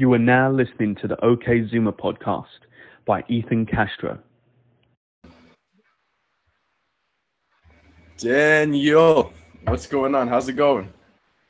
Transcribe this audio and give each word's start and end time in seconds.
You 0.00 0.10
are 0.14 0.18
now 0.18 0.50
listening 0.50 0.94
to 1.02 1.08
the 1.08 1.22
OK 1.22 1.60
Zoomer 1.68 1.92
podcast 1.92 2.46
by 3.04 3.22
Ethan 3.28 3.66
Castro. 3.66 4.18
Daniel, 8.16 9.30
what's 9.64 9.86
going 9.86 10.14
on? 10.14 10.26
How's 10.26 10.48
it 10.48 10.54
going? 10.54 10.90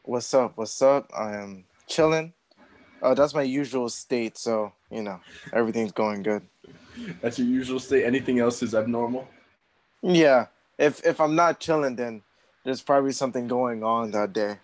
What's 0.02 0.34
up? 0.34 0.54
What's 0.56 0.82
up? 0.82 1.08
I 1.16 1.36
am 1.36 1.64
chilling. 1.86 2.32
Uh, 3.00 3.14
that's 3.14 3.35
my 3.35 3.42
usual 3.42 3.88
state, 3.88 4.37
so 4.37 4.72
you 4.90 5.04
know 5.04 5.21
everything's 5.53 5.92
going 5.92 6.24
good. 6.24 6.42
That's 7.22 7.38
your 7.38 7.46
usual 7.46 7.78
state. 7.78 8.04
Anything 8.04 8.40
else 8.40 8.64
is 8.64 8.74
abnormal? 8.74 9.28
Yeah. 10.03 10.46
If 10.76 11.06
if 11.06 11.21
I'm 11.21 11.37
not 11.37 11.60
chilling, 11.60 11.94
then 11.94 12.22
there's 12.64 12.82
probably 12.82 13.12
something 13.12 13.46
going 13.46 13.85
on 13.85 14.10
that 14.10 14.32
day. 14.32 14.58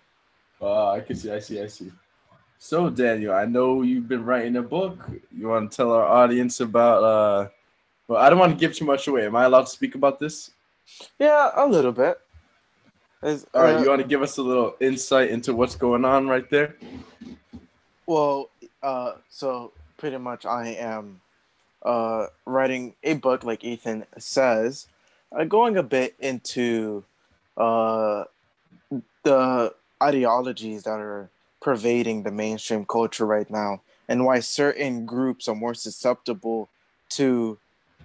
Uh, 0.61 0.89
I 0.89 0.99
can 0.99 1.15
see. 1.15 1.31
I 1.31 1.39
see. 1.39 1.61
I 1.61 1.67
see. 1.67 1.89
So, 2.59 2.89
Daniel, 2.89 3.33
I 3.33 3.45
know 3.45 3.81
you've 3.83 4.07
been 4.07 4.25
writing 4.25 4.55
a 4.57 4.61
book. 4.61 5.09
You 5.35 5.47
want 5.49 5.71
to 5.71 5.75
tell 5.77 5.91
our 5.91 6.05
audience 6.05 6.59
about? 6.59 7.03
uh 7.03 7.49
Well, 8.07 8.21
I 8.21 8.29
don't 8.29 8.39
want 8.39 8.53
to 8.53 8.59
give 8.59 8.75
too 8.75 8.85
much 8.85 9.07
away. 9.07 9.25
Am 9.25 9.35
I 9.35 9.45
allowed 9.45 9.63
to 9.67 9.71
speak 9.71 9.95
about 9.95 10.19
this? 10.19 10.51
Yeah, 11.19 11.51
a 11.55 11.67
little 11.67 11.91
bit. 11.91 12.19
Is, 13.23 13.45
All 13.53 13.63
right. 13.63 13.77
uh, 13.77 13.83
You 13.83 13.89
want 13.89 14.01
to 14.01 14.07
give 14.07 14.21
us 14.21 14.37
a 14.37 14.41
little 14.41 14.75
insight 14.79 15.29
into 15.29 15.53
what's 15.53 15.75
going 15.75 16.05
on 16.05 16.27
right 16.27 16.49
there? 16.49 16.75
Well, 18.05 18.49
uh, 18.81 19.13
so 19.29 19.73
pretty 19.97 20.17
much 20.17 20.45
I 20.45 20.69
am 20.69 21.19
uh, 21.83 22.27
writing 22.45 22.95
a 23.03 23.15
book, 23.15 23.43
like 23.43 23.63
Ethan 23.63 24.05
says, 24.17 24.87
uh, 25.37 25.43
going 25.43 25.77
a 25.77 25.83
bit 25.83 26.15
into 26.19 27.03
uh, 27.57 28.23
the 29.23 29.73
ideologies 30.01 30.83
that 30.83 30.99
are 30.99 31.29
pervading 31.61 32.23
the 32.23 32.31
mainstream 32.31 32.85
culture 32.85 33.25
right 33.25 33.49
now 33.49 33.81
and 34.07 34.25
why 34.25 34.39
certain 34.39 35.05
groups 35.05 35.47
are 35.47 35.55
more 35.55 35.73
susceptible 35.73 36.69
to 37.09 37.59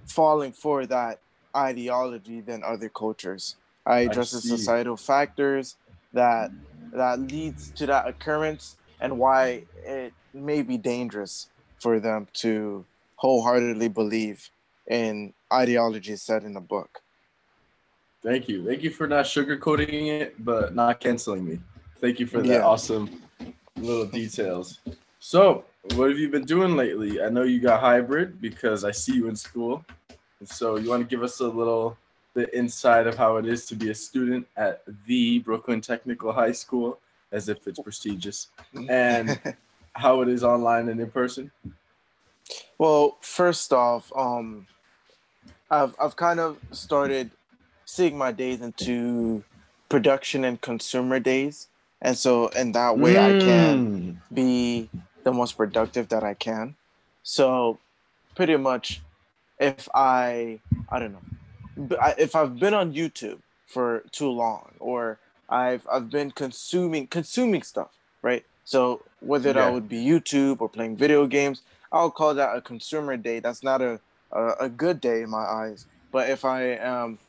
falling 0.06 0.52
for 0.52 0.86
that 0.86 1.20
ideology 1.56 2.40
than 2.40 2.62
other 2.64 2.88
cultures. 2.88 3.56
I 3.84 4.00
address 4.00 4.30
the 4.30 4.40
societal 4.40 4.96
factors 4.96 5.76
that 6.12 6.50
that 6.92 7.18
leads 7.18 7.70
to 7.76 7.86
that 7.86 8.06
occurrence 8.06 8.76
and 9.00 9.18
why 9.18 9.64
it 9.86 10.12
may 10.34 10.62
be 10.62 10.76
dangerous 10.76 11.48
for 11.80 11.98
them 12.00 12.28
to 12.34 12.84
wholeheartedly 13.16 13.88
believe 13.88 14.50
in 14.86 15.32
ideologies 15.52 16.22
set 16.22 16.44
in 16.44 16.54
the 16.54 16.60
book. 16.60 17.00
Thank 18.22 18.48
you. 18.48 18.64
Thank 18.64 18.82
you 18.82 18.90
for 18.90 19.06
not 19.06 19.24
sugarcoating 19.24 20.08
it, 20.08 20.44
but 20.44 20.74
not 20.74 21.00
canceling 21.00 21.44
me. 21.44 21.58
Thank 22.00 22.20
you 22.20 22.26
for 22.26 22.42
that 22.42 22.48
Yeah. 22.48 22.64
awesome 22.64 23.22
little 23.76 24.06
details. 24.06 24.80
So, 25.18 25.64
what 25.94 26.10
have 26.10 26.18
you 26.18 26.28
been 26.28 26.44
doing 26.44 26.76
lately? 26.76 27.22
I 27.22 27.28
know 27.28 27.42
you 27.42 27.60
got 27.60 27.80
hybrid 27.80 28.40
because 28.40 28.84
I 28.84 28.90
see 28.90 29.14
you 29.14 29.28
in 29.28 29.36
school. 29.36 29.84
So, 30.44 30.76
you 30.76 30.90
want 30.90 31.08
to 31.08 31.08
give 31.08 31.22
us 31.22 31.40
a 31.40 31.48
little 31.48 31.96
the 32.34 32.56
inside 32.56 33.06
of 33.06 33.16
how 33.16 33.36
it 33.36 33.46
is 33.46 33.66
to 33.66 33.74
be 33.74 33.90
a 33.90 33.94
student 33.94 34.46
at 34.56 34.82
the 35.06 35.40
Brooklyn 35.40 35.80
Technical 35.80 36.32
High 36.32 36.52
School, 36.52 36.98
as 37.30 37.48
if 37.48 37.66
it's 37.66 37.78
prestigious, 37.78 38.48
and 38.88 39.38
how 39.92 40.22
it 40.22 40.28
is 40.28 40.42
online 40.42 40.88
and 40.88 41.00
in 41.00 41.10
person? 41.10 41.50
Well, 42.78 43.18
first 43.20 43.72
off, 43.72 44.10
um, 44.16 44.66
I've 45.70 45.94
I've 46.00 46.16
kind 46.16 46.40
of 46.40 46.58
started 46.70 47.30
seeing 47.84 48.16
my 48.16 48.32
days 48.32 48.60
into 48.60 49.44
production 49.88 50.44
and 50.44 50.60
consumer 50.60 51.20
days, 51.20 51.68
and 52.02 52.18
so 52.18 52.48
in 52.50 52.72
that 52.74 52.98
way 53.00 53.18
I 53.18 53.34
can 53.34 53.90
Mm. 53.90 54.18
be 54.34 54.92
the 55.24 55.32
most 55.34 55.58
productive 55.58 56.10
that 56.10 56.24
I 56.24 56.34
can. 56.34 56.76
So, 57.24 57.80
pretty 58.36 58.56
much, 58.58 59.04
if 59.60 59.88
I 59.94 60.62
I 60.90 61.00
don't 61.00 61.14
know, 61.14 61.24
if 62.18 62.36
I've 62.36 62.58
been 62.60 62.74
on 62.74 62.94
YouTube 62.94 63.40
for 63.68 64.04
too 64.12 64.30
long, 64.30 64.76
or 64.80 65.20
I've 65.50 65.86
I've 65.92 66.10
been 66.10 66.32
consuming 66.32 67.08
consuming 67.08 67.64
stuff, 67.64 67.92
right? 68.22 68.44
So 68.64 69.06
whether 69.20 69.52
Yeah. 69.52 69.54
that 69.54 69.72
would 69.72 69.88
be 69.88 70.04
YouTube 70.04 70.62
or 70.62 70.70
playing 70.70 70.98
video 70.98 71.26
games, 71.28 71.62
I'll 71.92 72.12
call 72.12 72.34
that 72.36 72.56
a 72.56 72.62
consumer 72.62 73.18
day. 73.18 73.40
That's 73.40 73.64
not 73.64 73.82
a 73.82 74.00
a, 74.32 74.52
a 74.62 74.70
good 74.70 75.00
day 75.00 75.22
in 75.22 75.30
my 75.30 75.44
eyes. 75.44 75.86
But 76.12 76.30
if 76.30 76.44
I 76.46 76.64
am, 76.76 77.20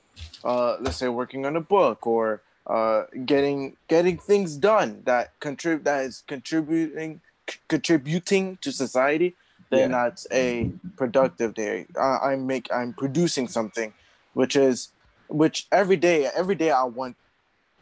uh, 0.46 0.78
let's 0.82 0.98
say, 0.98 1.10
working 1.10 1.46
on 1.46 1.58
a 1.58 1.62
book 1.62 2.08
or 2.08 2.44
uh, 2.68 3.04
getting 3.26 3.78
getting 3.88 4.18
things 4.18 4.56
done 4.58 5.02
that 5.06 5.34
contribute 5.40 5.84
that 5.86 6.06
is 6.06 6.24
contributing 6.28 7.22
c- 7.50 7.60
contributing 7.68 8.58
to 8.62 8.72
society, 8.72 9.36
then 9.70 9.92
Yeah. 9.92 9.98
that's 9.98 10.28
a 10.32 10.72
productive 10.98 11.54
day. 11.54 11.86
I, 12.00 12.32
I 12.32 12.36
make 12.36 12.68
I'm 12.74 12.94
producing 12.94 13.48
something, 13.48 13.94
which 14.34 14.56
is 14.56 14.90
which 15.28 15.68
every 15.72 15.98
day 15.98 16.26
every 16.36 16.56
day 16.56 16.72
I 16.72 16.84
want 16.84 17.18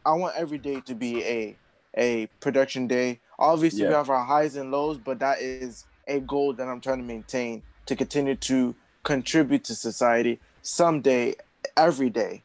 I 0.06 0.14
want 0.14 0.36
every 0.36 0.58
day 0.58 0.82
to 0.82 0.96
be 0.96 1.24
a 1.24 1.58
a 1.98 2.28
production 2.40 2.88
day. 2.88 3.20
Obviously, 3.38 3.86
we 3.86 3.94
have 3.94 4.10
our 4.10 4.26
highs 4.26 4.56
and 4.56 4.72
lows, 4.72 4.98
but 4.98 5.20
that 5.20 5.42
is 5.42 5.86
a 6.08 6.20
goal 6.20 6.54
that 6.54 6.68
I'm 6.68 6.82
trying 6.82 6.98
to 7.00 7.04
maintain 7.04 7.64
to 7.86 7.96
continue 7.96 8.36
to 8.36 8.76
contribute 9.04 9.64
to 9.66 9.76
society 9.76 10.40
someday, 10.62 11.36
every 11.76 12.10
day. 12.10 12.44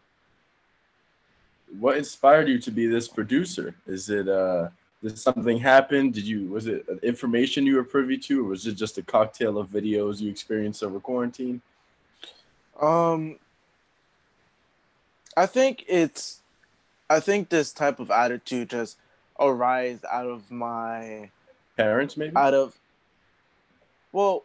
What 1.79 1.97
inspired 1.97 2.49
you 2.49 2.59
to 2.61 2.71
be 2.71 2.87
this 2.87 3.09
producer? 3.09 3.75
Is 3.87 4.11
it 4.11 4.29
uh 4.29 4.69
did 5.03 5.19
something 5.19 5.59
happen? 5.59 6.11
Did 6.11 6.27
you 6.27 6.49
was 6.49 6.67
it 6.67 6.87
information 7.03 7.67
you 7.67 7.77
were 7.77 7.85
privy 7.85 8.19
to, 8.19 8.47
or 8.47 8.49
was 8.51 8.67
it 8.67 8.75
just 8.75 8.99
a 8.99 9.03
cocktail 9.03 9.59
of 9.59 9.69
videos 9.69 10.21
you 10.21 10.31
experienced 10.31 10.83
over 10.83 11.01
quarantine? 11.01 11.61
Um, 12.81 13.39
I 15.37 15.47
think 15.47 15.85
it's, 15.89 16.41
I 17.09 17.21
think 17.21 17.49
this 17.49 17.73
type 17.73 18.01
of 18.01 18.11
attitude 18.11 18.71
just 18.71 18.99
arise 19.39 20.01
out 20.11 20.27
of 20.27 20.51
my 20.51 21.31
Parents, 21.77 22.17
maybe. 22.17 22.35
out 22.35 22.55
of 22.55 22.79
well 24.13 24.45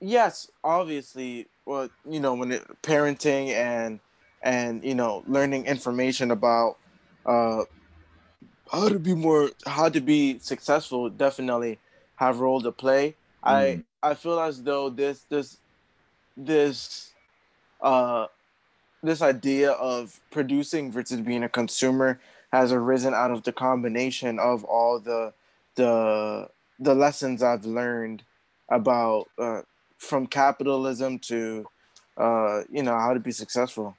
yes 0.00 0.50
obviously 0.64 1.46
well 1.66 1.90
you 2.08 2.20
know 2.20 2.32
when 2.32 2.52
it 2.52 2.64
parenting 2.82 3.48
and 3.48 4.00
and 4.42 4.84
you 4.84 4.94
know 4.94 5.22
learning 5.26 5.66
information 5.66 6.30
about 6.30 6.76
uh 7.26 7.64
how 8.70 8.88
to 8.88 8.98
be 8.98 9.14
more 9.14 9.50
how 9.66 9.88
to 9.88 10.00
be 10.00 10.38
successful 10.38 11.08
definitely 11.10 11.78
have 12.16 12.38
a 12.38 12.42
role 12.42 12.60
to 12.60 12.72
play 12.72 13.14
i 13.42 13.82
i 14.02 14.14
feel 14.14 14.38
as 14.40 14.62
though 14.62 14.90
this 14.90 15.24
this 15.28 15.58
this 16.36 17.12
uh 17.80 18.26
this 19.02 19.22
idea 19.22 19.72
of 19.72 20.20
producing 20.30 20.90
versus 20.90 21.20
being 21.20 21.42
a 21.44 21.48
consumer 21.48 22.20
has 22.52 22.72
arisen 22.72 23.14
out 23.14 23.30
of 23.30 23.42
the 23.44 23.52
combination 23.52 24.38
of 24.38 24.64
all 24.64 24.98
the 24.98 25.32
the 25.76 26.48
the 26.78 26.94
lessons 26.94 27.42
I've 27.42 27.64
learned 27.64 28.22
about 28.68 29.28
uh, 29.38 29.62
from 29.98 30.26
capitalism 30.26 31.18
to 31.20 31.66
uh, 32.16 32.62
you 32.70 32.82
know 32.82 32.98
how 32.98 33.14
to 33.14 33.20
be 33.20 33.32
successful. 33.32 33.96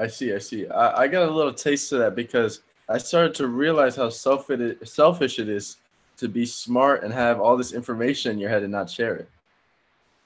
I 0.00 0.06
see, 0.06 0.32
I 0.32 0.38
see. 0.38 0.66
I, 0.66 1.02
I 1.02 1.08
got 1.08 1.28
a 1.28 1.30
little 1.30 1.52
taste 1.52 1.92
of 1.92 1.98
that 1.98 2.14
because 2.16 2.62
I 2.88 2.96
started 2.96 3.34
to 3.34 3.48
realize 3.48 3.96
how 3.96 4.08
selfish 4.08 5.38
it 5.38 5.48
is 5.48 5.76
to 6.16 6.26
be 6.26 6.46
smart 6.46 7.04
and 7.04 7.12
have 7.12 7.38
all 7.38 7.54
this 7.54 7.72
information 7.72 8.32
in 8.32 8.38
your 8.38 8.48
head 8.48 8.62
and 8.62 8.72
not 8.72 8.88
share 8.88 9.16
it. 9.16 9.28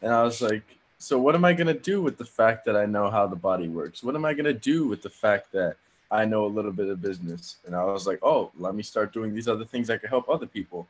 And 0.00 0.12
I 0.12 0.22
was 0.22 0.40
like, 0.40 0.62
so 0.98 1.18
what 1.18 1.34
am 1.34 1.44
I 1.44 1.52
gonna 1.54 1.74
do 1.74 2.00
with 2.00 2.18
the 2.18 2.24
fact 2.24 2.64
that 2.66 2.76
I 2.76 2.86
know 2.86 3.10
how 3.10 3.26
the 3.26 3.34
body 3.34 3.66
works? 3.66 4.04
What 4.04 4.14
am 4.14 4.24
I 4.24 4.32
gonna 4.32 4.52
do 4.52 4.86
with 4.86 5.02
the 5.02 5.10
fact 5.10 5.50
that 5.52 5.74
I 6.08 6.24
know 6.24 6.44
a 6.44 6.54
little 6.56 6.72
bit 6.72 6.88
of 6.88 7.02
business? 7.02 7.56
And 7.66 7.74
I 7.74 7.82
was 7.82 8.06
like, 8.06 8.20
oh, 8.22 8.52
let 8.56 8.76
me 8.76 8.82
start 8.84 9.12
doing 9.12 9.34
these 9.34 9.48
other 9.48 9.64
things 9.64 9.88
that 9.88 10.00
can 10.00 10.08
help 10.08 10.28
other 10.28 10.46
people. 10.46 10.86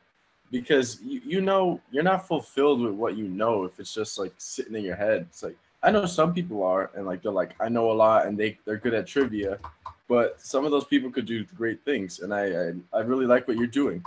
Because 0.51 1.01
you, 1.01 1.21
you 1.25 1.41
know 1.41 1.81
you're 1.91 2.03
not 2.03 2.27
fulfilled 2.27 2.81
with 2.81 2.93
what 2.93 3.17
you 3.17 3.27
know 3.27 3.63
if 3.63 3.79
it's 3.79 3.95
just 3.95 4.19
like 4.19 4.33
sitting 4.37 4.75
in 4.75 4.83
your 4.83 4.95
head. 4.95 5.25
It's 5.29 5.41
like 5.41 5.57
I 5.85 5.91
know 5.91 6.07
some 6.07 6.33
people 6.33 6.63
are, 6.63 6.89
and 6.95 7.05
like 7.05 7.21
they're 7.21 7.31
like, 7.31 7.51
I 7.59 7.69
know 7.69 7.91
a 7.91 7.93
lot, 7.93 8.25
and 8.25 8.35
they 8.35 8.57
they're 8.65 8.77
good 8.77 8.95
at 8.95 9.05
trivia, 9.05 9.59
but 10.07 10.41
some 10.41 10.65
of 10.65 10.71
those 10.71 10.85
people 10.85 11.11
could 11.11 11.27
do 11.27 11.45
great 11.55 11.85
things, 11.85 12.21
and 12.21 12.33
I 12.33 12.45
I, 12.45 12.71
I 12.91 12.99
really 13.01 13.27
like 13.27 13.47
what 13.47 13.57
you're 13.57 13.67
doing. 13.67 14.03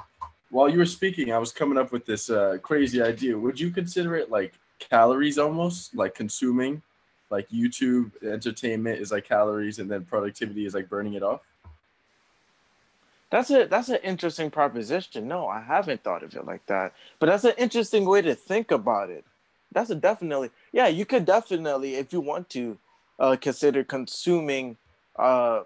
While 0.50 0.68
you 0.68 0.78
were 0.78 0.86
speaking, 0.86 1.32
I 1.32 1.38
was 1.38 1.52
coming 1.52 1.78
up 1.78 1.92
with 1.92 2.04
this 2.04 2.30
uh, 2.30 2.58
crazy 2.62 3.00
idea. 3.00 3.38
Would 3.38 3.60
you 3.60 3.70
consider 3.70 4.16
it 4.16 4.28
like 4.28 4.54
calories 4.80 5.38
almost, 5.38 5.94
like 5.94 6.14
consuming, 6.16 6.82
like 7.30 7.48
YouTube 7.50 8.10
entertainment 8.24 8.98
is 8.98 9.12
like 9.12 9.24
calories, 9.24 9.78
and 9.78 9.88
then 9.88 10.04
productivity 10.04 10.66
is 10.66 10.74
like 10.74 10.88
burning 10.88 11.14
it 11.14 11.22
off? 11.22 11.42
That's 13.30 13.50
a 13.50 13.66
that's 13.66 13.88
an 13.88 14.00
interesting 14.02 14.50
proposition. 14.50 15.28
No, 15.28 15.46
I 15.46 15.60
haven't 15.60 16.02
thought 16.02 16.24
of 16.24 16.34
it 16.34 16.44
like 16.44 16.66
that. 16.66 16.92
But 17.20 17.26
that's 17.26 17.44
an 17.44 17.54
interesting 17.56 18.04
way 18.04 18.22
to 18.22 18.34
think 18.34 18.72
about 18.72 19.10
it. 19.10 19.24
That's 19.72 19.90
a 19.90 19.94
definitely 19.94 20.50
yeah. 20.72 20.88
You 20.88 21.04
could 21.04 21.24
definitely, 21.24 21.96
if 21.96 22.12
you 22.12 22.20
want 22.20 22.48
to, 22.50 22.78
uh, 23.18 23.36
consider 23.36 23.84
consuming, 23.84 24.76
uh, 25.18 25.64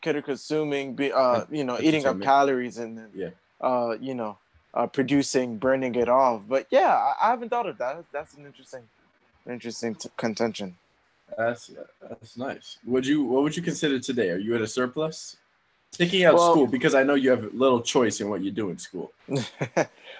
consider 0.00 0.22
consuming, 0.22 0.94
be 0.94 1.12
uh, 1.12 1.44
you 1.50 1.64
know, 1.64 1.78
eating 1.80 2.06
up 2.06 2.20
calories 2.20 2.78
and 2.78 2.98
then, 2.98 3.10
Yeah. 3.14 3.30
uh, 3.60 3.96
you 4.00 4.14
know, 4.14 4.38
uh, 4.74 4.86
producing, 4.86 5.58
burning 5.58 5.94
it 5.94 6.08
off. 6.08 6.42
But 6.48 6.66
yeah, 6.70 6.94
I, 6.94 7.14
I 7.26 7.30
haven't 7.30 7.50
thought 7.50 7.66
of 7.68 7.78
that. 7.78 8.04
That's 8.12 8.34
an 8.34 8.44
interesting, 8.46 8.82
interesting 9.48 9.94
t- 9.94 10.10
contention. 10.16 10.76
That's 11.38 11.70
that's 12.02 12.36
nice. 12.36 12.78
Would 12.86 13.06
you 13.06 13.24
what 13.24 13.42
would 13.44 13.56
you 13.56 13.62
consider 13.62 13.98
today? 13.98 14.30
Are 14.30 14.38
you 14.38 14.54
at 14.54 14.60
a 14.62 14.66
surplus? 14.66 15.36
Taking 15.94 16.24
out 16.24 16.34
Well- 16.34 16.50
school 16.52 16.66
because 16.66 16.94
I 16.94 17.04
know 17.04 17.14
you 17.14 17.30
have 17.30 17.54
little 17.54 17.80
choice 17.80 18.20
in 18.20 18.28
what 18.28 18.42
you 18.42 18.50
do 18.50 18.70
in 18.70 18.78
school. 18.78 19.12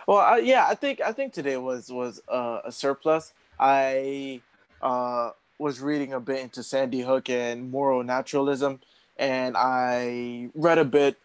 well, 0.07 0.19
I, 0.19 0.39
yeah, 0.39 0.67
I 0.69 0.75
think 0.75 1.01
I 1.01 1.13
think 1.13 1.33
today 1.33 1.57
was 1.57 1.91
was 1.91 2.23
uh, 2.29 2.61
a 2.65 2.71
surplus. 2.73 3.33
I 3.59 4.41
uh, 4.81 5.31
was 5.59 5.81
reading 5.81 6.13
a 6.13 6.21
bit 6.21 6.41
into 6.41 6.63
Sandy 6.63 7.01
Hook 7.01 7.29
and 7.29 7.71
moral 7.71 8.05
naturalism, 8.05 8.81
and 9.17 9.57
I 9.57 10.51
read 10.55 10.79
a 10.79 10.85
bit 10.85 11.19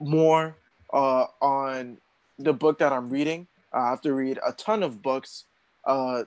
more 0.00 0.56
uh, 0.92 1.26
on 1.40 1.98
the 2.38 2.52
book 2.52 2.78
that 2.78 2.92
I'm 2.92 3.10
reading. 3.10 3.46
I 3.72 3.90
have 3.90 4.00
to 4.02 4.14
read 4.14 4.38
a 4.46 4.52
ton 4.52 4.82
of 4.82 5.02
books 5.02 5.44
uh, 5.84 6.24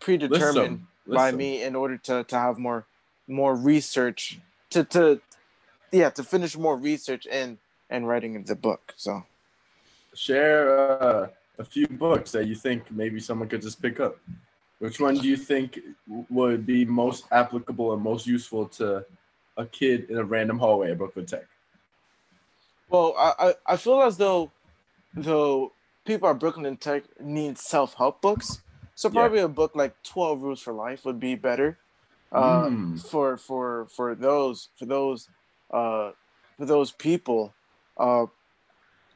predetermined 0.00 0.86
Listen, 1.06 1.14
by 1.14 1.32
me 1.32 1.62
in 1.62 1.74
order 1.74 1.96
to, 1.98 2.24
to 2.24 2.38
have 2.38 2.58
more 2.58 2.86
more 3.28 3.54
research 3.54 4.38
to 4.70 4.84
to 4.84 5.20
yeah 5.92 6.10
to 6.10 6.24
finish 6.24 6.56
more 6.56 6.76
research 6.76 7.26
and 7.30 7.58
and 7.90 8.08
writing 8.08 8.42
the 8.44 8.56
book. 8.56 8.94
So. 8.96 9.24
Share 10.14 11.02
uh, 11.02 11.28
a 11.58 11.64
few 11.64 11.86
books 11.86 12.32
that 12.32 12.46
you 12.46 12.54
think 12.54 12.90
maybe 12.90 13.20
someone 13.20 13.48
could 13.48 13.62
just 13.62 13.80
pick 13.80 14.00
up. 14.00 14.18
Which 14.78 14.98
one 14.98 15.14
do 15.14 15.28
you 15.28 15.36
think 15.36 15.78
would 16.28 16.66
be 16.66 16.84
most 16.84 17.26
applicable 17.30 17.92
and 17.94 18.02
most 18.02 18.26
useful 18.26 18.66
to 18.80 19.06
a 19.56 19.64
kid 19.66 20.10
in 20.10 20.18
a 20.18 20.24
random 20.24 20.58
hallway 20.58 20.90
at 20.90 20.98
Brooklyn 20.98 21.24
Tech? 21.24 21.46
Well, 22.88 23.14
I, 23.16 23.54
I, 23.64 23.76
feel 23.76 24.02
as 24.02 24.16
though 24.16 24.50
though 25.14 25.72
people 26.04 26.28
at 26.28 26.40
Brooklyn 26.40 26.76
Tech 26.76 27.04
need 27.20 27.58
self 27.58 27.94
help 27.94 28.20
books. 28.20 28.60
So 28.94 29.08
Yeah. 29.08 29.20
probably 29.20 29.40
a 29.40 29.48
book 29.48 29.74
like 29.74 29.94
Twelve 30.02 30.42
Rules 30.42 30.60
for 30.60 30.72
Life 30.72 31.04
would 31.04 31.20
be 31.20 31.36
better. 31.36 31.78
Uh, 32.32 32.64
Mm. 32.64 33.10
for 33.10 33.36
for 33.36 33.86
for 33.86 34.14
those 34.14 34.68
for 34.78 34.86
those 34.86 35.28
uh 35.72 36.12
for 36.58 36.66
those 36.66 36.92
people. 36.92 37.54
Uh 37.96 38.26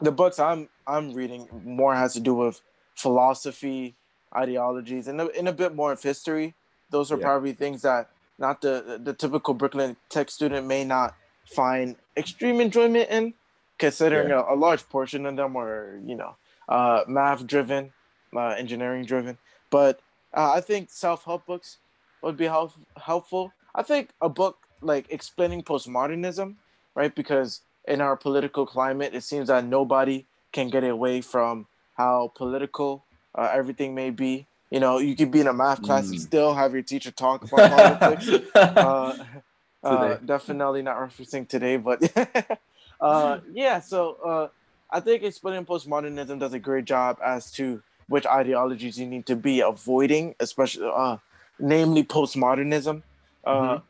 the 0.00 0.12
books 0.12 0.38
I'm 0.38 0.69
I'm 0.87 1.12
reading 1.14 1.49
more 1.64 1.94
has 1.94 2.12
to 2.14 2.20
do 2.20 2.35
with 2.35 2.61
philosophy, 2.94 3.94
ideologies, 4.35 5.08
and 5.08 5.20
a, 5.20 5.31
and 5.38 5.49
a 5.49 5.53
bit 5.53 5.75
more 5.75 5.93
of 5.93 6.03
history. 6.03 6.55
Those 6.91 7.11
are 7.12 7.17
Yeah. 7.19 7.26
probably 7.26 7.53
things 7.53 7.82
that 7.82 8.11
not 8.38 8.61
the 8.61 9.00
the 9.03 9.14
typical 9.14 9.55
Brooklyn 9.55 9.97
Tech 10.08 10.31
student 10.31 10.67
may 10.67 10.85
not 10.85 11.14
find 11.55 11.97
extreme 12.17 12.61
enjoyment 12.61 13.08
in, 13.11 13.35
considering 13.79 14.31
a, 14.32 14.43
a 14.43 14.56
large 14.56 14.88
portion 14.88 15.26
of 15.26 15.37
them 15.37 15.56
are 15.56 16.00
you 16.05 16.14
know 16.14 16.37
uh, 16.69 17.05
math 17.06 17.47
driven, 17.47 17.93
uh, 18.35 18.49
engineering 18.58 19.05
driven. 19.05 19.38
But 19.70 20.00
uh, 20.37 20.53
I 20.53 20.61
think 20.61 20.91
self 20.91 21.25
help 21.25 21.47
books 21.47 21.79
would 22.23 22.37
be 22.37 22.44
help, 22.47 22.73
helpful. 23.03 23.53
I 23.75 23.82
think 23.82 24.11
a 24.20 24.29
book 24.29 24.58
like 24.81 25.06
explaining 25.11 25.62
postmodernism, 25.62 26.56
right? 26.94 27.14
Because 27.14 27.62
in 27.87 28.00
our 28.00 28.17
political 28.17 28.67
climate, 28.67 29.14
it 29.14 29.23
seems 29.23 29.49
that 29.49 29.64
nobody 29.64 30.26
can 30.52 30.69
get 30.70 30.84
away 30.84 31.20
from 31.20 31.67
how 31.94 32.32
political 32.37 33.05
uh, 33.37 33.50
everything 33.52 33.94
may 33.94 34.11
be. 34.11 34.46
You 34.70 34.81
know, 34.81 34.99
you 34.99 35.14
could 35.14 35.31
be 35.31 35.40
in 35.40 35.46
a 35.46 35.52
math 35.52 35.82
class 35.82 36.08
and 36.11 36.19
Mm. 36.19 36.23
still 36.23 36.55
have 36.55 36.73
your 36.73 36.82
teacher 36.82 37.11
talk 37.11 37.44
about 37.44 37.69
politics. 37.70 38.31
Uh, 38.76 39.14
uh, 39.84 40.17
definitely 40.25 40.82
not 40.82 40.96
referencing 40.99 41.49
today, 41.49 41.76
but 41.76 42.02
uh, 43.00 43.38
yeah. 43.52 43.81
So 43.81 44.14
uh, 44.25 44.49
I 44.90 45.00
think 45.00 45.22
explaining 45.22 45.64
postmodernism 45.64 46.40
does 46.40 46.52
a 46.52 46.58
great 46.58 46.84
job 46.84 47.19
as 47.25 47.50
to 47.52 47.82
which 48.08 48.26
ideologies 48.26 48.99
you 48.99 49.06
need 49.06 49.26
to 49.26 49.37
be 49.37 49.61
avoiding, 49.61 50.34
especially, 50.40 50.90
uh, 50.93 51.19
namely 51.58 52.02
postmodernism. 52.05 53.02
Uh, 53.44 53.79
Mhm. 53.79 53.82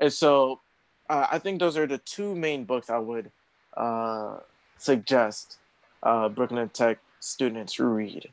And 0.00 0.12
so 0.12 0.60
uh, 1.08 1.26
I 1.30 1.38
think 1.38 1.60
those 1.60 1.76
are 1.76 1.86
the 1.86 1.98
two 1.98 2.34
main 2.34 2.64
books 2.64 2.90
I 2.90 2.98
would 2.98 3.30
uh, 3.76 4.38
suggest 4.78 5.58
uh, 6.02 6.28
Brooklyn 6.28 6.68
Tech 6.70 6.98
students 7.20 7.78
read. 7.80 8.28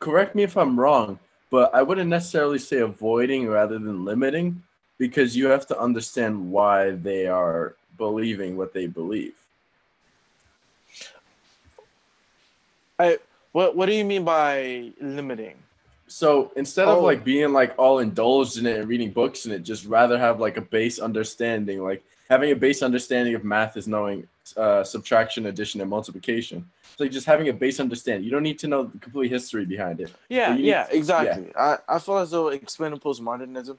correct 0.00 0.34
me 0.34 0.42
if 0.42 0.56
I'm 0.56 0.78
wrong, 0.78 1.18
but 1.50 1.72
I 1.74 1.82
wouldn't 1.82 2.10
necessarily 2.10 2.58
say 2.58 2.78
avoiding 2.78 3.46
rather 3.46 3.78
than 3.78 4.04
limiting 4.04 4.62
because 4.98 5.36
you 5.36 5.46
have 5.46 5.66
to 5.68 5.78
understand 5.78 6.50
why 6.50 6.90
they 6.90 7.26
are 7.26 7.74
believing 7.98 8.56
what 8.56 8.72
they 8.72 8.86
believe. 8.86 9.34
I, 12.98 13.18
what 13.52 13.76
What 13.76 13.86
do 13.86 13.94
you 13.94 14.04
mean 14.04 14.24
by 14.24 14.92
limiting? 15.00 15.56
So 16.12 16.52
instead 16.56 16.88
of 16.88 16.98
Oh. 16.98 17.02
like 17.02 17.24
being 17.24 17.52
like 17.52 17.74
all 17.78 18.00
indulged 18.00 18.58
in 18.58 18.66
it 18.66 18.78
and 18.78 18.88
reading 18.88 19.10
books 19.10 19.46
in 19.46 19.52
it, 19.52 19.60
just 19.62 19.86
rather 19.86 20.18
have 20.18 20.40
like 20.40 20.56
a 20.58 20.60
base 20.60 20.98
understanding. 20.98 21.82
Like 21.82 22.04
having 22.28 22.50
a 22.50 22.56
base 22.56 22.82
understanding 22.82 23.34
of 23.34 23.44
math 23.44 23.76
is 23.76 23.88
knowing 23.88 24.28
uh, 24.56 24.84
subtraction, 24.84 25.46
addition, 25.46 25.80
and 25.80 25.88
multiplication. 25.88 26.68
It's 26.90 27.00
like 27.00 27.10
just 27.12 27.26
having 27.26 27.48
a 27.48 27.52
base 27.52 27.80
understanding. 27.80 28.24
You 28.24 28.30
don't 28.30 28.42
need 28.42 28.58
to 28.58 28.68
know 28.68 28.84
the 28.84 28.98
complete 28.98 29.30
history 29.30 29.64
behind 29.64 30.00
it. 30.00 30.12
Yeah, 30.28 30.50
But 30.50 30.58
you 30.58 30.62
need- 30.64 30.68
yeah, 30.68 30.86
exactly. 30.90 31.50
I, 31.56 31.78
I 31.88 31.98
feel 31.98 32.18
as 32.18 32.30
though 32.30 32.48
explaining 32.48 32.98
postmodernism, 33.00 33.78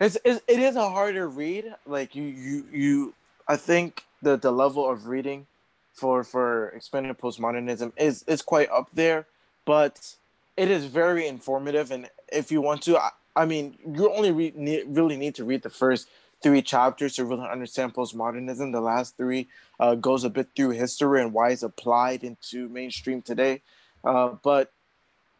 it's, 0.00 0.16
it's 0.24 0.40
it 0.46 0.58
is 0.60 0.76
a 0.76 0.88
harder 0.88 1.28
read. 1.28 1.74
Like 1.86 2.14
you 2.14 2.22
you 2.24 2.66
you, 2.72 3.14
I 3.48 3.56
think 3.56 4.04
the 4.22 4.36
the 4.36 4.52
level 4.52 4.88
of 4.88 5.06
reading 5.08 5.46
for 5.92 6.22
for 6.22 6.68
explaining 6.68 7.12
postmodernism 7.14 7.92
is 7.96 8.22
is 8.28 8.40
quite 8.42 8.70
up 8.70 8.88
there, 8.92 9.26
but 9.64 10.14
it 10.56 10.70
is 10.70 10.84
very 10.86 11.26
informative. 11.26 11.90
And 11.90 12.08
if 12.32 12.52
you 12.52 12.60
want 12.60 12.82
to, 12.82 12.98
I, 12.98 13.10
I 13.36 13.46
mean, 13.46 13.76
you 13.86 14.12
only 14.12 14.32
read, 14.32 14.56
need, 14.56 14.84
really 14.88 15.16
need 15.16 15.34
to 15.36 15.44
read 15.44 15.62
the 15.62 15.70
first 15.70 16.08
three 16.42 16.62
chapters 16.62 17.16
to 17.16 17.24
really 17.24 17.48
understand 17.48 17.94
postmodernism. 17.94 18.72
The 18.72 18.80
last 18.80 19.16
three 19.16 19.48
uh, 19.80 19.94
goes 19.94 20.24
a 20.24 20.30
bit 20.30 20.48
through 20.54 20.70
history 20.70 21.20
and 21.22 21.32
why 21.32 21.50
it's 21.50 21.62
applied 21.62 22.22
into 22.22 22.68
mainstream 22.68 23.22
today. 23.22 23.62
Uh, 24.04 24.34
but 24.42 24.72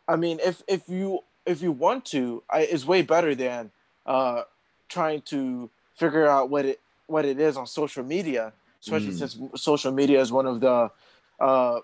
I 0.08 0.16
mean, 0.16 0.40
if 0.42 0.62
if 0.66 0.88
you 0.88 1.20
if 1.46 1.62
you 1.62 1.72
want 1.72 2.06
to, 2.06 2.42
I, 2.48 2.60
it's 2.60 2.86
way 2.86 3.02
better 3.02 3.34
than 3.34 3.70
uh, 4.06 4.42
trying 4.88 5.22
to 5.22 5.70
figure 5.94 6.26
out 6.26 6.50
what 6.50 6.64
it 6.64 6.80
what 7.06 7.24
it 7.24 7.38
is 7.38 7.56
on 7.56 7.66
social 7.66 8.02
media, 8.02 8.52
especially 8.80 9.12
Mm. 9.12 9.18
since 9.18 9.38
social 9.62 9.92
media 9.92 10.20
is 10.20 10.32
one 10.32 10.46
of 10.46 10.60
the 10.60 10.90
uh, 11.38 11.80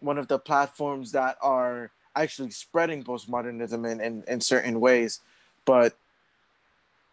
one 0.00 0.18
of 0.18 0.28
the 0.28 0.38
platforms 0.38 1.12
that 1.12 1.36
are 1.40 1.90
actually 2.22 2.50
spreading 2.50 3.02
postmodernism 3.04 3.90
in, 3.90 4.00
in, 4.00 4.24
in 4.28 4.40
certain 4.40 4.80
ways. 4.80 5.20
But 5.64 5.96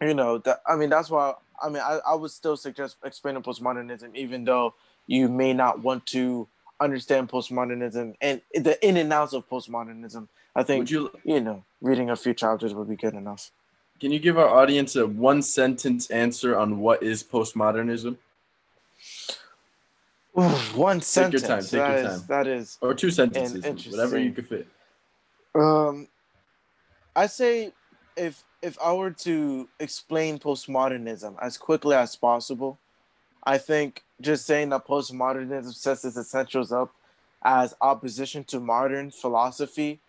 you 0.00 0.14
know, 0.14 0.38
that 0.38 0.60
I 0.66 0.76
mean, 0.76 0.90
that's 0.90 1.10
why 1.10 1.34
I 1.62 1.68
mean, 1.68 1.82
I, 1.82 2.00
I 2.06 2.14
would 2.14 2.30
still 2.30 2.56
suggest 2.56 2.96
explaining 3.04 3.42
postmodernism, 3.42 4.14
even 4.14 4.44
though 4.44 4.74
you 5.06 5.28
may 5.28 5.52
not 5.52 5.80
want 5.82 6.04
to 6.06 6.46
understand 6.80 7.28
postmodernism 7.30 8.14
and 8.20 8.40
the 8.54 8.76
in 8.86 8.96
and 8.98 9.12
outs 9.12 9.32
of 9.32 9.48
postmodernism. 9.48 10.28
I 10.54 10.62
think 10.62 10.80
Would 10.80 10.90
you 10.90 11.10
you 11.24 11.40
know, 11.40 11.64
reading 11.80 12.10
a 12.10 12.16
few 12.16 12.34
chapters 12.34 12.74
would 12.74 12.88
be 12.88 12.96
good 12.96 13.14
enough. 13.14 13.50
can 14.00 14.10
you 14.12 14.18
give 14.18 14.36
our 14.38 14.48
audience 14.48 14.96
a 14.96 15.06
one 15.06 15.40
sentence 15.42 16.10
answer 16.10 16.56
on 16.58 16.78
what 16.80 17.02
is 17.02 17.22
postmodernism? 17.22 18.16
One 20.74 20.98
Take 21.00 21.04
sentence. 21.04 21.42
your 21.42 21.48
time, 21.48 21.62
take 21.62 21.70
that 21.70 21.88
your 21.88 21.98
is- 22.12 22.18
time. 22.20 22.26
that 22.28 22.46
is 22.46 22.78
Or 22.82 22.94
two 22.94 23.10
sentences, 23.10 23.86
whatever 23.90 24.18
you 24.18 24.32
could 24.32 24.46
fit. 24.48 24.66
Um, 25.56 26.08
I 27.14 27.26
say 27.26 27.72
if 28.16 28.44
if 28.62 28.78
I 28.80 28.92
were 28.92 29.10
to 29.12 29.68
explain 29.80 30.38
postmodernism 30.38 31.36
as 31.40 31.56
quickly 31.58 31.96
as 31.96 32.16
possible, 32.16 32.80
I 33.44 33.58
think 33.58 34.04
just 34.20 34.46
saying 34.46 34.70
that 34.70 34.86
postmodernism 34.86 35.74
sets 35.74 36.04
its 36.04 36.16
essentials 36.16 36.72
up 36.72 36.94
as 37.44 37.74
opposition 37.80 38.44
to 38.44 38.60
modern 38.60 39.10
philosophy 39.10 40.00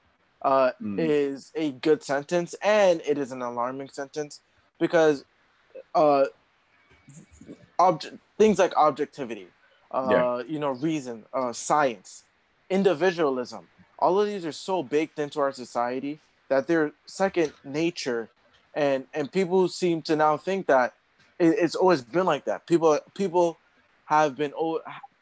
uh, 0.42 0.72
Mm. 0.82 0.98
is 1.00 1.52
a 1.56 1.72
good 1.72 2.04
sentence, 2.04 2.56
and 2.64 3.02
it 3.08 3.18
is 3.18 3.32
an 3.32 3.42
alarming 3.42 3.90
sentence 3.90 4.42
because 4.80 5.26
uh, 5.96 6.26
object 7.80 8.18
things 8.38 8.60
like 8.60 8.76
objectivity, 8.76 9.50
uh, 9.92 10.10
Yeah. 10.12 10.44
you 10.48 10.60
know, 10.60 10.72
reason, 10.72 11.26
uh, 11.34 11.54
science, 11.54 12.26
individualism, 12.70 13.68
all 14.00 14.20
of 14.20 14.28
these 14.28 14.46
are 14.46 14.52
so 14.52 14.84
baked 14.84 15.20
into 15.20 15.40
our 15.40 15.52
society 15.52 16.20
that 16.50 16.68
they're 16.68 16.92
second 17.06 17.54
nature, 17.64 18.30
and 18.74 19.06
and 19.14 19.32
people 19.32 19.68
seem 19.68 20.02
to 20.04 20.16
now 20.16 20.38
think 20.38 20.68
that 20.68 20.94
it, 21.40 21.56
it's 21.60 21.76
always 21.76 22.02
been 22.02 22.26
like 22.26 22.46
that. 22.46 22.68
People 22.68 23.00
people 23.14 23.58
have 24.06 24.36
been 24.36 24.54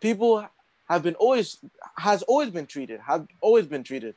people 0.01 0.47
have 0.89 1.03
been 1.03 1.15
always 1.15 1.57
has 1.97 2.21
always 2.23 2.49
been 2.49 2.67
treated 2.67 2.99
have 2.99 3.27
always 3.41 3.65
been 3.65 3.83
treated 3.83 4.15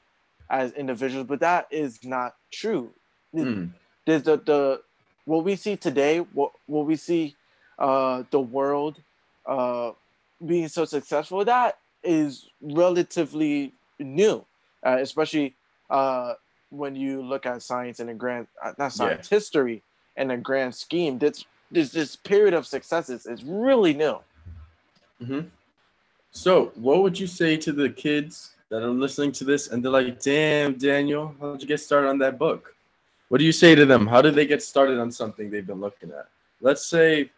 as 0.50 0.72
individuals, 0.72 1.26
but 1.26 1.40
that 1.40 1.66
is 1.70 2.04
not 2.04 2.34
true. 2.50 2.90
Mm. 3.34 3.72
There's 4.06 4.22
the, 4.22 4.36
the 4.38 4.80
what 5.24 5.44
we 5.44 5.56
see 5.56 5.76
today, 5.76 6.18
what 6.18 6.52
what 6.66 6.86
we 6.86 6.96
see 6.96 7.36
uh 7.78 8.24
the 8.30 8.40
world 8.40 9.00
uh 9.46 9.92
being 10.44 10.68
so 10.68 10.84
successful, 10.84 11.44
that 11.44 11.78
is 12.02 12.48
relatively 12.60 13.72
new, 13.98 14.44
uh, 14.84 14.98
especially 15.00 15.56
uh, 15.90 16.34
when 16.70 16.94
you 16.94 17.22
look 17.22 17.46
at 17.46 17.62
science 17.62 18.00
in 18.00 18.08
a 18.08 18.14
grand, 18.14 18.46
uh, 18.62 18.72
not 18.78 18.92
science, 18.92 19.28
history 19.28 19.82
in 20.16 20.30
a 20.30 20.36
grand 20.36 20.74
scheme. 20.74 21.18
This 21.18 21.44
this 21.70 21.90
this 21.92 22.16
period 22.16 22.54
of 22.54 22.66
successes 22.66 23.26
is 23.26 23.44
really 23.44 23.94
new. 23.94 24.18
hmm 25.24 25.40
So, 26.30 26.72
what 26.74 27.02
would 27.02 27.18
you 27.18 27.26
say 27.26 27.56
to 27.56 27.72
the 27.72 27.90
kids 27.90 28.54
that 28.70 28.82
are 28.82 28.88
listening 28.88 29.32
to 29.32 29.44
this 29.44 29.68
and 29.68 29.82
they're 29.82 29.90
like, 29.90 30.20
"Damn, 30.20 30.74
Daniel, 30.74 31.34
how 31.40 31.52
did 31.52 31.62
you 31.62 31.68
get 31.68 31.80
started 31.80 32.08
on 32.08 32.18
that 32.18 32.38
book?" 32.38 32.74
What 33.28 33.38
do 33.38 33.44
you 33.44 33.52
say 33.52 33.74
to 33.74 33.84
them? 33.84 34.06
How 34.06 34.22
did 34.22 34.34
they 34.34 34.46
get 34.46 34.62
started 34.62 34.98
on 34.98 35.12
something 35.12 35.50
they've 35.50 35.66
been 35.66 35.80
looking 35.80 36.10
at? 36.10 36.28
Let's 36.62 36.86
say, 36.86 37.30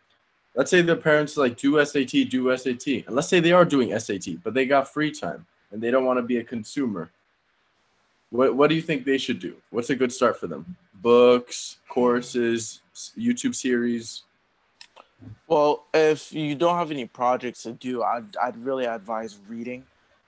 let's 0.54 0.70
say 0.70 0.82
their 0.82 0.96
parents 0.96 1.36
like 1.36 1.56
do 1.56 1.84
SAT, 1.84 2.30
do 2.30 2.56
SAT, 2.56 2.86
and 3.06 3.10
let's 3.16 3.28
say 3.28 3.40
they 3.40 3.52
are 3.52 3.64
doing 3.64 3.98
SAT, 3.98 4.42
but 4.44 4.54
they 4.54 4.66
got 4.66 4.92
free 4.92 5.10
time 5.10 5.46
and 5.72 5.80
they 5.82 5.90
don't 5.90 6.04
want 6.04 6.18
to 6.18 6.22
be 6.22 6.38
a 6.38 6.44
consumer. 6.44 7.10
What 8.30 8.54
What 8.54 8.68
do 8.68 8.74
you 8.74 8.82
think 8.82 9.04
they 9.04 9.18
should 9.18 9.38
do? 9.38 9.56
What's 9.70 9.90
a 9.90 9.96
good 9.96 10.12
start 10.12 10.38
for 10.38 10.46
them? 10.46 10.76
Books, 10.94 11.78
courses, 11.88 12.80
YouTube 13.18 13.54
series. 13.54 14.22
Well, 15.46 15.84
if 15.92 16.32
you 16.32 16.54
don't 16.54 16.76
have 16.76 16.90
any 16.90 17.06
projects 17.06 17.64
to 17.64 17.72
do, 17.72 18.02
I'd, 18.02 18.36
I'd 18.42 18.56
really 18.56 18.86
advise 18.86 19.38
reading. 19.48 19.84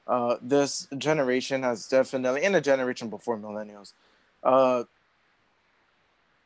Uh, 0.06 0.36
this 0.42 0.88
generation 0.98 1.62
has 1.62 1.86
definitely, 1.86 2.44
and 2.44 2.54
the 2.54 2.60
generation 2.60 3.08
before 3.08 3.38
millennials, 3.38 3.92
uh, 4.42 4.84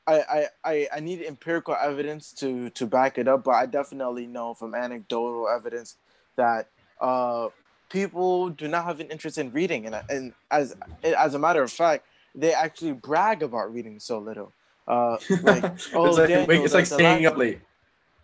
I, 0.07 0.15
I, 0.15 0.47
I, 0.65 0.89
I 0.97 1.01
need 1.01 1.23
empirical 1.23 1.75
evidence 1.75 2.33
to, 2.35 2.71
to 2.71 2.87
back 2.87 3.19
it 3.19 3.27
up, 3.27 3.45
but 3.45 3.53
I 3.53 3.67
definitely 3.67 4.27
know 4.27 4.55
from 4.55 4.75
anecdotal 4.75 5.49
evidence 5.49 5.97
that 6.37 6.69
uh, 7.01 7.49
people 7.89 8.49
do 8.51 8.69
not 8.69 8.85
have 8.85 9.01
an 9.01 9.09
interest 9.11 9.39
in 9.39 9.53
reading. 9.53 9.87
And, 9.87 9.97
and 10.09 10.33
as, 10.51 10.77
as 11.03 11.35
a 11.35 11.39
matter 11.39 11.63
of 11.63 11.71
fact, 11.71 12.05
they 12.35 12.53
actually 12.53 12.93
brag 12.93 13.43
about 13.43 13.73
reading 13.73 13.99
so 14.01 14.19
little. 14.19 14.53
Uh, 14.87 15.17
like, 15.43 15.65
oh, 15.95 16.07
it's 16.07 16.19
like, 16.19 16.29
Daniel, 16.29 16.47
wait, 16.47 16.61
it's 16.63 16.75
like 16.75 16.87
staying 16.87 17.25
last- 17.25 17.33
up 17.33 17.39
late. 17.39 17.61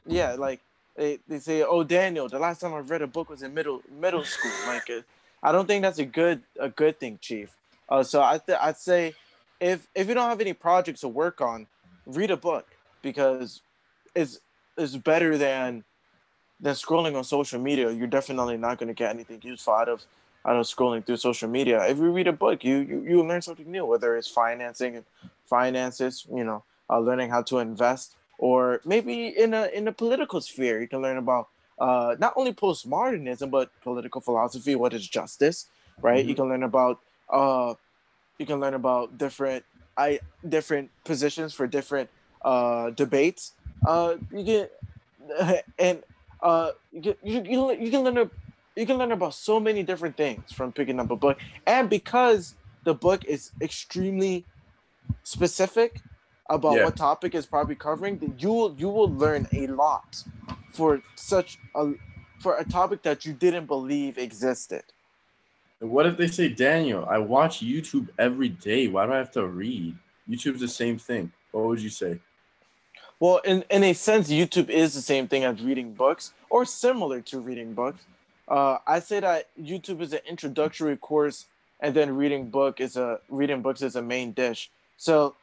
yeah, 0.07 0.33
like 0.35 0.61
they, 0.97 1.19
they 1.27 1.39
say, 1.39 1.63
"Oh, 1.63 1.83
Daniel, 1.83 2.29
the 2.29 2.39
last 2.39 2.61
time 2.61 2.75
I 2.75 2.79
read 2.79 3.03
a 3.03 3.07
book 3.07 3.31
was 3.31 3.43
in 3.43 3.53
middle 3.55 3.83
middle 3.91 4.23
school." 4.25 4.53
Like, 4.67 4.89
uh, 4.91 5.01
I 5.43 5.51
don't 5.51 5.67
think 5.67 5.83
that's 5.83 5.99
a 5.99 6.05
good 6.05 6.43
a 6.61 6.69
good 6.69 7.01
thing, 7.01 7.19
Chief. 7.21 7.57
Uh, 7.89 8.03
so 8.03 8.23
I 8.23 8.39
th- 8.39 8.59
I'd 8.61 8.77
say 8.77 9.15
if 9.59 9.89
if 9.95 10.07
you 10.09 10.15
don't 10.15 10.29
have 10.29 10.41
any 10.41 10.53
projects 10.53 11.01
to 11.01 11.09
work 11.09 11.41
on, 11.41 11.67
read 12.07 12.31
a 12.31 12.37
book 12.37 12.67
because 13.01 13.63
it's 14.15 14.39
it's 14.77 14.97
better 14.97 15.37
than 15.39 15.83
than 16.63 16.75
scrolling 16.75 17.17
on 17.17 17.25
social 17.25 17.61
media. 17.61 17.91
You're 17.91 18.07
definitely 18.07 18.57
not 18.57 18.79
going 18.79 18.89
to 18.89 18.95
get 18.95 19.11
anything 19.11 19.41
useful 19.43 19.75
out 19.75 19.89
of 19.89 20.07
out 20.45 20.57
of 20.57 20.67
scrolling 20.67 21.05
through 21.05 21.19
social 21.19 21.49
media. 21.49 21.85
If 21.87 21.99
you 21.99 22.11
read 22.11 22.29
a 22.29 22.33
book, 22.33 22.65
you 22.65 22.79
you 22.79 23.03
you 23.03 23.23
learn 23.23 23.43
something 23.43 23.71
new, 23.71 23.85
whether 23.85 24.17
it's 24.17 24.29
financing, 24.29 25.05
finances, 25.45 26.27
you 26.33 26.45
know, 26.45 26.65
uh, 26.89 27.01
learning 27.01 27.31
how 27.31 27.43
to 27.43 27.59
invest, 27.59 28.15
or 28.39 28.81
maybe 28.85 29.29
in 29.29 29.53
a 29.53 29.67
in 29.67 29.87
a 29.89 29.93
political 29.93 30.41
sphere, 30.41 30.81
you 30.81 30.89
can 30.89 31.03
learn 31.03 31.19
about 31.19 31.49
uh, 31.79 32.15
not 32.19 32.33
only 32.37 32.53
postmodernism 32.53 33.51
but 33.51 33.71
political 33.83 34.21
philosophy. 34.21 34.75
What 34.77 34.95
is 34.95 35.07
justice, 35.07 35.67
right? 36.01 36.25
You 36.25 36.35
can 36.35 36.49
learn 36.49 36.63
about 36.63 37.01
uh, 37.29 37.75
you 38.39 38.47
can 38.47 38.61
learn 38.61 38.75
about 38.75 39.19
different 39.19 39.65
I 39.97 40.21
different 40.49 40.91
positions 41.05 41.55
for 41.55 41.67
different 41.67 42.09
uh, 42.45 42.91
debates. 42.91 43.53
Uh, 43.87 44.17
you 44.33 44.45
can 44.45 45.61
and 45.79 46.03
uh, 46.43 46.73
you 46.93 47.01
can 47.03 47.15
you, 47.23 47.73
you, 47.73 47.91
can- 47.91 48.03
learn 48.05 48.19
a, 48.19 48.31
you 48.77 48.87
can 48.87 48.97
learn 48.99 49.13
about 49.13 49.35
so 49.35 49.61
many 49.61 49.83
different 49.83 50.17
things 50.17 50.53
from 50.53 50.73
picking 50.73 50.99
up 51.01 51.11
a 51.11 51.17
book, 51.17 51.39
and 51.67 51.89
because 51.89 52.55
the 52.85 52.95
book 52.95 53.25
is 53.25 53.53
extremely 53.61 54.47
specific 55.23 56.03
about 56.51 56.77
Yeah. 56.77 56.85
what 56.85 56.97
topic 56.97 57.35
is 57.35 57.47
probably 57.47 57.77
covering, 57.77 58.19
then 58.19 58.35
you 58.39 58.53
will 58.53 58.75
you 58.77 58.89
will 58.89 59.11
learn 59.11 59.47
a 59.53 59.67
lot 59.69 60.25
for 60.73 61.03
such 61.15 61.59
a 61.77 61.93
for 62.41 62.57
a 62.57 62.65
topic 62.65 63.03
that 63.03 63.25
you 63.25 63.33
didn't 63.33 63.67
believe 63.67 64.19
existed. 64.19 64.83
And 65.81 65.91
what 65.91 66.07
if 66.07 66.17
they 66.17 66.27
say, 66.29 66.49
Daniel, 66.49 67.07
I 67.09 67.19
watch 67.19 67.61
YouTube 67.61 68.09
every 68.19 68.49
day. 68.49 68.89
Why 68.89 69.07
do 69.07 69.13
I 69.13 69.19
have 69.19 69.33
to 69.33 69.47
read? 69.47 69.97
YouTube's 70.29 70.61
the 70.61 70.69
same 70.69 70.99
thing. 70.99 71.33
What 71.53 71.67
would 71.67 71.81
you 71.81 71.91
say? 71.91 72.21
Well, 73.23 73.37
in, 73.45 73.65
in 73.71 73.85
a 73.85 73.93
sense, 73.93 74.33
YouTube 74.33 74.69
is 74.69 74.95
the 74.95 75.01
same 75.01 75.29
thing 75.29 75.45
as 75.45 75.63
reading 75.63 75.95
books 75.95 76.33
or 76.51 76.65
similar 76.65 77.21
to 77.21 77.39
reading 77.39 77.73
books. 77.73 78.03
Uh, 78.49 78.79
I 78.85 78.99
say 78.99 79.21
that 79.21 79.47
YouTube 79.57 80.01
is 80.01 80.13
an 80.13 80.19
introductory 80.29 80.97
course, 80.97 81.47
and 81.79 81.95
then 81.95 82.17
reading 82.17 82.51
book 82.51 82.81
is 82.81 82.97
a 82.97 83.21
reading 83.29 83.63
books 83.63 83.81
is 83.81 83.95
a 83.95 84.03
main 84.03 84.33
dish. 84.33 84.73
So, 84.97 85.37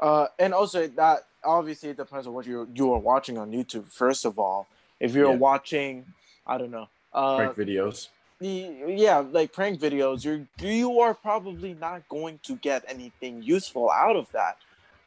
uh, 0.00 0.28
and 0.38 0.54
also 0.54 0.86
that 0.86 1.26
obviously 1.44 1.90
it 1.90 1.98
depends 1.98 2.26
on 2.26 2.32
what 2.32 2.46
you 2.46 2.70
you 2.72 2.90
are 2.94 2.98
watching 2.98 3.36
on 3.36 3.52
YouTube. 3.52 3.92
First 3.92 4.24
of 4.24 4.38
all, 4.38 4.66
if 4.98 5.14
you're 5.14 5.28
Yeah. 5.32 5.36
watching, 5.36 6.06
I 6.46 6.56
don't 6.56 6.70
know, 6.70 6.88
uh, 7.12 7.36
Prank 7.36 7.54
videos. 7.54 8.08
yeah, 8.40 9.18
like 9.18 9.52
prank 9.52 9.78
videos, 9.78 10.24
you're 10.24 10.46
you 10.58 11.00
are 11.00 11.12
probably 11.12 11.74
not 11.74 12.08
going 12.08 12.40
to 12.44 12.56
get 12.56 12.82
anything 12.88 13.42
useful 13.42 13.90
out 13.90 14.16
of 14.16 14.32
that. 14.32 14.56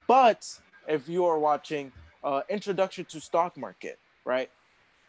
But 0.05 0.45
if 0.88 1.09
you 1.09 1.25
are 1.25 1.39
watching 1.39 1.91
uh, 2.23 2.41
introduction 2.49 3.05
to 3.05 3.19
stock 3.19 3.57
market, 3.57 3.99
right? 4.25 4.49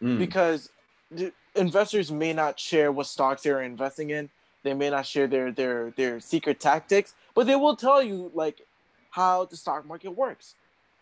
Mm. 0.03 0.19
Because 0.19 0.71
the 1.11 1.33
investors 1.57 2.11
may 2.13 2.33
not 2.33 2.59
share 2.59 2.93
what 2.93 3.07
stocks 3.07 3.43
they're 3.43 3.63
investing 3.63 4.11
in. 4.11 4.31
They 4.63 4.75
may 4.75 4.91
not 4.91 5.07
share 5.07 5.27
their 5.27 5.51
their 5.53 5.91
their 5.97 6.21
secret 6.21 6.61
tactics, 6.61 7.15
but 7.35 7.47
they 7.47 7.57
will 7.57 7.77
tell 7.77 8.03
you 8.03 8.31
like 8.35 8.61
how 9.11 9.45
the 9.47 9.57
stock 9.57 9.87
market 9.87 10.11
works, 10.11 10.55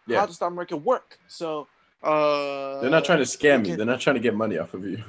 Yeah. 0.06 0.20
how 0.20 0.26
the 0.26 0.32
stock 0.32 0.52
market 0.52 0.76
work. 0.78 1.18
So 1.28 1.66
uh, 2.02 2.80
They're 2.80 2.90
not 2.90 3.04
trying 3.04 3.18
to 3.18 3.24
scam 3.24 3.58
you 3.58 3.58
me. 3.58 3.68
can- 3.70 3.76
They're 3.78 3.86
not 3.86 4.00
trying 4.00 4.14
to 4.14 4.20
get 4.22 4.34
money 4.34 4.56
off 4.58 4.72
of 4.74 4.84
you. 4.84 5.02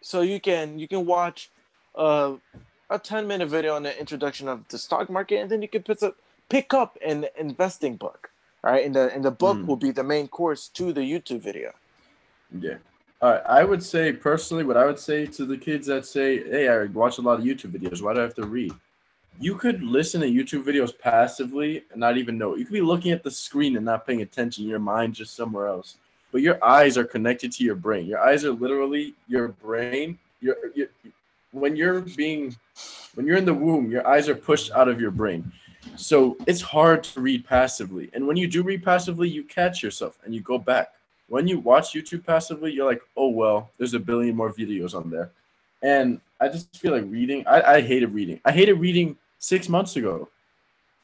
so 0.00 0.20
you 0.22 0.40
can 0.40 0.78
you 0.78 0.86
can 0.88 1.04
watch 1.04 1.50
uh, 1.96 2.34
a 2.90 2.98
10 2.98 3.26
minute 3.26 3.48
video 3.48 3.74
on 3.74 3.82
the 3.82 3.98
introduction 3.98 4.46
of 4.48 4.66
the 4.68 4.78
stock 4.78 5.10
market 5.10 5.40
and 5.40 5.50
then 5.50 5.60
you 5.62 5.68
can 5.68 5.82
pick 5.82 6.02
up 6.02 6.16
pick 6.48 6.72
up 6.72 6.96
an 7.04 7.26
investing 7.36 7.96
book 7.96 8.30
all 8.66 8.72
right 8.72 8.84
and 8.84 8.94
the 8.94 9.12
and 9.14 9.24
the 9.24 9.30
book 9.30 9.56
Mm. 9.58 9.66
will 9.66 9.76
be 9.76 9.92
the 9.92 10.02
main 10.02 10.26
course 10.28 10.68
to 10.78 10.92
the 10.92 11.00
youtube 11.00 11.40
video 11.40 11.72
Yeah. 12.60 12.78
All 13.22 13.30
right. 13.32 13.42
I 13.46 13.64
would 13.64 13.82
say 13.82 14.12
personally, 14.12 14.62
what 14.62 14.76
I 14.76 14.84
would 14.84 14.98
say 14.98 15.26
to 15.38 15.44
the 15.46 15.56
kids 15.56 15.86
that 15.86 16.04
say, 16.06 16.28
"Hey, 16.54 16.68
I 16.68 16.84
watch 16.84 17.16
a 17.18 17.22
lot 17.22 17.38
of 17.38 17.44
YouTube 17.44 17.72
videos. 17.76 18.02
Why 18.02 18.12
do 18.12 18.20
I 18.20 18.22
have 18.22 18.34
to 18.34 18.46
read?" 18.46 18.72
You 19.40 19.54
could 19.56 19.82
listen 19.82 20.20
to 20.20 20.28
YouTube 20.38 20.64
videos 20.70 20.92
passively 20.96 21.84
and 21.90 21.98
not 22.00 22.16
even 22.18 22.38
know. 22.38 22.54
You 22.56 22.64
could 22.66 22.78
be 22.82 22.88
looking 22.92 23.12
at 23.12 23.22
the 23.22 23.30
screen 23.30 23.76
and 23.76 23.84
not 23.84 24.06
paying 24.06 24.22
attention. 24.22 24.66
Your 24.66 24.78
mind 24.94 25.14
just 25.14 25.34
somewhere 25.34 25.66
else. 25.66 25.96
But 26.32 26.40
your 26.42 26.58
eyes 26.62 26.96
are 26.98 27.04
connected 27.04 27.50
to 27.56 27.64
your 27.64 27.74
brain. 27.86 28.04
Your 28.06 28.20
eyes 28.20 28.44
are 28.44 28.52
literally 28.52 29.14
your 29.34 29.48
brain. 29.48 30.18
Your, 30.40 30.56
your 30.78 30.88
when 31.52 31.74
you're 31.74 32.02
being 32.22 32.54
when 33.14 33.26
you're 33.26 33.38
in 33.38 33.48
the 33.52 33.54
womb, 33.66 33.90
your 33.90 34.06
eyes 34.06 34.28
are 34.28 34.38
pushed 34.50 34.70
out 34.78 34.88
of 34.88 35.00
your 35.00 35.10
brain. 35.22 35.42
So 35.94 36.36
it's 36.46 36.60
hard 36.60 37.04
to 37.04 37.20
read 37.20 37.46
passively. 37.46 38.10
And 38.12 38.26
when 38.26 38.36
you 38.36 38.48
do 38.48 38.62
read 38.62 38.82
passively, 38.82 39.28
you 39.28 39.44
catch 39.44 39.82
yourself 39.82 40.18
and 40.24 40.34
you 40.34 40.40
go 40.40 40.58
back 40.58 40.92
when 41.28 41.46
you 41.46 41.58
watch 41.58 41.92
YouTube 41.92 42.24
passively, 42.24 42.72
you're 42.72 42.86
like, 42.86 43.02
oh 43.16 43.28
well, 43.28 43.70
there's 43.78 43.94
a 43.94 43.98
billion 43.98 44.36
more 44.36 44.52
videos 44.52 44.94
on 44.94 45.10
there. 45.10 45.30
And 45.82 46.20
I 46.40 46.48
just 46.48 46.76
feel 46.76 46.92
like 46.92 47.04
reading. 47.06 47.46
I, 47.46 47.74
I 47.74 47.80
hated 47.80 48.14
reading. 48.14 48.40
I 48.44 48.52
hated 48.52 48.74
reading 48.74 49.16
six 49.38 49.68
months 49.68 49.96
ago. 49.96 50.28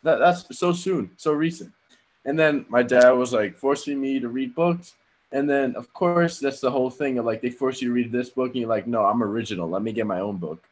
That 0.02 0.18
that's 0.18 0.58
so 0.58 0.72
soon, 0.72 1.10
so 1.16 1.32
recent. 1.32 1.72
And 2.24 2.38
then 2.38 2.66
my 2.68 2.82
dad 2.82 3.10
was 3.10 3.32
like 3.32 3.56
forcing 3.56 4.00
me 4.00 4.20
to 4.20 4.28
read 4.28 4.54
books. 4.54 4.94
And 5.32 5.48
then 5.48 5.74
of 5.76 5.92
course 5.92 6.38
that's 6.38 6.60
the 6.60 6.70
whole 6.70 6.90
thing 6.90 7.18
of 7.18 7.24
like 7.24 7.40
they 7.40 7.50
force 7.50 7.80
you 7.80 7.88
to 7.88 7.94
read 7.94 8.12
this 8.12 8.30
book 8.30 8.48
and 8.48 8.56
you're 8.56 8.68
like, 8.68 8.86
no, 8.86 9.04
I'm 9.04 9.22
original. 9.22 9.68
Let 9.68 9.82
me 9.82 9.92
get 9.92 10.06
my 10.06 10.20
own 10.20 10.36
book. 10.36 10.62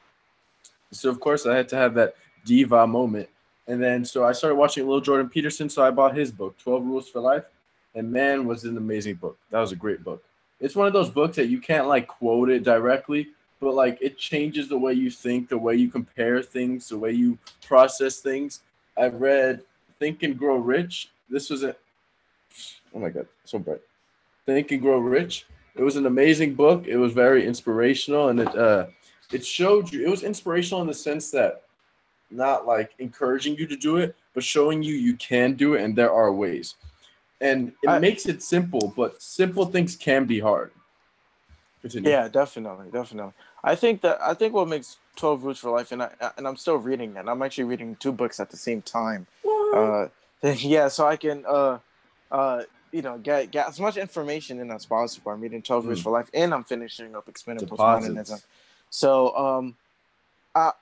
So 0.93 1.09
of 1.09 1.21
course 1.21 1.47
I 1.47 1.57
had 1.57 1.69
to 1.71 1.77
have 1.77 1.95
that 1.95 2.15
diva 2.45 2.87
moment. 2.87 3.29
And 3.71 3.83
then 3.83 4.05
so 4.05 4.25
I 4.25 4.33
started 4.33 4.57
watching 4.57 4.85
Little 4.85 5.01
Jordan 5.01 5.29
Peterson. 5.29 5.69
So 5.69 5.85
I 5.85 5.91
bought 5.91 6.17
his 6.17 6.33
book, 6.33 6.59
12 6.59 6.85
Rules 6.85 7.09
for 7.09 7.21
Life. 7.21 7.45
And 7.95 8.11
man 8.11 8.47
was 8.47 8.65
an 8.65 8.77
amazing 8.77 9.15
book. 9.15 9.39
That 9.51 9.61
was 9.61 9.73
a 9.73 9.77
great 9.77 10.03
book. 10.03 10.23
It's 10.61 10.77
one 10.77 10.87
of 10.87 10.93
those 10.93 11.09
books 11.09 11.37
that 11.37 11.47
you 11.47 11.61
can't 11.61 11.87
like 11.87 12.07
quote 12.07 12.51
it 12.51 12.65
directly 12.65 13.29
but 13.61 13.75
like 13.75 13.99
it 14.01 14.19
changes 14.19 14.69
the 14.69 14.79
way 14.79 14.93
you 14.93 15.11
think 15.11 15.49
the 15.49 15.59
way 15.59 15.77
you 15.77 15.89
compare 15.89 16.43
things 16.43 16.89
the 16.89 16.99
way 16.99 17.13
you 17.13 17.39
process 17.67 18.19
things. 18.19 18.61
I 18.97 19.09
read 19.09 19.63
think 19.99 20.23
and 20.23 20.39
grow 20.39 20.57
rich. 20.57 21.11
This 21.29 21.51
was 21.51 21.63
a 21.63 21.77
oh 22.95 22.99
my 22.99 23.11
god 23.11 23.29
so 23.45 23.59
bright. 23.59 23.81
Think 24.47 24.73
and 24.73 24.81
grow 24.81 24.99
rich. 24.99 25.47
It 25.77 25.83
was 25.83 25.97
an 25.97 26.07
amazing 26.07 26.55
book. 26.55 26.87
It 26.89 26.97
was 26.97 27.13
very 27.13 27.47
inspirational 27.47 28.31
and 28.31 28.41
it 28.41 28.57
uh 28.57 28.87
it 29.31 29.45
showed 29.45 29.93
you 29.93 30.05
it 30.07 30.11
was 30.11 30.23
inspirational 30.23 30.81
in 30.81 30.89
the 30.89 30.95
sense 30.95 31.31
that 31.31 31.65
not 32.31 32.67
like 32.67 32.93
encouraging 32.99 33.57
you 33.57 33.67
to 33.67 33.77
do 33.77 33.97
it 33.97 34.15
but 34.35 34.45
showing 34.45 34.83
you 34.83 34.95
you 34.95 35.15
can 35.17 35.55
do 35.55 35.75
it 35.75 35.83
and 35.83 35.97
there 35.97 36.13
are 36.13 36.33
ways 36.33 36.75
and 37.41 37.73
it 37.83 37.89
I- 37.89 37.99
makes 37.99 38.27
it 38.27 38.43
simple, 38.43 38.93
but 38.97 39.21
simple 39.23 39.65
things 39.65 39.97
can 39.97 40.27
be 40.27 40.39
hard. 40.41 40.73
Continue. 41.81 42.11
yeah 42.11 42.29
definitely 42.29 42.91
definitely 42.93 43.33
I 43.65 43.75
think 43.75 44.03
that 44.03 44.21
I 44.21 44.35
think 44.35 44.53
what 44.53 44.69
makes 44.69 44.99
Twelve 45.17 45.43
Rules 45.45 45.59
for 45.59 45.71
Life, 45.71 45.93
and 45.93 46.03
I 46.03 46.11
and 46.37 46.47
I'm 46.47 46.57
still 46.57 46.77
reading 46.77 47.17
it. 47.17 47.27
I'm 47.27 47.43
actually 47.43 47.65
reading 47.65 47.97
two 47.97 48.13
books 48.13 48.41
at 48.41 48.51
the 48.51 48.57
same 48.57 48.81
time. 48.81 49.27
Uh, 49.75 50.09
yeah, 50.43 50.89
so 50.89 51.07
I 51.07 51.17
can 51.17 51.45
uh, 51.47 51.79
uh, 52.31 52.63
you 52.93 53.03
know 53.03 53.19
get 53.19 53.51
get 53.51 53.69
as 53.69 53.79
much 53.81 53.97
information 53.97 54.61
in 54.61 54.71
as 54.71 54.87
possible. 54.87 55.33
I'm 55.33 55.41
reading 55.41 55.61
Twelve 55.63 55.87
Rules 55.87 56.01
Mm. 56.01 56.05
for 56.05 56.13
Life, 56.13 56.31
and 56.33 56.55
I'm 56.55 56.65
finishing 56.65 57.15
up 57.17 57.29
Expanded 57.29 57.69
Deposits. 57.69 58.45
So 58.89 59.37
um, 59.37 59.77
uh, 60.55 60.73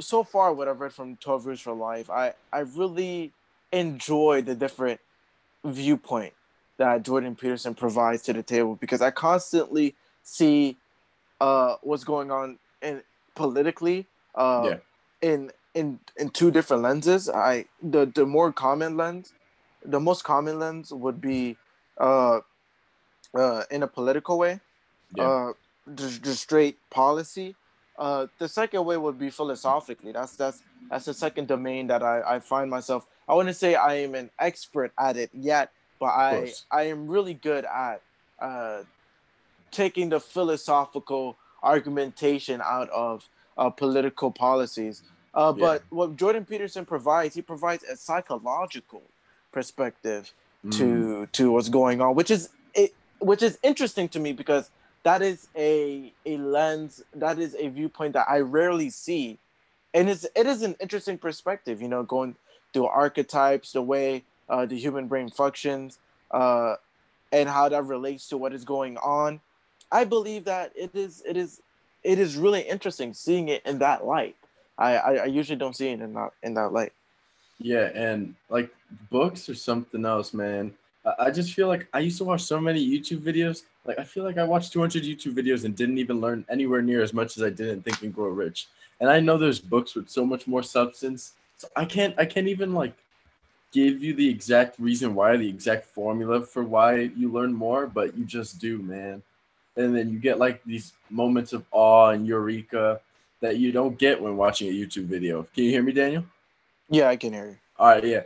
so 0.00 0.24
far 0.24 0.52
what 0.52 0.68
I've 0.68 0.80
read 0.80 0.92
from 0.92 1.16
Twelve 1.16 1.46
Rules 1.46 1.60
for 1.60 1.74
Life, 1.74 2.10
I 2.10 2.34
I 2.52 2.60
really 2.60 3.32
enjoy 3.72 4.42
the 4.42 4.54
different 4.54 5.00
viewpoint 5.64 6.34
that 6.78 7.02
Jordan 7.02 7.36
Peterson 7.36 7.74
provides 7.74 8.22
to 8.24 8.32
the 8.32 8.42
table 8.42 8.76
because 8.76 9.02
I 9.02 9.10
constantly 9.10 9.96
see 10.22 10.78
uh, 11.40 11.76
what's 11.82 12.04
going 12.04 12.30
on 12.30 12.58
in 12.82 13.02
politically 13.34 14.08
uh, 14.34 14.70
Yeah. 14.70 14.76
in 15.22 15.52
in 15.74 16.00
in 16.16 16.30
two 16.30 16.50
different 16.50 16.82
lenses. 16.82 17.28
I 17.28 17.66
the 17.82 18.06
the 18.06 18.26
more 18.26 18.52
common 18.52 18.96
lens, 18.96 19.32
the 19.84 20.00
most 20.00 20.24
common 20.24 20.58
lens 20.58 20.92
would 20.92 21.20
be 21.20 21.58
uh, 22.00 22.40
uh, 23.36 23.62
in 23.70 23.82
a 23.82 23.86
political 23.88 24.38
way, 24.38 24.60
Yeah. 25.14 25.24
uh, 25.24 25.52
just 25.94 26.40
straight 26.40 26.78
policy. 26.90 27.56
Uh, 27.98 28.26
the 28.38 28.48
second 28.48 28.84
way 28.84 28.96
would 28.96 29.18
be 29.18 29.30
philosophically. 29.30 30.12
That's 30.12 30.36
that's 30.36 30.62
that's 30.90 31.04
the 31.06 31.14
second 31.14 31.48
domain 31.48 31.86
that 31.88 32.02
I, 32.02 32.36
I 32.36 32.38
find 32.40 32.70
myself. 32.70 33.06
I 33.28 33.34
wouldn't 33.34 33.56
say 33.56 33.74
I 33.74 33.94
am 33.94 34.14
an 34.14 34.30
expert 34.38 34.92
at 34.98 35.16
it 35.16 35.30
yet, 35.32 35.72
but 35.98 36.06
I. 36.06 36.52
I 36.70 36.82
am 36.84 37.08
really 37.08 37.34
good 37.34 37.64
at 37.64 38.02
uh, 38.38 38.82
taking 39.70 40.10
the 40.10 40.20
philosophical 40.20 41.36
argumentation 41.62 42.60
out 42.62 42.88
of 42.90 43.28
uh, 43.58 43.70
political 43.70 44.30
policies. 44.30 45.02
Uh, 45.34 45.52
Yeah. 45.56 45.60
But 45.64 45.82
what 45.90 46.16
Jordan 46.16 46.44
Peterson 46.44 46.84
provides, 46.86 47.34
he 47.34 47.42
provides 47.42 47.82
a 47.84 47.96
psychological 47.96 49.02
perspective 49.52 50.32
Mm. 50.64 50.72
to 50.78 51.26
to 51.32 51.52
what's 51.52 51.68
going 51.68 52.00
on, 52.00 52.14
which 52.16 52.30
is 52.30 52.48
it, 52.74 52.92
which 53.20 53.42
is 53.42 53.58
interesting 53.62 54.08
to 54.08 54.18
me 54.18 54.32
because 54.32 54.70
that 55.06 55.22
is 55.22 55.46
a 55.56 56.12
a 56.26 56.36
lens, 56.36 57.00
that 57.14 57.38
is 57.38 57.54
a 57.54 57.68
viewpoint 57.68 58.14
that 58.14 58.26
I 58.28 58.40
rarely 58.40 58.90
see, 58.90 59.38
and 59.94 60.10
it's 60.10 60.26
it 60.34 60.46
is 60.46 60.62
an 60.62 60.74
interesting 60.80 61.16
perspective. 61.16 61.80
You 61.80 61.86
know, 61.86 62.02
going 62.02 62.34
through 62.72 62.86
archetypes, 62.86 63.70
the 63.70 63.82
way 63.82 64.24
uh, 64.48 64.66
the 64.66 64.76
human 64.76 65.06
brain 65.06 65.30
functions, 65.30 66.00
uh, 66.32 66.74
and 67.30 67.48
how 67.48 67.68
that 67.68 67.84
relates 67.84 68.28
to 68.30 68.36
what 68.36 68.52
is 68.52 68.64
going 68.64 68.96
on. 68.96 69.40
I 69.92 70.02
believe 70.02 70.44
that 70.46 70.72
it 70.74 70.90
is 70.92 71.22
it 71.24 71.36
is 71.36 71.62
it 72.02 72.18
is 72.18 72.36
really 72.36 72.62
interesting 72.62 73.14
seeing 73.14 73.48
it 73.48 73.62
in 73.64 73.78
that 73.78 74.04
light. 74.04 74.34
I, 74.76 74.96
I, 74.96 75.14
I 75.14 75.24
usually 75.26 75.56
don't 75.56 75.76
see 75.76 75.86
it 75.90 76.00
in 76.00 76.14
that 76.14 76.30
in 76.42 76.54
that 76.54 76.72
light. 76.72 76.92
Yeah, 77.58 77.90
and 77.94 78.34
like 78.48 78.74
books 79.08 79.48
or 79.48 79.54
something 79.54 80.04
else, 80.04 80.34
man. 80.34 80.74
I, 81.18 81.30
just 81.30 81.54
feel 81.54 81.68
like 81.68 81.86
I 81.92 82.00
used 82.00 82.18
to 82.18 82.24
watch 82.24 82.42
so 82.42 82.60
many 82.60 82.84
YouTube 82.84 83.20
videos. 83.20 83.62
Like 83.84 83.98
I 83.98 84.04
feel 84.04 84.24
like 84.24 84.38
I 84.38 84.44
watched 84.44 84.72
200 84.72 85.02
YouTube 85.04 85.34
videos 85.34 85.64
and 85.64 85.76
didn't 85.76 85.98
even 85.98 86.20
learn 86.20 86.44
anywhere 86.48 86.82
near 86.82 87.02
as 87.02 87.12
much 87.12 87.36
as 87.36 87.42
I 87.42 87.50
did 87.50 87.68
in 87.68 87.82
Think 87.82 88.02
and 88.02 88.14
Grow 88.14 88.28
Rich. 88.28 88.68
And 89.00 89.08
I 89.08 89.20
know 89.20 89.38
there's 89.38 89.60
books 89.60 89.94
with 89.94 90.08
so 90.08 90.26
much 90.26 90.46
more 90.46 90.62
substance. 90.62 91.32
So 91.58 91.68
I 91.76 91.84
can't 91.84 92.14
I 92.18 92.24
can't 92.24 92.48
even 92.48 92.74
like 92.74 92.94
give 93.72 94.02
you 94.02 94.14
the 94.14 94.28
exact 94.28 94.78
reason 94.78 95.14
why, 95.14 95.36
the 95.36 95.48
exact 95.48 95.86
formula 95.86 96.42
for 96.42 96.64
why 96.64 97.10
you 97.16 97.30
learn 97.30 97.52
more, 97.52 97.86
but 97.86 98.16
you 98.16 98.24
just 98.24 98.58
do, 98.58 98.78
man. 98.78 99.22
And 99.76 99.94
then 99.94 100.10
you 100.10 100.18
get 100.18 100.38
like 100.38 100.64
these 100.64 100.92
moments 101.10 101.52
of 101.52 101.64
awe 101.70 102.10
and 102.10 102.26
eureka 102.26 103.00
that 103.40 103.58
you 103.58 103.72
don't 103.72 103.98
get 103.98 104.20
when 104.20 104.36
watching 104.36 104.68
a 104.68 104.72
YouTube 104.72 105.04
video. 105.04 105.42
Can 105.54 105.64
you 105.64 105.70
hear 105.70 105.82
me, 105.82 105.92
Daniel? 105.92 106.24
Yeah, 106.88 107.08
I 107.08 107.16
can 107.16 107.32
hear 107.32 107.46
you. 107.46 107.56
All 107.78 107.88
right, 107.88 108.04
yeah. 108.04 108.22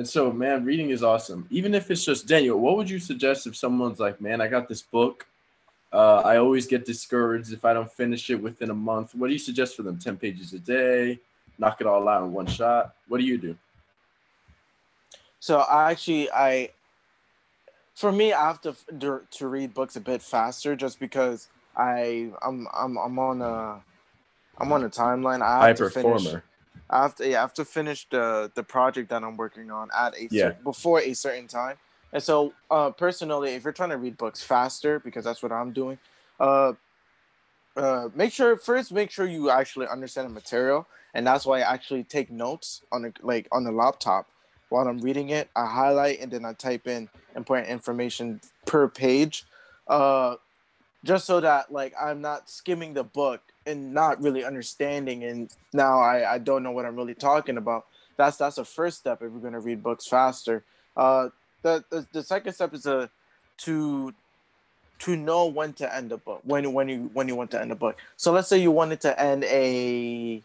And 0.00 0.08
so, 0.08 0.32
man, 0.32 0.64
reading 0.64 0.88
is 0.88 1.02
awesome. 1.02 1.46
Even 1.50 1.74
if 1.74 1.90
it's 1.90 2.06
just 2.06 2.26
Daniel, 2.26 2.58
what 2.58 2.78
would 2.78 2.88
you 2.88 2.98
suggest 2.98 3.46
if 3.46 3.54
someone's 3.54 4.00
like, 4.00 4.18
man, 4.18 4.40
I 4.40 4.48
got 4.48 4.66
this 4.66 4.80
book. 4.80 5.26
Uh, 5.92 6.22
I 6.24 6.38
always 6.38 6.66
get 6.66 6.86
discouraged 6.86 7.52
if 7.52 7.66
I 7.66 7.74
don't 7.74 7.92
finish 7.92 8.30
it 8.30 8.36
within 8.36 8.70
a 8.70 8.74
month. 8.74 9.14
What 9.14 9.26
do 9.26 9.34
you 9.34 9.38
suggest 9.38 9.76
for 9.76 9.82
them? 9.82 9.98
10 9.98 10.16
pages 10.16 10.54
a 10.54 10.58
day, 10.58 11.18
knock 11.58 11.82
it 11.82 11.86
all 11.86 12.08
out 12.08 12.22
in 12.22 12.32
one 12.32 12.46
shot. 12.46 12.94
What 13.08 13.20
do 13.20 13.26
you 13.26 13.36
do? 13.36 13.54
So 15.38 15.58
I 15.58 15.90
actually 15.90 16.30
I 16.30 16.70
for 17.94 18.10
me 18.10 18.32
I 18.32 18.46
have 18.46 18.62
to 18.62 18.74
to 19.32 19.46
read 19.48 19.74
books 19.74 19.96
a 19.96 20.00
bit 20.00 20.22
faster 20.22 20.74
just 20.76 20.98
because 20.98 21.48
I 21.76 22.30
I'm 22.40 22.66
I'm 22.72 22.96
I'm 22.96 23.18
on 23.18 23.42
a 23.42 23.82
I'm 24.56 24.72
on 24.72 24.82
a 24.82 24.88
timeline. 24.88 25.42
I 25.42 25.58
High 25.58 25.66
have 25.68 25.76
to 25.76 25.90
finish. 25.90 26.36
I 26.88 27.02
have 27.02 27.14
to 27.16 27.28
yeah, 27.28 27.38
I 27.38 27.40
have 27.42 27.54
to 27.54 27.64
finish 27.64 28.08
the 28.10 28.50
the 28.54 28.62
project 28.62 29.10
that 29.10 29.22
I'm 29.22 29.36
working 29.36 29.70
on 29.70 29.88
at 29.96 30.14
a 30.16 30.28
Yeah. 30.30 30.50
cer- 30.50 30.56
before 30.64 31.00
a 31.00 31.14
certain 31.14 31.46
time. 31.46 31.76
And 32.12 32.22
so 32.22 32.52
uh 32.70 32.90
personally, 32.90 33.50
if 33.54 33.64
you're 33.64 33.72
trying 33.72 33.90
to 33.90 33.96
read 33.98 34.16
books 34.16 34.42
faster, 34.42 34.98
because 34.98 35.24
that's 35.24 35.42
what 35.42 35.52
I'm 35.52 35.72
doing, 35.72 35.98
uh 36.40 36.72
uh 37.76 38.08
make 38.14 38.32
sure 38.32 38.56
first 38.56 38.92
make 38.92 39.10
sure 39.10 39.26
you 39.26 39.50
actually 39.50 39.86
understand 39.86 40.28
the 40.28 40.32
material. 40.32 40.86
And 41.14 41.26
that's 41.26 41.44
why 41.46 41.58
I 41.60 41.72
actually 41.72 42.04
take 42.04 42.30
notes 42.30 42.82
on 42.92 43.02
the 43.02 43.12
like 43.22 43.48
on 43.52 43.64
the 43.64 43.72
laptop 43.72 44.26
while 44.68 44.86
I'm 44.86 44.98
reading 44.98 45.30
it. 45.30 45.48
I 45.54 45.66
highlight 45.66 46.20
and 46.20 46.30
then 46.32 46.44
I 46.44 46.52
type 46.52 46.86
in 46.86 47.08
important 47.36 47.68
information 47.68 48.40
per 48.66 48.88
page. 48.88 49.44
Uh 49.86 50.36
just 51.04 51.26
so 51.26 51.40
that 51.40 51.72
like 51.72 51.94
I'm 52.00 52.20
not 52.20 52.50
skimming 52.50 52.94
the 52.94 53.04
book 53.04 53.40
and 53.70 53.94
not 53.94 54.22
really 54.22 54.44
understanding 54.44 55.24
and 55.24 55.50
now 55.72 56.00
I, 56.00 56.34
I 56.34 56.38
don't 56.38 56.62
know 56.62 56.72
what 56.72 56.84
I'm 56.84 56.96
really 56.96 57.14
talking 57.14 57.56
about. 57.56 57.86
That's 58.16 58.36
that's 58.36 58.56
the 58.56 58.64
first 58.64 58.98
step 58.98 59.22
if 59.22 59.30
we're 59.30 59.40
gonna 59.40 59.60
read 59.60 59.82
books 59.82 60.06
faster. 60.06 60.64
Uh 60.96 61.30
the, 61.62 61.84
the 61.90 62.06
the 62.12 62.22
second 62.22 62.52
step 62.52 62.74
is 62.74 62.86
a 62.86 63.10
to 63.58 64.14
to 65.00 65.16
know 65.16 65.46
when 65.46 65.72
to 65.74 65.94
end 65.94 66.12
a 66.12 66.18
book 66.18 66.40
when 66.44 66.72
when 66.72 66.88
you 66.88 67.10
when 67.12 67.28
you 67.28 67.34
want 67.34 67.50
to 67.52 67.60
end 67.60 67.72
a 67.72 67.76
book. 67.76 67.96
So 68.16 68.32
let's 68.32 68.48
say 68.48 68.58
you 68.58 68.70
wanted 68.70 69.00
to 69.02 69.20
end 69.20 69.44
a 69.44 70.42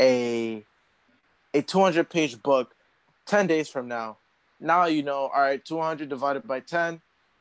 a 0.00 0.64
a 1.54 1.62
200 1.62 2.10
page 2.10 2.42
book 2.42 2.74
10 3.26 3.46
days 3.46 3.68
from 3.68 3.88
now. 3.88 4.16
Now 4.60 4.86
you 4.86 5.02
know, 5.02 5.30
all 5.34 5.40
right, 5.40 5.64
200 5.64 6.08
divided 6.08 6.46
by 6.46 6.60
10, 6.60 7.00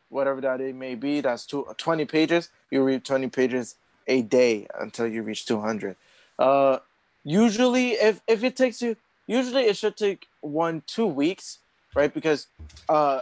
whatever 0.10 0.42
that 0.42 0.62
it 0.62 0.76
may 0.76 0.96
be, 0.96 1.22
that's 1.22 1.46
two, 1.46 1.68
20 1.78 2.06
pages. 2.06 2.50
You 2.70 2.84
read 2.84 3.04
20 3.04 3.30
pages 3.30 3.76
a 4.08 4.22
day 4.22 4.68
until 4.80 5.08
you 5.08 5.24
reach 5.24 5.46
200. 5.46 5.96
Uh, 6.38 6.80
usually, 7.24 7.92
if, 7.92 8.22
if 8.28 8.44
it 8.44 8.56
takes 8.56 8.82
you, 8.82 8.96
usually 9.28 9.64
it 9.64 9.78
should 9.78 9.98
take 9.98 10.28
one, 10.42 10.84
two 10.88 11.06
weeks, 11.06 11.60
right? 11.96 12.14
Because 12.14 12.48
uh, 12.90 13.22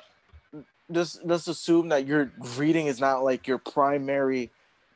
just, 0.91 1.24
let's 1.24 1.48
assume 1.48 1.89
that 1.89 2.08
your 2.08 2.32
reading 2.58 2.88
is 2.88 3.00
not 3.00 3.24
like 3.24 3.48
your 3.48 3.58
primary, 3.58 4.52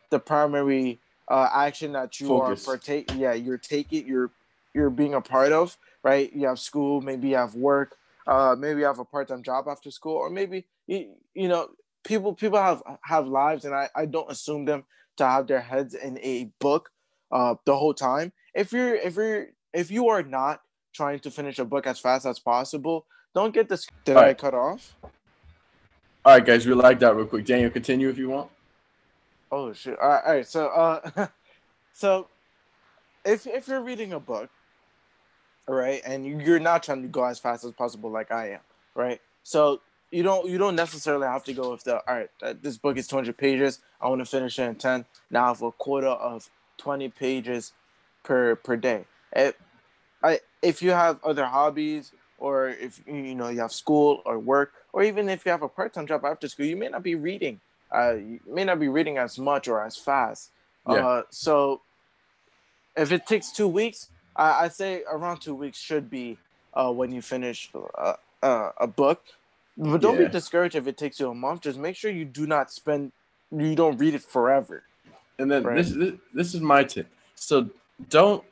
the 0.10 0.20
primary 0.20 1.00
uh, 1.30 1.50
action 1.54 1.94
that 1.94 2.20
you 2.20 2.28
Focus. 2.30 2.68
are 2.68 2.74
partake. 2.74 3.12
Yeah, 3.16 3.34
you're 3.34 3.58
taking, 3.58 4.08
you're, 4.08 4.32
you're 4.74 4.90
being 4.90 5.14
a 5.14 5.22
part 5.22 5.52
of, 5.52 5.78
right? 6.04 6.32
You 6.34 6.48
have 6.48 6.60
school, 6.60 7.02
maybe 7.02 7.30
you 7.30 7.36
have 7.36 7.56
work, 7.56 7.96
uh, 8.28 8.56
maybe 8.58 8.80
you 8.82 8.86
have 8.86 9.00
a 9.00 9.06
part-time 9.06 9.44
job 9.44 9.68
after 9.68 9.92
school, 9.92 10.16
or 10.16 10.30
maybe 10.30 10.66
you, 10.88 11.14
you 11.34 11.48
know, 11.48 11.70
people 12.04 12.34
people 12.34 12.60
have 12.60 12.82
have 13.04 13.28
lives, 13.28 13.66
and 13.66 13.74
I 13.74 13.90
I 13.96 14.06
don't 14.06 14.32
assume 14.32 14.66
them 14.66 14.84
to 15.18 15.28
have 15.28 15.48
their 15.48 15.62
heads 15.62 15.94
in 15.94 16.20
a 16.20 16.52
book 16.60 16.90
uh, 17.32 17.56
the 17.66 17.76
whole 17.76 17.94
time. 17.94 18.34
If 18.54 18.72
you're 18.72 18.96
if 18.96 19.16
you're 19.16 19.48
if 19.74 19.92
you 19.92 20.10
are 20.10 20.24
not 20.24 20.62
trying 20.94 21.20
to 21.20 21.32
finish 21.32 21.60
a 21.60 21.66
book 21.66 21.88
as 21.88 22.00
fast 22.00 22.26
as 22.26 22.40
possible, 22.40 23.06
don't 23.34 23.54
get 23.54 23.70
this. 23.70 23.88
Did 24.06 24.18
All 24.18 24.24
I 24.24 24.28
right. 24.28 24.38
cut 24.38 24.54
off? 24.54 24.96
All 26.26 26.34
right, 26.34 26.46
guys, 26.46 26.66
we 26.66 26.74
like 26.74 27.00
that 27.00 27.16
real 27.16 27.26
quick. 27.28 27.46
Daniel, 27.46 27.70
continue 27.70 28.10
if 28.10 28.18
you 28.18 28.30
want. 28.30 28.50
Oh 29.52 29.74
shit! 29.74 29.98
All 30.00 30.10
right, 30.10 30.24
all 30.26 30.34
right. 30.34 30.48
So, 30.48 30.68
uh, 30.68 31.28
so 31.94 32.28
if 33.24 33.46
if 33.46 33.68
you're 33.68 33.82
reading 33.82 34.14
a 34.14 34.20
book, 34.20 34.50
all 35.68 35.76
right, 35.76 36.02
and 36.06 36.26
you- 36.26 36.40
you're 36.40 36.60
not 36.60 36.84
trying 36.84 37.04
to 37.04 37.08
go 37.08 37.24
as 37.26 37.40
fast 37.40 37.64
as 37.64 37.72
possible, 37.74 38.10
like 38.10 38.32
I 38.32 38.52
am, 38.54 38.60
right? 38.96 39.22
So 39.44 39.82
you 40.16 40.24
don't 40.24 40.50
you 40.50 40.58
don't 40.58 40.76
necessarily 40.76 41.28
have 41.28 41.44
to 41.44 41.54
go 41.54 41.72
with 41.72 41.84
the 41.84 41.96
all 42.08 42.16
right. 42.16 42.30
uh, 42.42 42.54
This 42.62 42.78
book 42.78 42.98
is 42.98 43.08
200 43.08 43.38
pages. 43.38 43.80
I 44.02 44.08
want 44.10 44.20
to 44.20 44.26
finish 44.26 44.58
it 44.60 44.64
in 44.64 44.76
10. 44.76 45.06
Now 45.30 45.46
I 45.46 45.48
have 45.50 45.62
a 45.62 45.72
quota 45.72 46.12
of 46.12 46.50
20 46.78 47.10
pages 47.10 47.74
per 48.24 48.56
per 48.56 48.76
day. 48.78 49.06
If, 49.34 49.56
I 50.24 50.40
if 50.62 50.82
you 50.82 50.92
have 50.92 51.24
other 51.24 51.46
hobbies 51.46 52.12
or 52.38 52.70
if 52.70 53.02
you 53.08 53.36
know 53.36 53.50
you 53.50 53.60
have 53.60 53.74
school 53.74 54.22
or 54.26 54.40
work 54.40 54.72
or 54.94 55.04
even 55.04 55.30
if 55.30 55.46
you 55.46 55.52
have 55.52 55.62
a 55.64 55.70
part-time 55.70 56.08
job 56.08 56.24
after 56.26 56.48
school, 56.48 56.66
you 56.66 56.78
may 56.78 56.90
not 56.90 57.04
be 57.04 57.16
reading 57.16 57.60
uh, 57.94 58.14
you 58.14 58.40
may 58.48 58.64
not 58.64 58.80
be 58.80 58.88
reading 58.88 59.18
as 59.18 59.38
much 59.38 59.68
or 59.68 59.84
as 59.84 59.98
fast. 59.98 60.52
Yeah. 60.90 61.08
Uh, 61.08 61.24
so 61.30 61.82
if 62.96 63.12
it 63.12 63.26
takes 63.26 63.52
two 63.52 63.68
weeks, 63.68 64.10
I, 64.36 64.66
I 64.66 64.68
say 64.70 65.04
around 65.12 65.40
two 65.40 65.56
weeks 65.56 65.80
should 65.80 66.10
be 66.10 66.38
uh, 66.74 66.92
when 66.92 67.12
you 67.12 67.22
finish 67.22 67.70
uh, 67.98 68.14
uh, 68.42 68.72
a 68.78 68.88
book. 68.88 69.22
But 69.78 70.02
don't 70.02 70.20
Yeah. 70.20 70.26
be 70.26 70.32
discouraged 70.32 70.76
if 70.76 70.88
it 70.88 70.98
takes 70.98 71.20
you 71.20 71.30
a 71.30 71.36
month. 71.36 71.62
Just 71.62 71.80
make 71.80 71.96
sure 71.96 72.12
you 72.12 72.26
do 72.26 72.48
not 72.48 72.72
spend, 72.72 73.12
you 73.52 73.76
don't 73.76 73.98
read 73.98 74.14
it 74.16 74.22
forever. 74.22 74.84
And 75.38 75.52
then 75.52 75.64
Right. 75.64 75.76
this, 75.76 75.92
this 75.92 76.14
this 76.34 76.56
is 76.56 76.62
my 76.62 76.84
tip. 76.84 77.08
So 77.36 77.70
don't 78.10 78.44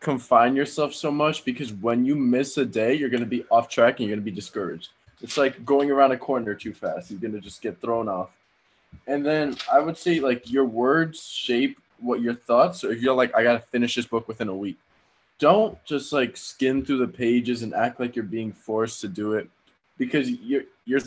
confine 0.00 0.54
yourself 0.54 0.94
so 0.94 1.10
much 1.10 1.44
because 1.44 1.72
when 1.72 2.04
you 2.04 2.14
miss 2.14 2.58
a 2.58 2.66
day, 2.66 2.94
you're 2.94 3.08
gonna 3.08 3.24
be 3.26 3.44
off 3.50 3.68
track 3.68 3.98
and 3.98 4.08
you're 4.08 4.16
gonna 4.16 4.24
be 4.24 4.30
discouraged. 4.30 4.90
It's 5.22 5.36
like 5.38 5.64
going 5.64 5.90
around 5.90 6.12
a 6.12 6.18
corner 6.18 6.54
too 6.54 6.74
fast. 6.74 7.10
You're 7.10 7.20
gonna 7.20 7.40
just 7.40 7.62
get 7.62 7.80
thrown 7.80 8.08
off. 8.08 8.30
And 9.06 9.24
then 9.24 9.56
I 9.72 9.80
would 9.80 9.96
say 9.96 10.20
like 10.20 10.50
your 10.50 10.66
words 10.66 11.22
shape 11.26 11.78
what 11.98 12.20
your 12.20 12.34
thoughts. 12.34 12.80
So 12.80 12.90
if 12.90 13.00
you're 13.00 13.14
like, 13.14 13.34
I 13.34 13.42
gotta 13.42 13.60
finish 13.60 13.94
this 13.94 14.06
book 14.06 14.28
within 14.28 14.48
a 14.48 14.54
week, 14.54 14.76
don't 15.38 15.82
just 15.84 16.12
like 16.12 16.36
skim 16.36 16.84
through 16.84 16.98
the 16.98 17.08
pages 17.08 17.62
and 17.62 17.72
act 17.74 18.00
like 18.00 18.14
you're 18.14 18.24
being 18.24 18.52
forced 18.52 19.00
to 19.00 19.08
do 19.08 19.32
it 19.32 19.48
because 19.98 20.30
you're 20.30 20.62
you're 20.84 21.00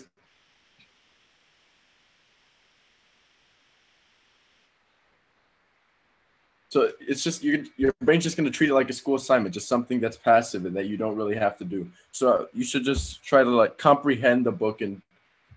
So 6.72 6.90
it's 7.02 7.22
just 7.22 7.44
your 7.44 7.60
your 7.76 7.92
brain's 8.02 8.24
just 8.24 8.38
gonna 8.38 8.50
treat 8.50 8.70
it 8.70 8.74
like 8.74 8.90
a 8.90 8.94
school 8.94 9.16
assignment, 9.16 9.54
just 9.54 9.68
something 9.68 10.00
that's 10.00 10.16
passive 10.16 10.66
and 10.66 10.74
that 10.78 10.86
you 10.86 10.96
don't 10.96 11.18
really 11.18 11.36
have 11.36 11.58
to 11.58 11.66
do. 11.66 11.90
So 12.14 12.48
you 12.54 12.64
should 12.64 12.86
just 12.86 13.22
try 13.24 13.44
to 13.44 13.50
like 13.50 13.78
comprehend 13.78 14.46
the 14.46 14.54
book 14.54 14.82
in 14.82 15.02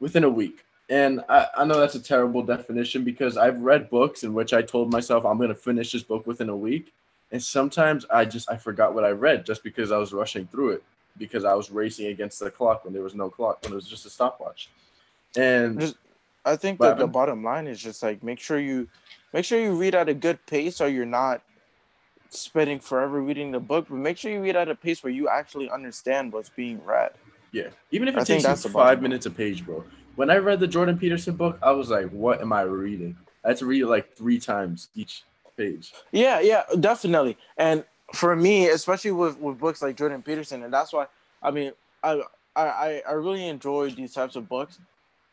within 0.01 0.25
a 0.25 0.29
week. 0.29 0.65
And 0.91 1.21
I, 1.29 1.47
I 1.59 1.65
know 1.65 1.79
that's 1.79 1.95
a 1.95 2.03
terrible 2.03 2.43
definition 2.43 3.05
because 3.05 3.37
I've 3.37 3.61
read 3.61 3.91
books 3.91 4.25
in 4.25 4.35
which 4.35 4.53
I 4.53 4.61
told 4.61 4.91
myself 4.91 5.25
I'm 5.25 5.39
gonna 5.39 5.55
finish 5.55 5.93
this 5.93 6.03
book 6.03 6.27
within 6.27 6.49
a 6.49 6.57
week. 6.57 6.93
And 7.31 7.41
sometimes 7.41 8.05
I 8.11 8.25
just 8.25 8.51
I 8.51 8.57
forgot 8.57 8.93
what 8.93 9.05
I 9.05 9.11
read 9.11 9.47
just 9.47 9.63
because 9.63 9.93
I 9.93 9.99
was 9.99 10.13
rushing 10.13 10.49
through 10.49 10.71
it 10.71 10.83
because 11.19 11.45
I 11.45 11.55
was 11.55 11.71
racing 11.71 12.07
against 12.07 12.41
the 12.41 12.51
clock 12.51 12.85
when 12.85 12.93
there 12.93 13.03
was 13.03 13.15
no 13.15 13.31
clock, 13.31 13.63
when 13.63 13.73
it 13.73 13.77
was 13.77 13.89
just 13.89 14.07
a 14.07 14.11
stopwatch. 14.11 14.69
And 15.37 15.81
Just- 15.81 15.97
I 16.45 16.57
think 16.57 16.79
that 16.81 16.99
the 16.99 17.07
bottom 17.07 17.43
line 17.43 17.67
is 17.67 17.81
just 17.81 18.03
like 18.03 18.23
make 18.23 18.39
sure 18.39 18.59
you 18.59 18.89
make 19.33 19.45
sure 19.47 19.59
you 19.59 19.73
read 19.73 19.95
at 19.95 20.11
a 20.11 20.15
good 20.15 20.45
pace 20.47 20.77
so 20.77 20.85
you're 20.85 21.07
not 21.07 21.41
spending 22.29 22.81
forever 22.81 23.23
reading 23.23 23.51
the 23.51 23.61
book, 23.61 23.87
but 23.89 23.97
make 23.97 24.19
sure 24.19 24.31
you 24.31 24.43
read 24.43 24.57
at 24.57 24.69
a 24.69 24.75
pace 24.75 25.03
where 25.03 25.13
you 25.13 25.29
actually 25.29 25.71
understand 25.71 26.33
what's 26.33 26.51
being 26.51 26.85
read. 26.85 27.13
Yeah, 27.53 27.69
even 27.91 28.09
if 28.09 28.17
it 28.17 28.27
think 28.27 28.45
takes 28.45 28.65
you 28.65 28.71
five 28.71 29.01
minutes 29.01 29.27
a 29.27 29.31
page, 29.31 29.65
bro. 29.65 29.85
When 30.17 30.29
I 30.29 30.37
read 30.37 30.61
the 30.61 30.67
Jordan 30.67 30.99
Peterson 30.99 31.35
book, 31.35 31.59
I 31.63 31.71
was 31.71 31.89
like, 31.89 32.11
"What 32.11 32.41
am 32.41 32.53
I 32.53 32.63
reading?" 32.63 33.17
I 33.45 33.49
had 33.49 33.57
to 33.59 33.67
read 33.67 33.83
it 33.83 33.87
like 33.87 34.15
three 34.15 34.39
times 34.39 34.89
each 34.95 35.23
page. 35.57 35.93
Yeah, 36.13 36.41
yeah, 36.41 36.65
definitely. 36.79 37.37
And 37.57 37.85
for 38.15 38.37
me, 38.37 38.69
especially 38.69 39.13
with, 39.13 39.39
with 39.39 39.59
books 39.59 39.83
like 39.83 39.97
Jordan 39.97 40.23
Peterson, 40.23 40.63
and 40.63 40.73
that's 40.73 40.93
why 40.93 41.07
I 41.43 41.51
mean 41.51 41.73
I 42.03 42.23
I, 42.57 43.03
I 43.09 43.13
really 43.13 43.47
enjoy 43.49 43.91
these 43.91 44.15
types 44.15 44.37
of 44.37 44.49
books. 44.49 44.81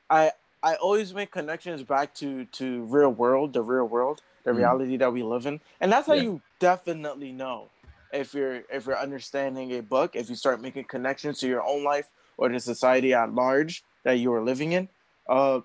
I 0.09 0.31
I 0.63 0.75
always 0.75 1.13
make 1.13 1.31
connections 1.31 1.83
back 1.83 2.13
to 2.15 2.45
to 2.45 2.83
real 2.85 3.09
world, 3.11 3.53
the 3.53 3.61
real 3.63 3.85
world, 3.87 4.21
the 4.45 4.51
Mm. 4.51 4.57
reality 4.57 4.97
that 4.97 5.13
we 5.13 5.23
live 5.23 5.45
in. 5.45 5.61
And 5.79 5.91
that's 5.91 6.07
how 6.07 6.15
Yeah. 6.15 6.23
you 6.23 6.41
definitely 6.59 7.31
know 7.31 7.71
if 8.11 8.33
you're 8.33 8.63
if 8.71 8.85
you're 8.87 8.97
understanding 8.99 9.71
a 9.73 9.81
book, 9.81 10.15
if 10.15 10.29
you 10.29 10.35
start 10.35 10.61
making 10.61 10.85
connections 10.85 11.39
to 11.39 11.47
your 11.47 11.63
own 11.63 11.83
life 11.83 12.09
or 12.37 12.49
the 12.49 12.59
society 12.59 13.13
at 13.13 13.33
large 13.33 13.83
that 14.03 14.19
you 14.19 14.33
are 14.33 14.43
living 14.43 14.73
in. 14.73 14.89
Uh 15.29 15.61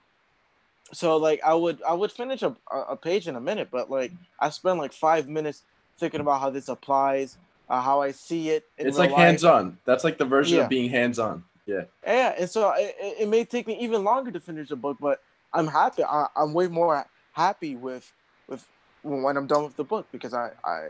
so 0.92 1.16
like 1.16 1.40
I 1.44 1.54
would 1.54 1.82
I 1.82 1.94
would 1.94 2.12
finish 2.12 2.42
a, 2.42 2.56
a 2.70 2.78
a 2.92 2.96
page 2.96 3.26
in 3.28 3.36
a 3.36 3.40
minute, 3.40 3.68
but 3.70 3.90
like 3.90 4.14
I 4.38 4.50
spend 4.50 4.78
like 4.78 4.92
five 4.92 5.28
minutes 5.28 5.64
thinking 5.98 6.20
about 6.20 6.40
how 6.40 6.50
this 6.50 6.68
applies, 6.68 7.36
uh, 7.68 7.80
how 7.80 8.00
I 8.00 8.10
see 8.12 8.50
it. 8.50 8.64
in 8.78 8.86
it's 8.88 8.98
like 8.98 9.10
life. 9.10 9.18
hands 9.20 9.44
on. 9.44 9.78
That's 9.84 10.04
like 10.04 10.18
the 10.18 10.24
version 10.24 10.58
Yeah. 10.58 10.64
of 10.64 10.68
being 10.70 10.90
hands 10.90 11.18
on. 11.18 11.44
Yeah, 11.66 11.84
Yeah, 12.06 12.34
and 12.38 12.48
so 12.48 12.70
it, 12.72 12.94
it- 13.00 13.16
it 13.22 13.28
may 13.28 13.44
take 13.44 13.66
me 13.66 13.76
even 13.80 14.04
longer 14.04 14.30
to 14.30 14.38
finish 14.40 14.68
the 14.68 14.76
book, 14.76 14.98
but 15.00 15.18
I'm 15.52 15.66
happy. 15.66 16.04
I, 16.04 16.28
I'm 16.36 16.52
way 16.52 16.68
more 16.68 17.06
happy 17.32 17.74
with 17.76 18.12
with 18.48 18.66
when 19.02 19.36
I'm 19.36 19.46
done 19.46 19.64
with 19.64 19.76
the 19.76 19.84
book 19.84 20.06
because 20.12 20.32
I 20.34 20.50
I 20.64 20.88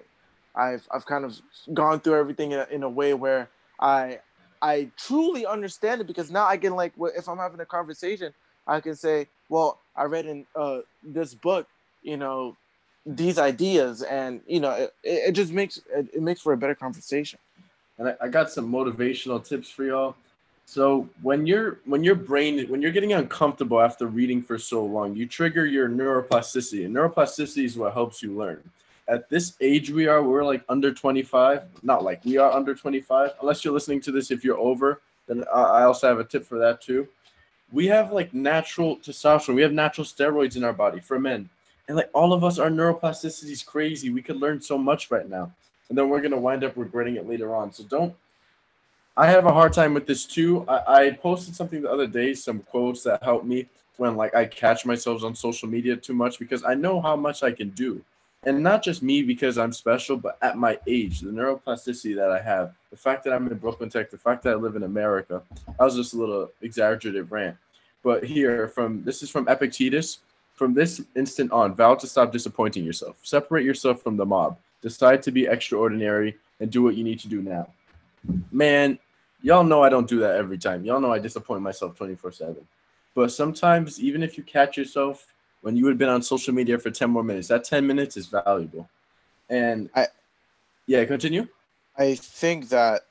I've 0.55 0.87
I've 0.92 1.07
kind 1.07 1.25
of 1.25 1.38
gone 1.73 2.01
through 2.01 2.16
everything 2.16 2.53
in 2.53 2.59
a, 2.61 2.66
in 2.71 2.83
a 2.83 2.88
way 2.90 3.14
where 3.14 3.49
I 3.81 4.19
I 4.61 4.90
truly 4.99 5.47
understand 5.47 6.01
it 6.01 6.07
because 6.07 6.31
now 6.31 6.47
I 6.47 6.57
can 6.57 6.75
like 6.75 6.92
if 6.99 7.29
I'm 7.29 7.38
having 7.38 7.61
a 7.61 7.66
conversation, 7.66 8.35
I 8.66 8.81
can 8.81 8.97
say, 8.97 9.29
well, 9.49 9.81
I 9.95 10.05
read 10.05 10.27
in 10.27 10.47
uh, 10.55 10.81
this 11.03 11.35
book, 11.35 11.69
you 12.03 12.16
know, 12.16 12.57
these 13.07 13.38
ideas, 13.38 14.03
and 14.03 14.40
you 14.47 14.61
know, 14.61 14.73
it, 14.73 14.92
it 15.05 15.33
just 15.33 15.53
makes 15.53 15.79
it, 15.95 16.09
it 16.12 16.23
makes 16.23 16.40
for 16.40 16.53
a 16.53 16.57
better 16.57 16.75
conversation. 16.75 17.38
and 17.99 18.09
I, 18.09 18.16
I 18.23 18.29
got 18.29 18.51
some 18.51 18.71
motivational 18.71 19.42
tips 19.47 19.71
for 19.71 19.85
y'all. 19.85 20.16
So 20.66 21.09
when 21.23 21.47
you're 21.47 21.79
when 21.85 22.03
your 22.03 22.16
brain 22.16 22.69
when 22.69 22.83
you're 22.83 22.90
getting 22.90 23.12
uncomfortable 23.12 23.81
after 23.81 24.09
reading 24.09 24.42
for 24.42 24.59
so 24.59 24.85
long, 24.85 25.14
you 25.14 25.25
trigger 25.27 25.64
your 25.64 25.88
neuroplasticity. 25.88 26.85
And 26.85 26.95
neuroplasticity 26.95 27.64
is 27.64 27.77
what 27.79 27.92
helps 27.92 28.21
you 28.23 28.37
learn. 28.37 28.61
At 29.09 29.31
this 29.31 29.55
age 29.61 29.90
we 29.90 30.09
are, 30.09 30.21
we're 30.21 30.45
like 30.45 30.64
under 30.69 30.92
25. 30.92 31.62
Not 31.85 32.03
like 32.03 32.25
we 32.25 32.37
are 32.38 32.51
under 32.51 32.75
25. 32.75 33.31
Unless 33.40 33.64
you're 33.64 33.73
listening 33.73 34.01
to 34.03 34.11
this, 34.11 34.33
if 34.33 34.42
you're 34.42 34.59
over, 34.59 35.01
then 35.29 35.45
I 35.55 35.62
I 35.62 35.83
also 35.85 36.09
have 36.09 36.19
a 36.19 36.25
tip 36.25 36.45
for 36.45 36.59
that 36.59 36.81
too. 36.81 37.07
We 37.71 37.87
have 37.87 38.12
like 38.12 38.35
natural 38.35 38.97
testosterone. 38.97 39.55
We 39.55 39.62
have 39.62 39.73
natural 39.73 40.05
steroids 40.05 40.57
in 40.57 40.64
our 40.64 40.73
body 40.73 40.99
for 40.99 41.21
men. 41.21 41.49
And 41.88 41.96
like 41.96 42.11
all 42.12 42.33
of 42.33 42.42
us, 42.42 42.59
our 42.59 42.70
neuroplasticity 42.70 43.51
is 43.51 43.62
crazy. 43.62 44.11
We 44.11 44.22
could 44.22 44.40
learn 44.40 44.61
so 44.61 44.77
much 44.77 45.11
right 45.11 45.29
now. 45.29 45.53
And 45.88 45.96
then 45.96 46.09
we're 46.09 46.20
gonna 46.20 46.38
wind 46.38 46.64
up 46.64 46.72
regretting 46.77 47.16
it 47.16 47.29
later 47.29 47.55
on. 47.55 47.72
So 47.72 47.85
don't 47.85 48.14
I 49.18 49.29
have 49.29 49.46
a 49.46 49.53
hard 49.53 49.72
time 49.72 49.94
with 49.94 50.07
this 50.07 50.27
too. 50.27 50.64
I, 50.68 51.07
I 51.07 51.11
posted 51.11 51.57
something 51.57 51.81
the 51.81 51.90
other 51.90 52.07
day, 52.07 52.35
some 52.35 52.61
quotes 52.61 53.03
that 53.05 53.22
helped 53.22 53.46
me 53.46 53.66
when 53.96 54.14
like 54.14 54.35
I 54.35 54.44
catch 54.44 54.85
myself 54.85 55.25
on 55.25 55.35
social 55.35 55.68
media 55.68 55.96
too 55.96 56.12
much 56.12 56.38
because 56.38 56.64
I 56.64 56.75
know 56.75 57.01
how 57.01 57.16
much 57.16 57.42
I 57.42 57.51
can 57.51 57.70
do. 57.70 58.03
And 58.44 58.62
not 58.62 58.83
just 58.85 59.03
me 59.03 59.22
because 59.22 59.57
I'm 59.57 59.72
special, 59.72 60.18
but 60.18 60.37
at 60.42 60.59
my 60.59 60.79
age, 60.87 61.20
the 61.20 61.31
neuroplasticity 61.31 62.14
that 62.16 62.31
I 62.31 62.40
have, 62.42 62.75
the 62.90 62.96
fact 62.96 63.25
that 63.25 63.33
I'm 63.33 63.46
in 63.49 63.57
Brooklyn 63.57 63.88
Tech, 63.88 64.11
the 64.11 64.18
fact 64.18 64.42
that 64.42 64.53
I 64.53 64.57
live 64.57 64.77
in 64.77 64.83
America. 64.83 65.42
I 65.81 65.85
was 65.85 65.96
just 65.96 66.12
a 66.12 66.18
little 66.18 66.51
exaggerative 66.61 67.33
rant. 67.33 67.57
But 68.05 68.22
here 68.22 68.68
from 68.68 69.03
this 69.03 69.22
is 69.22 69.31
from 69.31 69.49
Epictetus. 69.49 70.18
From 70.57 70.73
this 70.73 71.03
instant 71.14 71.53
on, 71.53 71.75
vow 71.75 71.95
to 71.95 72.07
stop 72.07 72.33
disappointing 72.33 72.85
yourself. 72.85 73.16
Separate 73.23 73.64
yourself 73.64 74.03
from 74.03 74.16
the 74.16 74.25
mob. 74.25 74.59
Decide 74.81 75.23
to 75.25 75.31
be 75.31 75.47
extraordinary 75.47 76.37
and 76.61 76.71
do 76.71 76.83
what 76.83 76.97
you 76.97 77.05
need 77.05 77.21
to 77.21 77.29
do 77.29 77.42
now. 77.42 77.69
Man, 78.51 78.99
y'all 79.42 79.64
know 79.64 79.83
I 79.83 79.90
don't 79.90 80.09
do 80.09 80.19
that 80.21 80.37
every 80.37 80.57
time. 80.57 80.85
Y'all 80.85 81.01
know 81.01 81.12
I 81.12 81.19
disappoint 81.19 81.62
myself 81.62 81.97
24 81.97 82.33
7. 82.33 82.57
But 83.14 83.33
sometimes, 83.33 84.01
even 84.01 84.23
if 84.23 84.37
you 84.38 84.45
catch 84.45 84.77
yourself 84.77 85.27
when 85.61 85.77
you 85.77 85.85
would 85.85 85.92
have 85.92 85.99
been 85.99 86.09
on 86.09 86.23
social 86.23 86.55
media 86.55 86.79
for 86.79 86.90
10 86.90 87.11
more 87.11 87.23
minutes, 87.23 87.49
that 87.49 87.64
10 87.64 87.87
minutes 87.87 88.16
is 88.16 88.27
valuable. 88.27 88.88
And 89.51 89.90
I- 89.95 90.09
yeah, 90.87 91.05
continue. 91.05 91.49
I 91.97 92.14
think 92.14 92.69
that 92.71 93.03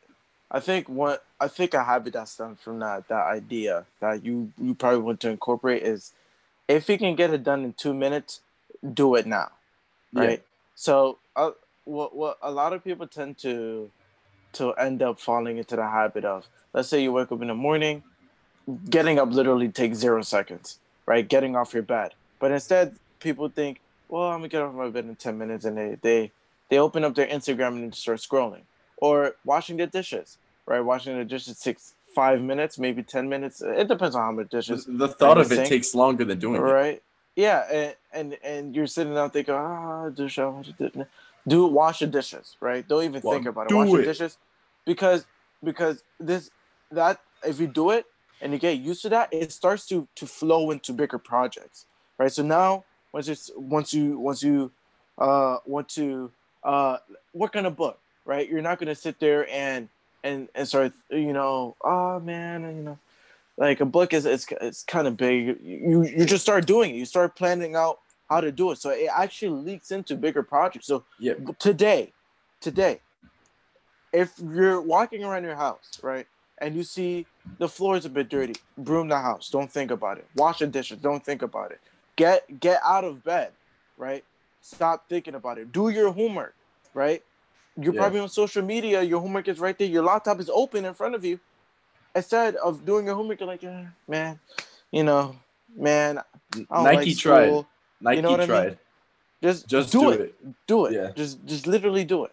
I 0.49 0.59
think 0.59 0.87
what 0.87 1.25
I 1.39 1.47
think 1.47 1.73
a 1.73 1.83
habit 1.83 2.13
that 2.13 2.27
stems 2.27 2.59
from 2.61 2.79
that 2.79 3.07
that 3.07 3.25
idea 3.25 3.85
that 3.99 4.23
you 4.23 4.51
you 4.59 4.73
probably 4.73 4.99
want 4.99 5.19
to 5.21 5.29
incorporate 5.29 5.83
is 5.83 6.13
if 6.67 6.89
you 6.89 6.97
can 6.97 7.15
get 7.15 7.31
it 7.33 7.43
done 7.43 7.63
in 7.63 7.73
two 7.73 7.93
minutes, 7.93 8.41
do 8.93 9.15
it 9.15 9.25
now, 9.25 9.51
Yeah. 10.11 10.21
right? 10.21 10.43
So 10.75 11.19
uh, 11.35 11.51
what 11.85 12.15
what 12.15 12.37
a 12.41 12.51
lot 12.51 12.73
of 12.73 12.83
people 12.83 13.07
tend 13.07 13.37
to 13.39 13.91
to 14.53 14.73
end 14.73 15.01
up 15.01 15.19
falling 15.19 15.57
into 15.57 15.75
the 15.75 15.83
habit 15.83 16.25
of 16.25 16.47
let's 16.73 16.89
say 16.89 17.01
you 17.03 17.11
wake 17.11 17.31
up 17.31 17.41
in 17.41 17.47
the 17.49 17.55
morning, 17.55 18.03
getting 18.89 19.19
up 19.19 19.31
literally 19.31 19.69
takes 19.69 19.97
zero 19.97 20.21
seconds, 20.21 20.79
right? 21.07 21.27
Getting 21.27 21.55
off 21.55 21.73
your 21.73 21.83
bed, 21.83 22.13
but 22.39 22.51
instead 22.51 22.97
people 23.19 23.49
think, 23.49 23.81
well, 24.09 24.23
I'm 24.23 24.39
gonna 24.39 24.49
get 24.49 24.61
off 24.61 24.73
my 24.73 24.89
bed 24.89 25.05
in 25.05 25.15
ten 25.15 25.37
minutes, 25.37 25.65
and 25.65 25.77
they 25.77 25.97
they 26.01 26.31
they 26.69 26.79
open 26.79 27.03
up 27.03 27.15
their 27.15 27.27
Instagram 27.27 27.75
and 27.77 27.95
start 27.95 28.19
scrolling 28.19 28.63
or 28.97 29.35
washing 29.45 29.77
the 29.77 29.87
dishes, 29.87 30.37
right? 30.67 30.81
Washing 30.81 31.17
the 31.17 31.25
dishes 31.25 31.59
takes 31.59 31.94
five 32.15 32.41
minutes, 32.41 32.79
maybe 32.79 33.03
10 33.03 33.29
minutes. 33.29 33.61
It 33.61 33.87
depends 33.87 34.15
on 34.15 34.21
how 34.23 34.31
many 34.31 34.47
dishes, 34.47 34.85
the 34.87 35.09
thought 35.09 35.37
of 35.37 35.51
it 35.51 35.55
sink. 35.55 35.67
takes 35.67 35.93
longer 35.93 36.23
than 36.25 36.39
doing 36.39 36.55
it. 36.55 36.63
right? 36.63 37.03
Yeah. 37.35 37.65
And, 37.71 37.95
and, 38.13 38.37
and 38.43 38.75
you're 38.75 38.87
sitting 38.87 39.13
down 39.13 39.29
thinking, 39.31 39.53
ah, 39.53 40.09
dish, 40.09 40.39
I 40.39 40.49
the. 40.77 41.07
Do 41.47 41.67
wash 41.67 41.99
the 41.99 42.07
dishes, 42.07 42.55
right? 42.59 42.87
Don't 42.87 43.03
even 43.03 43.21
Well, 43.21 43.33
think 43.35 43.45
about 43.45 43.69
it. 43.69 43.75
Wash 43.75 43.89
it. 43.89 43.97
the 43.97 44.03
dishes 44.03 44.37
because, 44.85 45.25
because 45.63 46.01
this, 46.19 46.49
that, 46.89 47.19
if 47.45 47.59
you 47.59 47.67
do 47.67 47.91
it 47.91 48.05
and 48.41 48.51
you 48.51 48.57
get 48.57 48.79
used 48.79 49.03
to 49.03 49.09
that, 49.09 49.31
it 49.31 49.51
starts 49.51 49.85
to, 49.89 50.07
to 50.15 50.25
flow 50.25 50.71
into 50.71 50.91
bigger 50.93 51.19
projects, 51.19 51.85
right? 52.17 52.31
So 52.31 52.41
now 52.41 52.85
once 53.13 53.27
it's, 53.27 53.51
once 53.55 53.93
you, 53.93 54.17
once 54.17 54.41
you, 54.41 54.71
uh, 55.19 55.57
want 55.67 55.87
to, 55.89 56.31
uh, 56.63 56.97
work 57.33 57.55
on 57.55 57.67
a 57.67 57.71
book, 57.71 57.99
right? 58.25 58.49
You're 58.49 58.63
not 58.63 58.79
gonna 58.79 58.95
sit 58.95 59.19
there 59.19 59.47
and 59.51 59.87
and 60.25 60.49
and 60.55 60.67
start, 60.67 60.93
you 61.11 61.33
know, 61.33 61.75
oh 61.81 62.19
man, 62.19 62.63
you 62.75 62.83
know, 62.83 62.99
like 63.57 63.79
a 63.79 63.85
book 63.85 64.13
is 64.13 64.25
it's 64.25 64.45
it's 64.61 64.83
kind 64.83 65.07
of 65.07 65.17
big. 65.17 65.57
You 65.63 66.03
you 66.03 66.25
just 66.25 66.43
start 66.43 66.65
doing 66.65 66.91
it. 66.91 66.97
You 66.97 67.05
start 67.05 67.35
planning 67.35 67.75
out 67.75 67.99
how 68.29 68.41
to 68.41 68.51
do 68.51 68.71
it. 68.71 68.77
So 68.79 68.89
it 68.89 69.09
actually 69.15 69.61
leaks 69.61 69.91
into 69.91 70.15
bigger 70.15 70.43
projects. 70.43 70.87
So 70.87 71.05
Yeah. 71.19 71.35
today, 71.59 72.13
today, 72.61 73.01
if 74.11 74.33
you're 74.39 74.81
walking 74.81 75.23
around 75.23 75.43
your 75.43 75.55
house, 75.55 75.99
right, 76.03 76.27
and 76.59 76.75
you 76.75 76.83
see 76.83 77.27
the 77.59 77.69
floor 77.69 77.95
is 77.97 78.05
a 78.05 78.09
bit 78.09 78.29
dirty, 78.29 78.55
broom 78.77 79.07
the 79.09 79.19
house. 79.19 79.49
Don't 79.49 79.71
think 79.71 79.91
about 79.91 80.17
it. 80.17 80.27
Wash 80.35 80.59
the 80.59 80.67
dishes. 80.67 80.99
Don't 80.99 81.23
think 81.23 81.41
about 81.41 81.71
it. 81.71 81.79
Get 82.15 82.59
get 82.59 82.81
out 82.83 83.03
of 83.03 83.23
bed, 83.23 83.51
right? 83.97 84.23
stop 84.61 85.07
thinking 85.07 85.35
about 85.35 85.59
it. 85.59 85.71
Do 85.71 85.89
your 85.89 86.11
homework, 86.11 86.55
right? 86.95 87.21
You're 87.79 87.93
Yeah. 87.93 88.01
probably 88.01 88.19
on 88.21 88.29
social 88.29 88.63
media. 88.63 89.01
Your 89.03 89.19
homework 89.19 89.47
is 89.47 89.59
right 89.59 89.77
there. 89.77 89.87
Your 89.87 90.03
laptop 90.03 90.39
is 90.39 90.49
open 90.49 90.85
in 90.85 90.93
front 90.93 91.15
of 91.15 91.25
you. 91.25 91.39
Instead 92.15 92.55
of 92.57 92.85
doing 92.85 93.05
your 93.05 93.15
homework, 93.15 93.39
you're 93.41 93.47
like, 93.47 93.63
"Eh, 93.63 93.83
man, 94.07 94.39
you 94.91 95.03
know, 95.03 95.35
man, 95.75 96.21
Nike 96.55 96.69
like 96.71 97.17
tried. 97.17 97.47
school." 97.47 97.67
Nike 97.99 98.21
know 98.21 98.31
what 98.31 98.39
I 98.39 98.43
mean? 98.43 98.47
tried. 98.47 98.77
Just, 99.43 99.67
Just 99.67 99.91
do, 99.91 99.99
do 99.99 100.09
it. 100.11 100.19
it. 100.21 100.35
Do 100.67 100.85
it. 100.85 100.93
Yeah. 100.93 101.11
Just, 101.15 101.45
just 101.45 101.67
literally 101.67 102.05
do 102.05 102.23
it. 102.25 102.31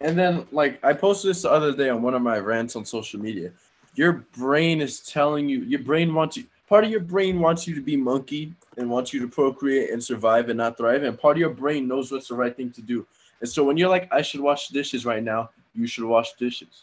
And 0.00 0.16
then, 0.18 0.46
like, 0.52 0.82
I 0.84 0.92
posted 0.94 1.30
this 1.30 1.42
the 1.42 1.50
other 1.50 1.72
day 1.76 1.90
on 1.90 2.00
one 2.02 2.14
of 2.14 2.22
my 2.22 2.38
rants 2.38 2.76
on 2.76 2.84
social 2.84 3.20
media. 3.20 3.52
Your 3.96 4.24
brain 4.38 4.80
is 4.80 5.00
telling 5.00 5.48
you, 5.48 5.60
your 5.62 5.80
brain 5.80 6.14
wants 6.14 6.36
you, 6.36 6.44
part 6.68 6.84
of 6.84 6.90
your 6.90 7.00
brain 7.00 7.40
wants 7.40 7.66
you 7.66 7.74
to 7.74 7.80
be 7.82 7.96
monkey 7.96 8.54
and 8.78 8.88
wants 8.88 9.12
you 9.12 9.20
to 9.20 9.28
procreate 9.28 9.90
and 9.90 10.02
survive 10.02 10.48
and 10.48 10.56
not 10.56 10.78
thrive. 10.78 11.02
And 11.02 11.18
part 11.18 11.36
of 11.36 11.40
your 11.40 11.50
brain 11.50 11.88
knows 11.88 12.10
what's 12.12 12.28
the 12.28 12.34
right 12.36 12.56
thing 12.56 12.70
to 12.70 12.80
do. 12.80 13.06
And 13.40 13.48
so 13.48 13.64
when 13.64 13.76
you're 13.76 13.88
like, 13.88 14.12
I 14.12 14.22
should 14.22 14.40
wash 14.40 14.68
dishes 14.68 15.04
right 15.06 15.22
now, 15.22 15.50
you 15.74 15.86
should 15.86 16.04
wash 16.04 16.32
dishes. 16.34 16.82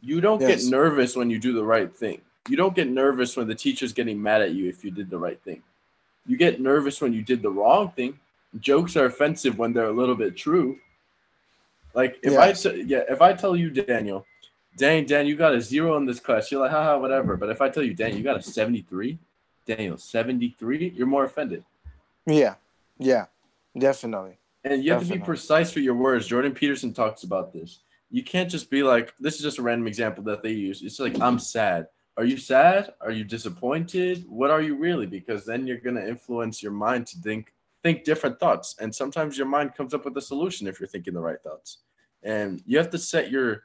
You 0.00 0.20
don't 0.20 0.40
Yes. 0.40 0.62
get 0.64 0.70
nervous 0.70 1.16
when 1.16 1.30
you 1.30 1.38
do 1.38 1.52
the 1.52 1.64
right 1.64 1.94
thing. 1.94 2.20
You 2.48 2.56
don't 2.56 2.74
get 2.74 2.88
nervous 2.88 3.36
when 3.36 3.48
the 3.48 3.54
teacher's 3.54 3.92
getting 3.92 4.22
mad 4.22 4.40
at 4.42 4.52
you 4.52 4.68
if 4.68 4.84
you 4.84 4.90
did 4.90 5.10
the 5.10 5.18
right 5.18 5.40
thing. 5.42 5.62
You 6.26 6.36
get 6.36 6.60
nervous 6.60 7.00
when 7.00 7.12
you 7.12 7.22
did 7.22 7.42
the 7.42 7.50
wrong 7.50 7.90
thing. 7.90 8.18
Jokes 8.60 8.96
are 8.96 9.06
offensive 9.06 9.58
when 9.58 9.72
they're 9.72 9.86
a 9.86 9.92
little 9.92 10.14
bit 10.14 10.36
true. 10.36 10.78
Like 11.94 12.18
if 12.22 12.38
I 12.38 12.48
Yeah. 12.50 12.82
yeah, 12.84 13.02
if 13.08 13.20
I 13.22 13.32
tell 13.32 13.56
you 13.56 13.70
Daniel, 13.70 14.26
dang 14.76 15.06
Dan, 15.06 15.26
you 15.26 15.34
got 15.36 15.54
a 15.54 15.60
zero 15.60 15.96
in 15.96 16.04
this 16.06 16.20
class, 16.20 16.50
you're 16.50 16.60
like, 16.60 16.70
haha, 16.70 16.98
whatever. 16.98 17.36
But 17.36 17.48
if 17.50 17.60
I 17.60 17.68
tell 17.68 17.82
you, 17.82 17.94
Dan, 17.94 18.16
you 18.16 18.22
got 18.22 18.36
a 18.36 18.42
73, 18.42 19.18
Daniel, 19.64 19.96
73, 19.96 20.92
you're 20.94 21.06
more 21.06 21.24
offended. 21.24 21.64
Yeah, 22.26 22.56
yeah, 22.98 23.26
definitely. 23.76 24.38
And 24.66 24.84
you 24.84 24.90
have 24.92 25.06
to 25.06 25.12
be 25.12 25.20
precise 25.20 25.74
with 25.74 25.84
your 25.84 25.94
words. 25.94 26.26
Jordan 26.26 26.52
Peterson 26.52 26.92
talks 26.92 27.22
about 27.22 27.52
this. 27.52 27.84
You 28.10 28.24
can't 28.24 28.50
just 28.50 28.68
be 28.68 28.82
like, 28.82 29.14
this 29.20 29.36
is 29.36 29.42
just 29.42 29.58
a 29.58 29.62
random 29.62 29.86
example 29.86 30.24
that 30.24 30.42
they 30.42 30.50
use. 30.50 30.82
It's 30.82 30.98
like, 30.98 31.20
I'm 31.20 31.38
sad. 31.38 31.86
Are 32.16 32.24
you 32.24 32.36
sad? 32.36 32.92
Are 33.00 33.12
you 33.12 33.22
disappointed? 33.22 34.24
What 34.28 34.50
are 34.50 34.62
you 34.62 34.74
really? 34.74 35.06
Because 35.06 35.44
then 35.44 35.68
you're 35.68 35.76
gonna 35.76 36.04
influence 36.04 36.62
your 36.62 36.72
mind 36.72 37.06
to 37.08 37.18
think 37.18 37.52
think 37.84 38.02
different 38.02 38.40
thoughts. 38.40 38.74
And 38.80 38.92
sometimes 38.92 39.38
your 39.38 39.46
mind 39.46 39.74
comes 39.76 39.94
up 39.94 40.04
with 40.04 40.16
a 40.16 40.20
solution 40.20 40.66
if 40.66 40.80
you're 40.80 40.88
thinking 40.88 41.14
the 41.14 41.20
right 41.20 41.40
thoughts. 41.40 41.78
And 42.24 42.60
you 42.66 42.78
have 42.78 42.90
to 42.90 42.98
set 42.98 43.30
your 43.30 43.64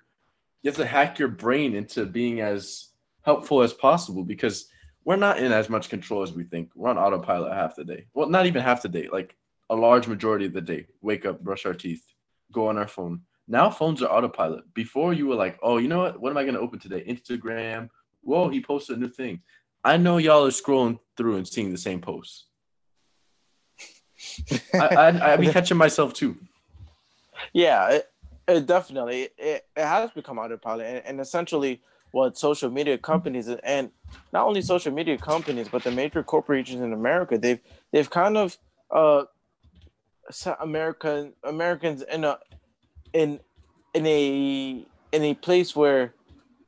you 0.61 0.69
have 0.69 0.77
to 0.77 0.85
hack 0.85 1.17
your 1.17 1.29
brain 1.29 1.73
into 1.75 2.05
being 2.05 2.41
as 2.41 2.89
helpful 3.23 3.63
as 3.63 3.73
possible 3.73 4.23
because 4.23 4.67
we're 5.03 5.15
not 5.15 5.39
in 5.39 5.51
as 5.51 5.67
much 5.67 5.89
control 5.89 6.21
as 6.21 6.31
we 6.31 6.43
think. 6.43 6.69
We're 6.75 6.89
on 6.89 6.99
autopilot 6.99 7.53
half 7.53 7.75
the 7.75 7.83
day. 7.83 8.05
Well, 8.13 8.29
not 8.29 8.45
even 8.45 8.61
half 8.61 8.83
the 8.83 8.89
day, 8.89 9.07
like 9.11 9.35
a 9.71 9.75
large 9.75 10.05
majority 10.05 10.45
of 10.45 10.53
the 10.53 10.62
day. 10.62 10.86
Wake 11.01 11.25
up, 11.25 11.39
brush 11.41 11.65
our 11.65 11.73
teeth, 11.73 12.03
go 12.51 12.67
on 12.67 12.77
our 12.77 12.88
phone. 12.88 13.21
Now 13.47 13.69
phones 13.69 14.03
are 14.03 14.12
autopilot. 14.12 14.71
Before 14.73 15.13
you 15.13 15.27
were 15.27 15.36
like, 15.36 15.57
oh, 15.63 15.77
you 15.77 15.88
know 15.88 15.99
what? 15.99 16.19
What 16.19 16.29
am 16.29 16.38
I 16.38 16.43
going 16.43 16.55
to 16.55 16.60
open 16.60 16.77
today? 16.77 17.03
Instagram. 17.07 17.89
Whoa, 18.21 18.49
he 18.49 18.62
posted 18.62 18.97
a 18.97 18.99
new 18.99 19.07
thing. 19.07 19.41
I 19.84 19.97
know 19.97 20.17
y'all 20.17 20.45
are 20.45 20.49
scrolling 20.49 20.99
through 21.17 21.38
and 21.38 21.47
seeing 21.47 21.71
the 21.71 21.77
same 21.77 22.01
posts. 22.01 22.45
I, 24.73 24.88
I, 24.88 25.34
I 25.34 25.38
be 25.38 25.47
catching 25.51 25.77
myself 25.77 26.13
too. 26.13 26.38
Yeah, 27.53 27.89
it, 27.89 28.12
it 28.47 28.65
definitely 28.67 29.29
it, 29.38 29.65
it 29.75 29.86
has 29.86 30.12
become 30.12 30.38
autopilot, 30.38 30.86
and, 30.86 31.05
and 31.05 31.21
essentially 31.21 31.81
what 32.12 32.38
social 32.38 32.69
media 32.69 32.97
companies 32.97 33.47
and 33.47 33.89
not 34.34 34.45
only 34.45 34.62
social 34.62 34.91
media 34.91 35.17
companies 35.17 35.69
but 35.69 35.81
the 35.81 35.91
major 35.91 36.21
corporations 36.21 36.81
in 36.81 36.91
America 36.91 37.38
they've 37.38 37.62
they've 37.93 38.10
kind 38.10 38.36
of 38.36 38.57
uh 38.93 39.23
American 40.60 41.34
Americans 41.44 42.02
in 42.04 42.24
a 42.24 42.38
in 43.13 43.39
in 43.94 44.06
a 44.06 44.86
in 45.12 45.24
a 45.24 45.34
place 45.36 45.76
where 45.76 46.13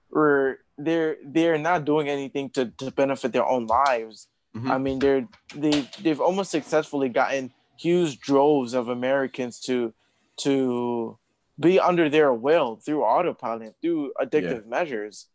where 0.09 0.59
they're 0.77 1.17
they're 1.23 1.57
not 1.57 1.85
doing 1.85 2.09
anything 2.09 2.49
to, 2.51 2.65
to 2.77 2.91
benefit 2.91 3.31
their 3.31 3.45
own 3.45 3.67
lives. 3.67 4.27
Mhm. 4.55 4.69
I 4.69 4.77
mean 4.77 4.99
they're 4.99 5.27
they 5.55 5.87
they've 6.01 6.21
almost 6.21 6.51
successfully 6.51 7.09
gotten 7.09 7.53
huge 7.79 8.19
droves 8.19 8.73
of 8.73 8.87
Americans 8.89 9.59
to 9.61 9.93
to 10.37 11.17
be 11.59 11.79
under 11.79 12.09
their 12.09 12.33
will 12.33 12.75
through 12.77 13.03
autopilot, 13.03 13.75
through 13.81 14.13
addictive 14.21 14.65
measures. 14.65 15.27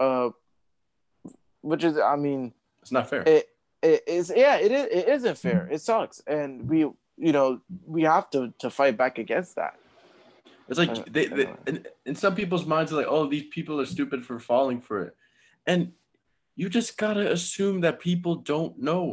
Uh 0.00 0.30
which 1.60 1.84
is 1.84 1.96
I 1.98 2.16
mean 2.16 2.52
It's 2.82 2.92
not 2.92 3.08
fair. 3.08 3.22
it 3.26 3.48
it 3.82 4.02
is 4.06 4.32
yeah 4.34 4.56
it 4.56 4.72
is 4.72 4.84
it 4.90 5.08
isn't 5.08 5.38
fair 5.38 5.68
it 5.70 5.80
sucks 5.80 6.20
and 6.26 6.68
we 6.68 6.90
you 7.26 7.32
know 7.36 7.60
we 7.86 8.02
have 8.14 8.26
to 8.34 8.40
to 8.62 8.68
fight 8.70 8.96
back 9.02 9.14
against 9.24 9.52
that 9.60 9.74
It's 10.68 10.78
like 10.82 10.94
they, 11.16 11.26
they 11.36 11.46
in, 11.70 11.76
in 12.06 12.14
some 12.14 12.34
people's 12.34 12.66
minds 12.74 12.92
are 12.92 12.96
like, 13.00 13.10
oh, 13.16 13.24
these 13.34 13.48
people 13.56 13.80
are 13.82 13.86
stupid 13.96 14.20
for 14.28 14.36
falling 14.38 14.80
for 14.80 14.96
it. 15.06 15.12
And 15.70 15.80
you 16.60 16.66
just 16.78 16.96
gotta 16.96 17.24
assume 17.36 17.76
that 17.84 18.00
people 18.00 18.34
don't 18.36 18.74
know. 18.88 19.04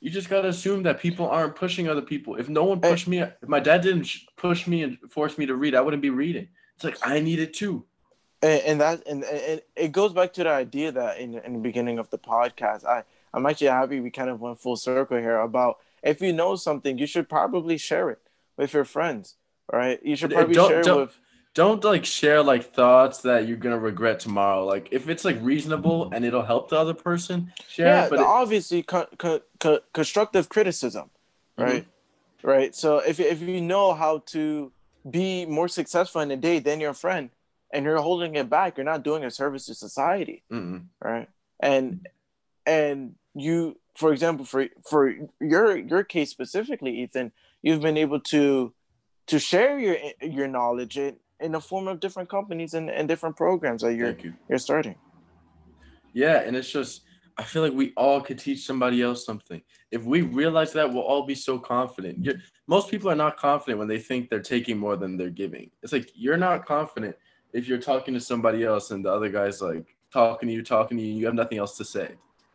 You 0.00 0.10
just 0.18 0.28
gotta 0.34 0.48
assume 0.48 0.80
that 0.84 1.00
people 1.06 1.26
aren't 1.36 1.56
pushing 1.56 1.88
other 1.88 2.06
people. 2.12 2.36
If 2.42 2.48
no 2.48 2.64
one 2.70 2.80
pushed 2.80 3.08
me, 3.08 3.18
if 3.20 3.48
my 3.56 3.60
dad 3.68 3.80
didn't 3.82 4.08
push 4.36 4.66
me 4.66 4.78
and 4.84 4.98
force 5.10 5.34
me 5.40 5.46
to 5.46 5.56
read, 5.62 5.74
I 5.74 5.80
wouldn't 5.80 6.02
be 6.02 6.10
reading. 6.24 6.48
It's 6.76 6.84
like 6.84 6.98
I 7.02 7.20
need 7.20 7.40
it 7.46 7.52
too. 7.54 7.74
and, 8.42 8.62
and 8.62 8.80
that 8.80 8.96
and, 9.06 9.24
and 9.24 9.62
it 9.76 9.92
goes 9.92 10.12
back 10.12 10.32
to 10.34 10.44
the 10.44 10.50
idea 10.50 10.92
that 10.92 11.18
in, 11.18 11.38
in 11.38 11.52
the 11.54 11.58
beginning 11.58 11.98
of 11.98 12.08
the 12.10 12.18
podcast 12.18 12.84
i 12.84 13.02
i'm 13.34 13.46
actually 13.46 13.66
happy 13.68 14.00
we 14.00 14.10
kind 14.10 14.30
of 14.30 14.40
went 14.40 14.60
full 14.60 14.76
circle 14.76 15.18
here 15.18 15.40
about 15.40 15.78
if 16.02 16.20
you 16.20 16.32
know 16.32 16.56
something 16.56 16.98
you 16.98 17.06
should 17.06 17.28
probably 17.28 17.76
share 17.78 18.10
it 18.10 18.20
with 18.56 18.72
your 18.74 18.84
friends 18.84 19.36
right 19.72 19.98
you 20.04 20.16
should 20.16 20.30
probably 20.30 20.54
don't- 20.54 20.70
share 20.70 20.82
don't- 20.82 21.00
with 21.00 21.18
Don't 21.54 21.82
like 21.82 22.04
share 22.04 22.40
like 22.42 22.64
thoughts 22.80 23.22
that 23.22 23.48
you're 23.48 23.56
gonna 23.64 23.78
regret 23.92 24.20
tomorrow. 24.20 24.64
Like 24.64 24.86
if 24.92 25.08
it's 25.08 25.24
like 25.24 25.38
reasonable 25.42 25.98
and 26.12 26.24
it'll 26.24 26.44
help 26.54 26.68
the 26.70 26.76
other 26.78 26.94
person, 26.94 27.36
share 27.66 27.86
yeah 27.86 28.04
it. 28.04 28.10
But 28.10 28.20
it- 28.20 28.26
obviously 28.42 28.80
co- 28.84 29.10
co- 29.18 29.42
co- 29.58 29.80
constructive 29.92 30.48
criticism 30.48 31.06
Mm-hmm. 31.58 31.62
right 31.68 31.86
right 32.54 32.72
so 32.82 32.98
if, 33.10 33.18
if 33.18 33.38
you 33.42 33.60
know 33.60 33.86
how 34.02 34.14
to 34.34 34.70
be 35.18 35.46
more 35.46 35.66
successful 35.80 36.20
in 36.20 36.30
a 36.30 36.36
day 36.48 36.60
than 36.60 36.78
your 36.86 36.94
friend 36.94 37.30
and 37.72 37.84
you're 37.84 38.02
holding 38.08 38.36
it 38.40 38.48
back 38.48 38.76
you're 38.76 38.90
not 38.94 39.02
doing 39.02 39.24
a 39.24 39.30
service 39.40 39.66
to 39.66 39.74
society 39.74 40.38
Mm-mm. 40.52 40.82
right 41.02 41.28
and 41.58 42.06
and 42.66 43.14
you 43.34 43.76
for 43.98 44.12
example 44.12 44.44
for 44.44 44.66
for 44.88 45.12
your 45.40 45.76
your 45.76 46.04
case 46.04 46.30
specifically 46.30 46.92
ethan 47.02 47.32
you've 47.62 47.82
been 47.82 47.96
able 47.96 48.20
to 48.20 48.72
to 49.26 49.38
share 49.38 49.78
your 49.78 49.96
your 50.22 50.46
knowledge 50.46 50.96
in, 50.96 51.16
in 51.40 51.52
the 51.52 51.60
form 51.60 51.88
of 51.88 51.98
different 51.98 52.28
companies 52.28 52.74
and, 52.74 52.88
and 52.88 53.08
different 53.08 53.36
programs 53.36 53.82
that 53.82 53.94
you're 53.94 54.16
you. 54.22 54.32
you're 54.48 54.58
starting 54.70 54.94
Yeah, 56.12 56.38
and 56.46 56.56
it's 56.56 56.70
just 56.70 57.02
I 57.40 57.44
feel 57.44 57.62
like 57.62 57.72
we 57.72 57.92
all 57.96 58.20
could 58.20 58.38
teach 58.38 58.66
somebody 58.66 59.00
else 59.00 59.24
something. 59.24 59.62
If 59.92 60.02
we 60.02 60.22
realize 60.22 60.72
that, 60.72 60.92
we'll 60.92 61.04
all 61.04 61.24
be 61.24 61.36
so 61.36 61.56
confident. 61.56 62.24
You're, 62.24 62.34
most 62.66 62.90
people 62.90 63.08
are 63.12 63.20
not 63.26 63.36
confident 63.36 63.78
when 63.78 63.86
they 63.86 64.00
think 64.00 64.28
they're 64.28 64.40
taking 64.40 64.76
more 64.76 64.96
than 64.96 65.16
they're 65.16 65.30
giving. 65.30 65.70
It's 65.82 65.92
like 65.92 66.10
you're 66.16 66.42
not 66.48 66.66
confident 66.66 67.14
if 67.52 67.68
you're 67.68 67.78
talking 67.78 68.12
to 68.14 68.20
somebody 68.20 68.64
else 68.64 68.90
and 68.90 69.04
the 69.04 69.12
other 69.12 69.28
guy's 69.28 69.62
like 69.62 69.86
talking 70.12 70.48
to 70.48 70.54
you, 70.54 70.62
talking 70.64 70.96
to 70.98 71.02
you, 71.02 71.10
and 71.10 71.18
you 71.20 71.26
have 71.26 71.34
nothing 71.42 71.58
else 71.58 71.76
to 71.76 71.84
say. 71.84 72.08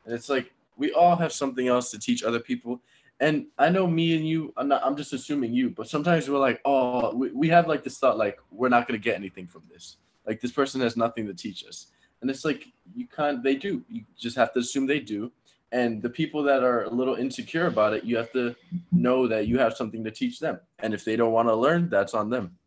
And 0.06 0.14
it's 0.14 0.30
like 0.30 0.54
we 0.78 0.92
all 0.92 1.16
have 1.16 1.32
something 1.32 1.68
else 1.68 1.92
to 1.92 2.00
teach 2.00 2.24
other 2.24 2.40
people. 2.40 2.82
And 3.20 3.48
I 3.58 3.70
know 3.70 3.88
me 3.88 4.16
and 4.16 4.28
you, 4.28 4.54
I'm 4.58 4.68
not 4.68 4.84
I'm 4.84 4.96
just 4.96 5.14
assuming 5.14 5.54
you, 5.54 5.70
but 5.70 5.88
sometimes 5.88 6.30
we're 6.30 6.40
like, 6.40 6.62
oh, 6.66 7.16
we, 7.16 7.32
we 7.32 7.48
have 7.50 7.68
like 7.68 7.84
this 7.84 7.98
thought 7.98 8.18
like 8.18 8.40
we're 8.52 8.70
not 8.70 8.88
gonna 8.88 8.98
get 9.00 9.16
anything 9.16 9.48
from 9.48 9.64
this. 9.72 9.98
Like 10.26 10.42
this 10.42 10.52
person 10.52 10.82
has 10.82 10.98
nothing 10.98 11.28
to 11.28 11.34
teach 11.34 11.66
us. 11.66 11.88
And 12.22 12.30
it's 12.30 12.46
like 12.46 12.66
you 12.96 13.08
can't 13.08 13.44
they 13.44 13.56
do. 13.56 13.84
You 13.90 14.04
just 14.18 14.36
have 14.36 14.54
to 14.54 14.60
assume 14.60 14.88
they 14.88 15.00
do. 15.00 15.32
And 15.72 16.02
the 16.02 16.10
people 16.10 16.44
that 16.44 16.64
are 16.64 16.84
a 16.84 16.90
little 16.90 17.16
insecure 17.16 17.66
about 17.66 17.94
it, 17.94 18.04
you 18.04 18.16
have 18.18 18.32
to 18.34 18.56
know 18.92 19.28
that 19.28 19.48
you 19.48 19.58
have 19.58 19.74
something 19.74 20.04
to 20.04 20.12
teach 20.12 20.40
them. 20.40 20.60
And 20.80 20.94
if 20.94 21.04
they 21.04 21.16
don't 21.16 21.32
want 21.32 21.48
to 21.48 21.56
learn, 21.56 21.90
that's 21.90 22.14
on 22.14 22.30
them. 22.30 22.58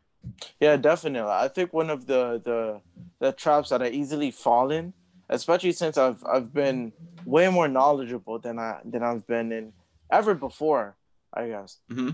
Yeah, 0.59 0.77
definitely. 0.77 1.31
I 1.31 1.49
think 1.49 1.73
one 1.73 1.91
of 1.91 2.07
the 2.07 2.41
the 2.43 2.81
the 3.19 3.33
traps 3.33 3.71
that 3.71 3.83
I 3.83 3.89
easily 3.89 4.31
fall 4.31 4.71
in, 4.71 4.93
especially 5.29 5.73
since 5.73 5.97
I've 5.99 6.23
I've 6.25 6.53
been 6.53 6.93
way 7.25 7.49
more 7.49 7.69
knowledgeable 7.69 8.39
than 8.39 8.59
I 8.59 8.81
than 8.85 9.03
I've 9.03 9.27
been 9.27 9.53
in 9.53 9.73
ever 10.11 10.35
before, 10.35 10.97
I 11.35 11.49
guess, 11.49 11.79
hmm 11.91 12.11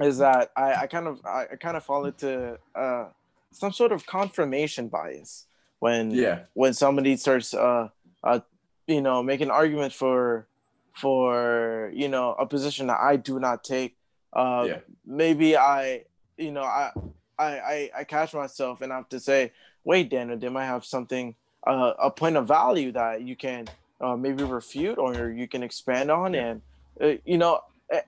is 0.00 0.18
that 0.18 0.50
I, 0.56 0.74
I 0.82 0.86
kind 0.86 1.06
of 1.08 1.20
I, 1.24 1.46
I 1.52 1.56
kind 1.56 1.76
of 1.76 1.84
fall 1.84 2.04
into 2.04 2.58
uh, 2.74 3.06
some 3.52 3.72
sort 3.72 3.92
of 3.92 4.06
confirmation 4.06 4.88
bias 4.88 5.46
when 5.80 6.10
Yeah. 6.12 6.40
when 6.54 6.72
somebody 6.74 7.16
starts 7.16 7.54
uh 7.54 7.88
uh 8.22 8.40
you 8.86 9.00
know 9.00 9.22
making 9.22 9.50
arguments 9.50 9.94
for 9.96 10.46
for 10.94 11.90
you 11.94 12.08
know 12.08 12.34
a 12.34 12.46
position 12.46 12.88
that 12.88 12.98
I 13.00 13.16
do 13.16 13.38
not 13.40 13.64
take. 13.64 13.96
Uh, 14.32 14.64
Yeah. 14.66 14.78
maybe 15.06 15.56
I 15.56 16.04
you 16.36 16.52
know 16.52 16.62
I 16.62 16.92
I 17.38 17.50
I, 17.58 17.90
I 17.98 18.04
catch 18.04 18.34
myself 18.34 18.80
and 18.82 18.92
I 18.92 18.96
have 18.96 19.08
to 19.10 19.20
say, 19.20 19.52
wait, 19.84 20.10
Daniel, 20.10 20.38
they 20.38 20.48
might 20.48 20.66
have 20.66 20.84
something 20.84 21.34
uh, 21.68 21.92
a 22.02 22.10
point 22.10 22.36
of 22.36 22.48
value 22.48 22.90
that 22.92 23.22
you 23.22 23.36
can 23.36 23.68
uh, 24.00 24.16
maybe 24.16 24.42
refute 24.42 24.98
or 24.98 25.30
you 25.30 25.46
can 25.46 25.62
expand 25.62 26.10
on, 26.10 26.34
and 26.34 26.62
uh, 27.00 27.12
you 27.24 27.38
know 27.38 27.60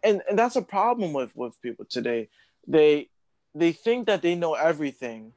and 0.03 0.23
and 0.29 0.39
that's 0.39 0.57
a 0.57 0.63
problem 0.63 1.13
with 1.13 1.35
with 1.37 1.61
people 1.63 1.85
today. 1.85 2.29
They 2.67 3.09
they 3.55 3.73
think 3.73 4.07
that 4.07 4.23
they 4.23 4.35
know 4.35 4.55
everything, 4.55 5.33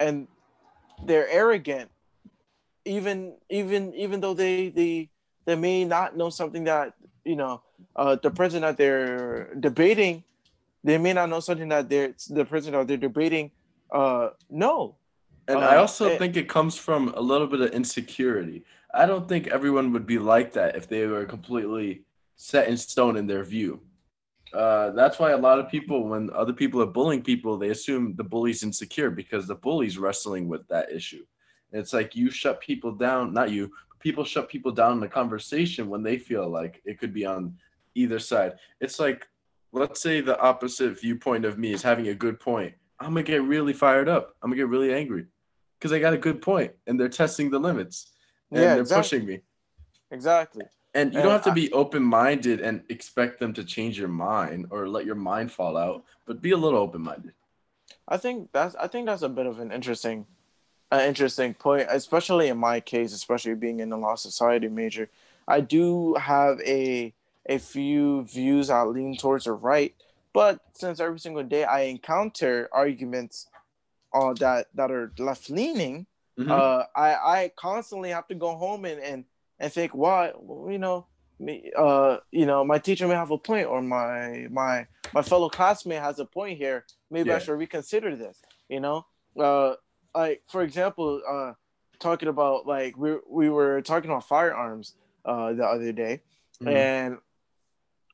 and 0.00 0.28
they're 1.04 1.28
arrogant, 1.28 1.90
even 2.84 3.34
even 3.50 3.94
even 3.94 4.20
though 4.20 4.34
they 4.34 4.68
they 4.68 5.10
they 5.44 5.56
may 5.56 5.84
not 5.84 6.16
know 6.16 6.30
something 6.30 6.64
that 6.64 6.94
you 7.24 7.36
know 7.36 7.62
uh, 7.96 8.16
the 8.16 8.30
president 8.30 8.76
that 8.76 8.82
they're 8.82 9.54
debating, 9.54 10.24
they 10.84 10.98
may 10.98 11.12
not 11.12 11.28
know 11.28 11.40
something 11.40 11.68
that 11.68 11.88
they're 11.88 12.14
the 12.30 12.44
president 12.44 12.82
that 12.82 12.88
they're 12.88 13.08
debating. 13.08 13.50
Uh, 13.90 14.30
no, 14.48 14.96
and 15.48 15.58
Uh, 15.58 15.60
I 15.60 15.76
also 15.76 16.06
it- 16.06 16.18
think 16.18 16.36
it 16.36 16.48
comes 16.48 16.76
from 16.76 17.08
a 17.16 17.20
little 17.20 17.46
bit 17.46 17.60
of 17.60 17.70
insecurity. 17.70 18.64
I 18.94 19.06
don't 19.06 19.28
think 19.28 19.46
everyone 19.46 19.92
would 19.92 20.06
be 20.06 20.18
like 20.18 20.52
that 20.52 20.76
if 20.76 20.88
they 20.88 21.06
were 21.06 21.24
completely 21.24 22.04
set 22.36 22.68
in 22.68 22.76
stone 22.76 23.16
in 23.16 23.26
their 23.26 23.44
view. 23.44 23.80
Uh, 24.52 24.90
that's 24.90 25.18
why 25.18 25.30
a 25.30 25.36
lot 25.36 25.58
of 25.58 25.70
people, 25.70 26.08
when 26.08 26.30
other 26.30 26.52
people 26.52 26.82
are 26.82 26.86
bullying 26.86 27.22
people, 27.22 27.56
they 27.56 27.70
assume 27.70 28.14
the 28.16 28.24
bully's 28.24 28.62
insecure 28.62 29.10
because 29.10 29.46
the 29.46 29.54
bully's 29.54 29.96
wrestling 29.96 30.46
with 30.46 30.66
that 30.68 30.92
issue. 30.92 31.24
And 31.72 31.80
it's 31.80 31.94
like 31.94 32.14
you 32.14 32.30
shut 32.30 32.60
people 32.60 32.92
down, 32.92 33.32
not 33.32 33.50
you, 33.50 33.68
but 33.88 33.98
people 33.98 34.24
shut 34.24 34.50
people 34.50 34.70
down 34.72 34.92
in 34.92 35.00
the 35.00 35.08
conversation 35.08 35.88
when 35.88 36.02
they 36.02 36.18
feel 36.18 36.50
like 36.50 36.82
it 36.84 36.98
could 36.98 37.14
be 37.14 37.24
on 37.24 37.56
either 37.94 38.18
side. 38.18 38.58
It's 38.80 39.00
like, 39.00 39.26
let's 39.72 40.02
say 40.02 40.20
the 40.20 40.38
opposite 40.38 41.00
viewpoint 41.00 41.46
of 41.46 41.58
me 41.58 41.72
is 41.72 41.82
having 41.82 42.08
a 42.08 42.14
good 42.14 42.38
point. 42.38 42.74
I'm 43.00 43.14
gonna 43.14 43.22
get 43.22 43.42
really 43.42 43.72
fired 43.72 44.08
up. 44.08 44.36
I'm 44.42 44.50
gonna 44.50 44.60
get 44.60 44.68
really 44.68 44.92
angry 44.92 45.26
because 45.82 45.92
I 45.92 45.98
got 45.98 46.12
a 46.12 46.18
good 46.18 46.40
point 46.40 46.70
and 46.86 46.98
they're 46.98 47.08
testing 47.08 47.50
the 47.50 47.58
limits 47.58 48.12
and 48.52 48.60
Yeah, 48.60 48.74
they're 48.74 48.82
exactly. 48.82 49.18
pushing 49.18 49.26
me. 49.26 49.40
exactly. 50.12 50.64
And 50.94 51.12
you 51.12 51.18
And 51.18 51.24
don't 51.24 51.32
have 51.32 51.42
to 51.42 51.50
I- 51.50 51.54
be 51.54 51.72
open 51.72 52.04
minded 52.04 52.60
and 52.60 52.84
expect 52.88 53.40
them 53.40 53.52
to 53.54 53.64
change 53.64 53.98
your 53.98 54.06
mind 54.08 54.66
or 54.70 54.86
let 54.86 55.04
your 55.04 55.16
mind 55.16 55.50
fall 55.50 55.76
out, 55.76 56.04
but 56.24 56.40
be 56.40 56.52
a 56.52 56.56
little 56.56 56.78
open 56.78 57.00
minded. 57.00 57.32
I 58.06 58.16
think 58.16 58.52
that's 58.52 58.76
I 58.76 58.86
think 58.86 59.06
that's 59.06 59.22
a 59.22 59.28
bit 59.28 59.46
of 59.46 59.58
an 59.58 59.72
interesting, 59.72 60.24
an 60.92 61.00
interesting 61.00 61.52
point, 61.52 61.88
especially 61.90 62.46
in 62.46 62.58
my 62.58 62.78
case, 62.78 63.12
especially 63.12 63.54
being 63.54 63.80
in 63.80 63.88
the 63.88 63.98
law 63.98 64.14
society 64.14 64.68
major. 64.68 65.08
I 65.48 65.62
do 65.62 66.14
have 66.14 66.60
a 66.60 67.12
a 67.46 67.58
few 67.58 68.22
views 68.22 68.70
I 68.70 68.84
lean 68.84 69.16
towards 69.16 69.46
the 69.46 69.52
right, 69.52 69.92
but 70.32 70.60
since 70.74 71.00
every 71.00 71.18
single 71.18 71.42
day 71.42 71.64
I 71.64 71.80
encounter 71.82 72.68
arguments, 72.70 73.48
uh, 74.14 74.34
that 74.34 74.66
that 74.74 74.90
are 74.90 75.12
left 75.18 75.50
leaning, 75.50 76.06
Mhm. 76.38 76.50
uh, 76.50 76.84
I 76.96 77.14
I 77.14 77.52
constantly 77.56 78.10
have 78.10 78.26
to 78.28 78.34
go 78.34 78.56
home 78.56 78.84
and 78.84 79.00
and 79.00 79.24
and 79.58 79.72
think, 79.72 79.94
why, 79.94 80.32
well, 80.36 80.70
you 80.70 80.78
know, 80.78 81.06
me, 81.38 81.70
uh, 81.76 82.18
you 82.30 82.46
know, 82.46 82.64
my 82.64 82.78
teacher 82.78 83.06
may 83.06 83.14
have 83.14 83.30
a 83.30 83.38
point, 83.38 83.66
or 83.66 83.80
my 83.82 84.46
my 84.50 84.86
my 85.14 85.22
fellow 85.22 85.48
classmate 85.48 86.00
has 86.02 86.18
a 86.18 86.24
point 86.24 86.58
here. 86.58 86.84
Maybe 87.10 87.30
I 87.30 87.38
should 87.38 87.58
reconsider 87.58 88.16
this. 88.16 88.40
You 88.68 88.80
know, 88.80 89.06
uh, 89.38 89.74
like 90.14 90.42
for 90.48 90.62
example, 90.62 91.20
uh, 91.28 91.52
talking 92.00 92.28
about 92.28 92.66
like 92.66 92.96
we 92.96 93.16
we 93.28 93.48
were 93.50 93.82
talking 93.82 94.10
about 94.10 94.26
firearms 94.28 94.94
uh 95.24 95.52
the 95.52 95.64
other 95.64 95.92
day, 95.92 96.22
Mhm. 96.60 96.72
and 96.74 97.18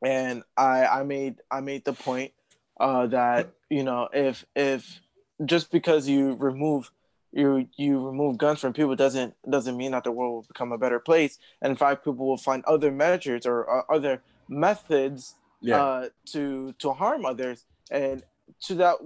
and 0.03 0.43
I 0.57 0.87
I 0.87 1.03
made 1.03 1.37
I 1.51 1.61
made 1.61 1.85
the 1.85 1.93
point 1.93 2.33
uh 2.79 3.07
that 3.09 3.51
you 3.71 3.83
know 3.85 4.09
if 4.13 4.45
if 4.55 5.01
just 5.45 5.71
because 5.71 6.09
you 6.09 6.35
remove 6.35 6.91
you 7.33 7.69
you 7.77 8.05
remove 8.05 8.39
guns 8.39 8.61
from 8.61 8.73
people 8.73 8.97
doesn't 8.97 9.35
doesn't 9.49 9.77
mean 9.77 9.93
that 9.93 10.05
the 10.05 10.11
world 10.11 10.35
will 10.35 10.43
become 10.43 10.73
a 10.73 10.79
better 10.79 10.99
place. 10.99 11.39
And 11.61 11.71
in 11.71 11.77
fact 11.77 12.05
people 12.05 12.27
will 12.27 12.39
find 12.39 12.65
other 12.65 12.91
measures 12.91 13.47
or 13.47 13.69
uh, 13.71 13.95
other 13.95 14.23
methods 14.49 15.35
yeah. 15.61 15.83
uh, 15.83 16.09
to 16.27 16.73
to 16.79 16.93
harm 16.93 17.27
others. 17.27 17.65
And 17.91 18.23
to 18.63 18.75
that 18.77 18.97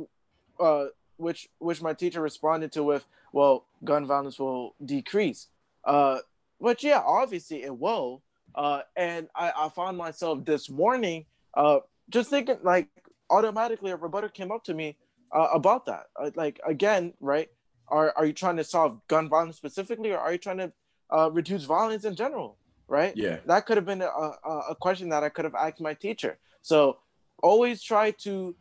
uh, 0.60 0.86
which 1.16 1.48
which 1.58 1.82
my 1.82 1.94
teacher 1.94 2.20
responded 2.20 2.72
to 2.72 2.84
with 2.84 3.04
well 3.32 3.64
gun 3.84 4.06
violence 4.06 4.38
will 4.38 4.74
decrease. 4.84 5.48
Uh, 5.84 6.18
but 6.60 6.82
yeah 6.82 7.02
obviously 7.04 7.62
it 7.62 7.76
will. 7.76 8.22
Uh, 8.54 8.82
and 8.96 9.28
I, 9.34 9.50
I 9.56 9.68
found 9.70 9.96
myself 9.96 10.44
this 10.44 10.70
morning 10.70 11.24
uh, 11.54 11.78
just 12.08 12.30
thinking 12.30 12.58
like 12.62 12.88
automatically 13.30 13.90
a 13.90 13.96
rebuttal 13.96 14.28
came 14.28 14.52
up 14.52 14.62
to 14.64 14.74
me 14.74 14.96
uh, 15.32 15.48
about 15.52 15.86
that 15.86 16.04
uh, 16.20 16.30
like 16.34 16.60
again 16.66 17.12
right 17.20 17.48
are, 17.88 18.12
are 18.16 18.26
you 18.26 18.32
trying 18.32 18.56
to 18.56 18.64
solve 18.64 19.00
gun 19.08 19.28
violence 19.28 19.56
specifically 19.56 20.12
or 20.12 20.18
are 20.18 20.32
you 20.32 20.38
trying 20.38 20.58
to 20.58 20.72
uh, 21.10 21.30
reduce 21.30 21.64
violence 21.64 22.04
in 22.04 22.14
general 22.14 22.56
right 22.88 23.16
yeah. 23.16 23.38
that 23.46 23.66
could 23.66 23.76
have 23.76 23.86
been 23.86 24.02
a, 24.02 24.06
a, 24.06 24.76
question 24.78 25.08
that 25.08 25.22
I 25.24 25.28
could 25.28 25.44
have 25.44 25.54
asked 25.54 25.80
my 25.80 25.94
teacher. 25.94 26.38
So 26.60 26.98
always 27.42 27.82
try 27.82 28.10
to 28.26 28.54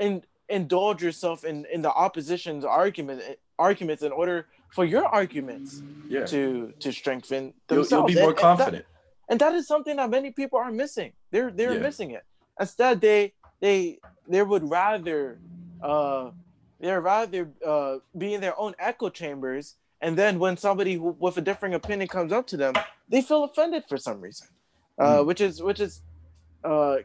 in, 0.00 0.22
indulge 0.48 1.02
yourself 1.02 1.44
in, 1.44 1.66
in 1.72 1.82
the 1.82 1.92
opposition's 1.92 2.64
argument 2.64 3.22
arguments 3.58 4.02
in 4.02 4.12
order 4.12 4.46
for 4.70 4.84
your 4.84 5.06
arguments 5.06 5.82
Yeah. 6.08 6.26
to 6.26 6.72
to 6.80 6.92
strengthen 6.92 7.54
You'll, 7.70 7.86
you'll 7.86 8.04
be 8.04 8.14
more 8.14 8.30
And- 8.30 8.38
and 8.38 8.38
that- 8.38 8.40
confident. 8.40 8.84
and 9.28 9.40
that 9.40 9.54
is 9.54 9.66
something 9.66 9.96
that 9.96 10.10
many 10.10 10.30
people 10.30 10.58
are 10.58 10.72
missing. 10.72 11.12
They're 11.30 11.50
they're 11.50 11.74
Yeah. 11.74 11.88
missing 11.88 12.10
it. 12.12 12.24
Instead, 12.60 13.00
they 13.00 13.34
they 13.60 13.98
they 14.28 14.42
would 14.42 14.64
rather 14.70 15.38
uh 15.82 16.30
they're 16.80 17.00
rather 17.00 17.48
uh 17.64 17.96
be 18.16 18.34
in 18.34 18.40
their 18.40 18.58
own 18.58 18.74
echo 18.78 19.08
chambers, 19.08 19.74
and 20.00 20.16
then 20.16 20.38
when 20.38 20.56
somebody 20.56 20.94
who, 20.94 21.16
with 21.18 21.36
a 21.36 21.40
differing 21.40 21.74
opinion 21.74 22.08
comes 22.08 22.32
up 22.32 22.46
to 22.48 22.56
them, 22.56 22.74
they 23.08 23.22
feel 23.22 23.44
offended 23.44 23.84
for 23.88 23.96
some 23.98 24.20
reason, 24.20 24.48
uh, 24.98 25.18
Mm. 25.18 25.26
which 25.26 25.40
is 25.40 25.62
which 25.62 25.80
is 25.80 26.02
uh 26.64 26.96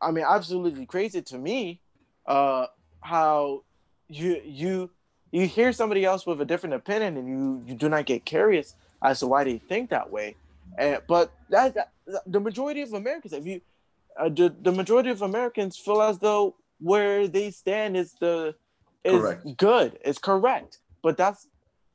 I 0.00 0.10
mean 0.10 0.24
absolutely 0.28 0.86
crazy 0.86 1.22
to 1.22 1.38
me. 1.38 1.80
Uh, 2.26 2.66
how 3.00 3.62
you 4.08 4.40
you 4.44 4.90
you 5.30 5.46
hear 5.46 5.72
somebody 5.72 6.04
else 6.04 6.26
with 6.26 6.40
a 6.40 6.44
different 6.44 6.74
opinion 6.74 7.16
and 7.16 7.28
you 7.28 7.62
you 7.66 7.74
do 7.74 7.88
not 7.88 8.06
get 8.06 8.24
curious 8.24 8.74
as 9.02 9.20
to 9.20 9.26
why 9.26 9.44
they 9.44 9.58
think 9.58 9.90
that 9.90 10.10
way 10.10 10.36
and, 10.78 11.00
but 11.06 11.30
that, 11.50 11.74
that 11.74 11.92
the 12.26 12.40
majority 12.40 12.80
of 12.82 12.92
Americans, 12.94 13.32
if 13.34 13.46
you, 13.46 13.60
uh, 14.18 14.28
the, 14.28 14.54
the 14.62 14.72
majority 14.72 15.10
of 15.10 15.22
Americans 15.22 15.76
feel 15.76 16.02
as 16.02 16.18
though 16.18 16.54
where 16.84 17.26
they 17.26 17.50
stand 17.50 17.96
is 17.96 18.12
the 18.20 18.54
is 19.04 19.20
Correct. 19.20 19.56
good, 19.56 19.98
It's 20.04 20.18
correct. 20.18 20.78
But 21.02 21.16
that's 21.16 21.46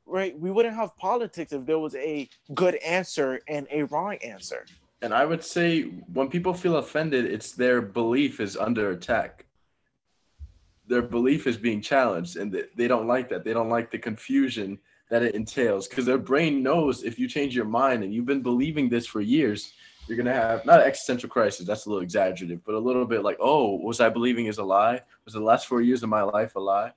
right. 0.04 0.38
We 0.38 0.50
wouldn't 0.50 0.74
have 0.74 0.96
politics 0.96 1.52
if 1.52 1.64
there 1.64 1.78
was 1.78 1.94
a 1.94 2.28
good 2.54 2.74
answer 2.76 3.40
and 3.48 3.66
a 3.70 3.84
wrong 3.84 4.16
answer. 4.16 4.66
And 5.02 5.14
I 5.14 5.24
would 5.24 5.44
say 5.44 5.82
when 6.12 6.28
people 6.28 6.54
feel 6.54 6.76
offended, 6.76 7.24
it's 7.24 7.52
their 7.52 7.80
belief 7.80 8.40
is 8.40 8.56
under 8.56 8.90
attack. 8.90 9.46
Their 10.86 11.02
belief 11.02 11.46
is 11.46 11.56
being 11.56 11.80
challenged, 11.80 12.36
and 12.36 12.52
they- 12.52 12.68
they 12.74 12.88
don't 12.88 13.06
like 13.06 13.28
that. 13.30 13.44
They 13.44 13.52
don't 13.52 13.68
like 13.68 13.90
the 13.90 13.98
confusion 13.98 14.78
that 15.08 15.22
it 15.22 15.34
entails 15.34 15.88
because 15.88 16.04
their 16.04 16.18
brain 16.18 16.62
knows 16.62 17.02
if 17.04 17.18
you 17.18 17.28
change 17.28 17.54
your 17.54 17.64
mind 17.64 18.02
and 18.02 18.12
you've 18.12 18.26
been 18.26 18.42
believing 18.42 18.88
this 18.88 19.06
for 19.06 19.20
years, 19.20 19.72
you're 20.10 20.16
gonna 20.16 20.34
have 20.34 20.66
not 20.66 20.80
an 20.80 20.86
existential 20.86 21.28
crisis. 21.28 21.64
That's 21.64 21.86
a 21.86 21.88
little 21.88 22.02
exaggerative, 22.02 22.64
but 22.64 22.74
a 22.74 22.78
little 22.78 23.04
bit 23.04 23.22
like, 23.22 23.36
oh, 23.38 23.76
was 23.76 24.00
I 24.00 24.08
believing 24.08 24.46
is 24.46 24.58
a 24.58 24.64
lie? 24.64 25.00
Was 25.24 25.34
the 25.34 25.40
last 25.40 25.68
four 25.68 25.80
years 25.82 26.02
of 26.02 26.08
my 26.08 26.22
life 26.22 26.56
a 26.56 26.60
lie? 26.60 26.92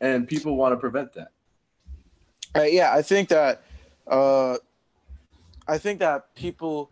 And 0.00 0.26
people 0.26 0.56
want 0.56 0.72
to 0.72 0.76
prevent 0.76 1.12
that. 1.12 1.28
Uh, 2.56 2.62
yeah, 2.64 2.92
I 2.92 3.00
think 3.00 3.28
that, 3.28 3.62
uh, 4.10 4.58
I 5.68 5.78
think 5.78 6.00
that 6.00 6.34
people, 6.34 6.90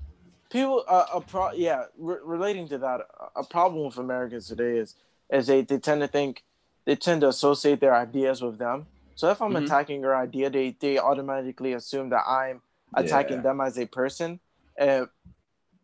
people, 0.50 0.84
uh, 0.86 1.06
a 1.14 1.20
pro, 1.20 1.50
yeah, 1.52 1.86
re- 1.98 2.22
relating 2.22 2.68
to 2.68 2.78
that, 2.78 3.00
a 3.34 3.42
problem 3.42 3.84
with 3.84 3.98
Americans 3.98 4.46
today 4.46 4.78
is, 4.78 4.94
is 5.32 5.48
they, 5.48 5.62
they 5.62 5.78
tend 5.78 6.00
to 6.02 6.08
think, 6.08 6.44
they 6.86 6.94
tend 6.94 7.22
to 7.22 7.28
associate 7.28 7.80
their 7.80 7.94
ideas 7.94 8.40
with 8.40 8.58
them. 8.58 8.86
So 9.16 9.28
if 9.30 9.42
I'm 9.42 9.52
Mhm. 9.54 9.64
attacking 9.64 10.00
your 10.00 10.16
idea, 10.16 10.48
they 10.48 10.70
they 10.80 10.98
automatically 10.98 11.72
assume 11.74 12.08
that 12.10 12.22
I'm 12.26 12.62
attacking 12.94 13.38
Yeah. 13.38 13.42
them 13.42 13.60
as 13.60 13.76
a 13.76 13.86
person, 13.86 14.40
uh, 14.80 15.06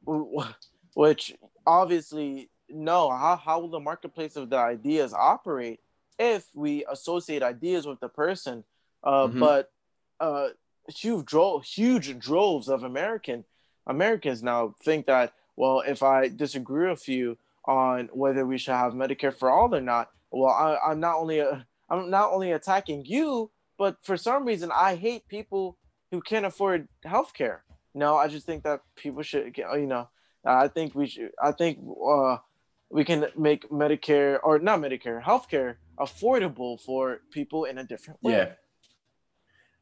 which 0.95 1.35
obviously 1.67 2.51
no. 2.69 3.11
How 3.11 3.37
how 3.37 3.61
will 3.61 3.69
the 3.71 3.81
marketplace 3.81 4.37
of 4.37 4.51
the 4.51 4.57
ideas 4.57 5.13
operate 5.13 5.81
if 6.19 6.49
we 6.55 6.85
associate 6.91 7.43
ideas 7.43 7.87
with 7.87 8.01
the 8.01 8.09
person? 8.09 8.65
Uh, 9.03 9.29
Mhm. 9.29 9.41
But 9.41 9.71
uh, 10.21 10.49
huge 10.89 11.27
dro- 11.27 11.61
huge 11.61 12.19
droves 12.19 12.69
of 12.69 12.83
American 12.83 13.45
Americans 13.87 14.43
now 14.43 14.75
think 14.83 15.07
that 15.07 15.33
well, 15.57 15.81
if 15.81 16.03
I 16.03 16.29
disagree 16.29 16.91
with 16.91 17.09
you 17.09 17.39
on 17.65 18.09
whether 18.13 18.45
we 18.47 18.59
should 18.59 18.75
have 18.75 18.93
Medicare 18.93 19.33
for 19.35 19.51
all 19.51 19.75
or 19.75 19.81
not, 19.81 20.11
well, 20.31 20.53
I, 20.53 20.79
I'm 20.91 21.01
not 21.01 21.17
only 21.17 21.39
a, 21.41 21.67
I'm 21.89 22.11
not 22.11 22.33
only 22.33 22.53
attacking 22.53 23.05
you, 23.07 23.51
but 23.79 23.97
for 24.03 24.17
some 24.17 24.45
reason 24.45 24.71
I 24.73 24.97
hate 24.97 25.27
people 25.29 25.79
who 26.11 26.21
can't 26.21 26.45
afford 26.47 26.89
health 27.05 27.33
care. 27.35 27.65
No, 27.97 28.17
I 28.17 28.29
just 28.29 28.45
think 28.45 28.65
that 28.65 28.83
people 28.95 29.23
should 29.23 29.55
get, 29.55 29.73
you 29.73 29.87
know, 29.87 30.07
I 30.45 30.69
think 30.69 30.95
we 30.95 31.07
should, 31.07 31.31
I 31.43 31.53
think 31.53 31.79
uh, 32.07 32.37
we 32.91 33.07
can 33.07 33.27
make 33.39 33.71
Medicare 33.71 34.39
or 34.43 34.59
not 34.59 34.81
Medicare, 34.81 35.23
healthcare 35.23 35.77
affordable 35.99 36.79
for 36.79 37.23
people 37.31 37.65
in 37.65 37.79
a 37.79 37.85
different 37.85 38.23
way. 38.23 38.33
Yeah. 38.33 38.53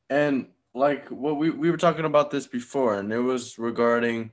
And 0.09 0.47
like 0.75 1.09
what 1.09 1.39
we, 1.39 1.51
we 1.51 1.73
were 1.73 1.77
talking 1.77 2.05
about 2.05 2.31
this 2.31 2.47
before, 2.47 3.01
and 3.01 3.13
it 3.13 3.19
was 3.19 3.59
regarding 3.59 4.31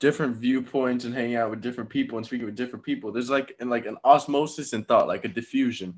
different 0.00 0.36
viewpoints 0.36 1.04
and 1.04 1.14
hanging 1.14 1.36
out 1.36 1.50
with 1.50 1.62
different 1.62 1.90
people 1.90 2.18
and 2.18 2.26
speaking 2.26 2.46
with 2.46 2.56
different 2.56 2.84
people, 2.84 3.12
there's 3.12 3.30
like 3.30 3.54
and 3.60 3.70
like 3.70 3.86
an 3.86 3.98
osmosis 4.04 4.72
in 4.72 4.82
thought, 4.82 5.06
like 5.06 5.24
a 5.24 5.28
diffusion. 5.28 5.94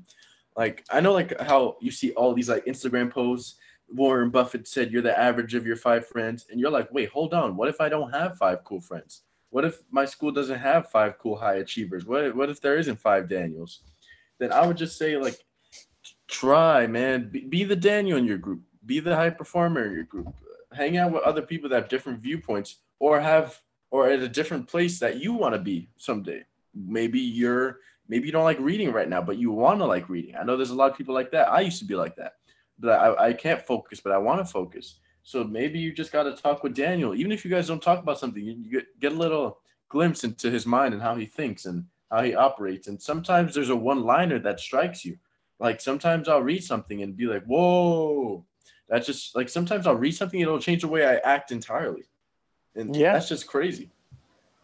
Like 0.55 0.85
I 0.91 1.01
know 1.01 1.13
like 1.13 1.41
how 1.41 1.77
you 1.81 1.89
see 1.89 2.11
all 2.11 2.35
these 2.35 2.49
like 2.49 2.65
Instagram 2.65 3.11
posts. 3.11 3.55
Warren 3.93 4.29
Buffett 4.29 4.67
said 4.67 4.91
you're 4.91 5.01
the 5.01 5.17
average 5.17 5.55
of 5.55 5.65
your 5.65 5.75
five 5.75 6.07
friends, 6.07 6.47
and 6.49 6.59
you're 6.59 6.71
like, 6.71 6.91
wait, 6.91 7.09
hold 7.09 7.33
on. 7.33 7.55
What 7.55 7.69
if 7.69 7.79
I 7.79 7.89
don't 7.89 8.11
have 8.11 8.37
five 8.37 8.63
cool 8.63 8.81
friends? 8.81 9.21
What 9.49 9.65
if 9.65 9.79
my 9.91 10.05
school 10.05 10.31
doesn't 10.31 10.59
have 10.59 10.89
five 10.89 11.17
cool 11.17 11.37
high 11.37 11.55
achievers? 11.55 12.05
What 12.05 12.35
what 12.35 12.49
if 12.49 12.59
there 12.61 12.77
isn't 12.77 12.99
five 12.99 13.29
Daniels? 13.29 13.81
Then 14.39 14.51
I 14.51 14.65
would 14.65 14.77
just 14.77 14.97
say 14.97 15.15
like, 15.17 15.37
try, 16.27 16.87
man. 16.87 17.29
Be, 17.29 17.45
be 17.45 17.63
the 17.63 17.75
Daniel 17.75 18.17
in 18.17 18.25
your 18.25 18.37
group. 18.37 18.61
Be 18.85 18.99
the 18.99 19.15
high 19.15 19.29
performer 19.29 19.85
in 19.85 19.93
your 19.93 20.03
group. 20.03 20.33
Hang 20.73 20.97
out 20.97 21.13
with 21.13 21.23
other 21.23 21.41
people 21.41 21.69
that 21.69 21.75
have 21.75 21.89
different 21.89 22.19
viewpoints, 22.19 22.77
or 22.99 23.19
have 23.19 23.61
or 23.91 24.09
at 24.09 24.19
a 24.19 24.27
different 24.27 24.67
place 24.67 24.99
that 24.99 25.21
you 25.21 25.33
want 25.33 25.53
to 25.53 25.59
be 25.59 25.89
someday. 25.97 26.43
Maybe 26.73 27.19
you're 27.19 27.79
maybe 28.09 28.25
you 28.25 28.31
don't 28.31 28.43
like 28.43 28.59
reading 28.59 28.91
right 28.91 29.07
now, 29.07 29.21
but 29.21 29.37
you 29.37 29.51
want 29.51 29.79
to 29.79 29.85
like 29.85 30.09
reading. 30.09 30.35
I 30.35 30.43
know 30.43 30.57
there's 30.57 30.71
a 30.71 30.75
lot 30.75 30.91
of 30.91 30.97
people 30.97 31.13
like 31.13 31.31
that. 31.31 31.49
I 31.49 31.61
used 31.61 31.79
to 31.79 31.85
be 31.85 31.95
like 31.95 32.15
that, 32.17 32.33
but 32.79 32.99
I, 32.99 33.27
I 33.27 33.33
can't 33.33 33.61
focus, 33.61 33.99
but 33.99 34.11
I 34.11 34.17
want 34.17 34.39
to 34.39 34.45
focus. 34.45 34.99
So 35.23 35.43
maybe 35.43 35.79
you 35.79 35.91
just 35.91 36.11
got 36.11 36.23
to 36.23 36.33
talk 36.33 36.63
with 36.63 36.75
Daniel. 36.75 37.15
Even 37.15 37.31
if 37.31 37.43
you 37.43 37.51
guys 37.51 37.67
don't 37.67 37.81
talk 37.81 38.01
about 38.01 38.19
something, 38.19 38.43
you 38.43 38.71
get, 38.71 38.99
get 38.99 39.11
a 39.13 39.15
little 39.15 39.59
glimpse 39.89 40.23
into 40.23 40.51
his 40.51 40.65
mind 40.65 40.93
and 40.93 41.01
how 41.01 41.15
he 41.15 41.25
thinks 41.25 41.65
and 41.65 41.85
how 42.11 42.21
he 42.21 42.35
operates. 42.35 42.87
And 42.87 43.01
sometimes 43.01 43.55
there's 43.55 43.69
a 43.69 43.75
one 43.75 44.03
liner 44.03 44.39
that 44.39 44.59
strikes 44.59 45.03
you. 45.03 45.17
Like 45.59 45.81
sometimes 45.81 46.27
I'll 46.27 46.41
read 46.41 46.63
something 46.63 47.01
and 47.01 47.17
be 47.17 47.25
like, 47.25 47.43
whoa. 47.45 48.45
That's 48.87 49.07
just 49.07 49.35
like 49.35 49.49
sometimes 49.49 49.87
I'll 49.87 49.95
read 49.95 50.15
something, 50.15 50.39
it'll 50.39 50.59
change 50.59 50.81
the 50.81 50.87
way 50.87 51.05
I 51.05 51.15
act 51.15 51.51
entirely. 51.51 52.03
And 52.75 52.95
yeah, 52.95 53.13
that's 53.13 53.29
just 53.29 53.47
crazy. 53.47 53.89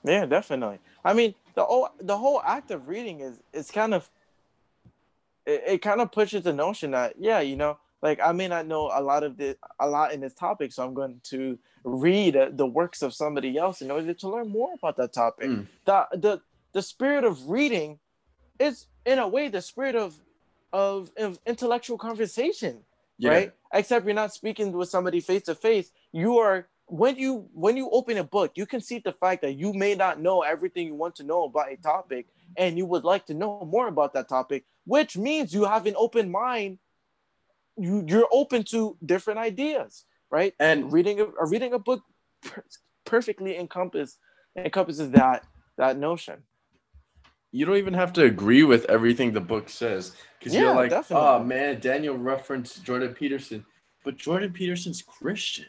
Yeah, 0.04 0.26
definitely. 0.26 0.80
I 1.04 1.14
mean, 1.14 1.34
the 1.56 1.64
whole 1.64 1.90
the 2.00 2.18
whole 2.18 2.42
act 2.46 2.72
of 2.72 2.88
reading 2.88 3.22
is 3.22 3.40
it's 3.54 3.72
kind 3.72 3.94
of 3.94 4.10
it, 5.46 5.64
it 5.66 5.82
kind 5.82 6.02
of 6.02 6.12
pushes 6.12 6.44
the 6.44 6.54
notion 6.54 6.92
that 6.92 7.16
yeah, 7.18 7.40
you 7.40 7.56
know, 7.56 7.80
like 8.02 8.20
I 8.24 8.32
may 8.32 8.48
not 8.48 8.68
know 8.68 8.92
a 8.94 9.02
lot 9.02 9.24
of 9.24 9.38
the 9.38 9.58
a 9.80 9.88
lot 9.88 10.14
in 10.14 10.22
this 10.22 10.34
topic, 10.34 10.74
so 10.74 10.84
I'm 10.84 10.94
going 10.94 11.22
to 11.26 11.58
read 11.84 12.36
uh, 12.36 12.50
the 12.52 12.66
works 12.66 13.02
of 13.02 13.14
somebody 13.14 13.58
else 13.58 13.82
in 13.82 13.92
order 13.92 14.14
to 14.14 14.30
learn 14.30 14.50
more 14.50 14.74
about 14.74 14.98
that 14.98 15.14
topic. 15.14 15.50
Mm. 15.50 15.68
The 15.86 16.08
the 16.14 16.42
the 16.74 16.82
spirit 16.82 17.24
of 17.24 17.50
reading 17.50 18.00
is 18.60 18.88
in 19.06 19.20
a 19.20 19.28
way 19.28 19.50
the 19.50 19.62
spirit 19.62 19.96
of 19.96 20.16
of, 20.74 21.12
of 21.18 21.40
intellectual 21.46 21.98
conversation, 21.98 22.80
yeah. 23.18 23.30
right? 23.30 23.52
Except 23.74 24.06
you're 24.06 24.16
not 24.16 24.34
speaking 24.34 24.72
with 24.72 24.90
somebody 24.90 25.20
face 25.20 25.44
to 25.44 25.56
face. 25.56 25.92
You 26.12 26.38
are 26.38 26.68
when 26.88 27.16
you 27.16 27.48
when 27.54 27.78
you 27.78 27.90
open 27.90 28.18
a 28.18 28.24
book, 28.24 28.52
you 28.56 28.66
can 28.66 28.82
see 28.82 29.00
the 29.00 29.14
fact 29.14 29.42
that 29.44 29.54
you 29.54 29.74
may 29.74 29.96
not 29.96 30.20
know 30.20 30.42
everything 30.42 30.88
you 30.88 30.96
want 30.96 31.16
to 31.16 31.24
know 31.24 31.44
about 31.44 31.72
a 31.72 31.78
topic, 31.78 32.28
and 32.58 32.78
you 32.78 32.86
would 32.86 33.04
like 33.04 33.26
to 33.28 33.34
know 33.34 33.66
more 33.66 33.88
about 33.88 34.14
that 34.14 34.28
topic, 34.28 34.66
which 34.86 35.16
means 35.18 35.54
you 35.54 35.66
have 35.66 35.86
an 35.86 35.96
open 35.98 36.30
mind. 36.30 36.80
You 37.78 38.04
you're 38.08 38.28
open 38.32 38.64
to 38.66 38.98
different 39.06 39.40
ideas, 39.40 40.06
right? 40.30 40.54
And 40.60 40.92
reading 40.92 41.20
a 41.20 41.46
reading 41.46 41.74
a 41.74 41.80
book 41.80 42.02
perfectly 43.06 43.58
encompass 43.58 44.18
encompasses 44.56 45.12
that 45.12 45.46
that 45.78 45.98
notion. 45.98 46.44
You 47.54 47.66
don't 47.66 47.78
even 47.78 47.94
have 47.94 48.14
to 48.14 48.24
agree 48.24 48.64
with 48.64 48.86
everything 48.86 49.34
the 49.34 49.42
book 49.42 49.68
says 49.70 50.16
because 50.40 50.54
yeah, 50.54 50.62
you're 50.62 50.76
like, 50.76 50.92
oh, 50.92 50.96
definitely. 50.96 51.28
oh 51.28 51.44
man, 51.44 51.80
Daniel 51.80 52.18
referenced 52.18 52.84
Jordan 52.84 53.14
Peterson, 53.14 53.66
but 54.06 54.18
Jordan 54.18 54.54
Peterson's 54.54 55.02
Christian 55.02 55.68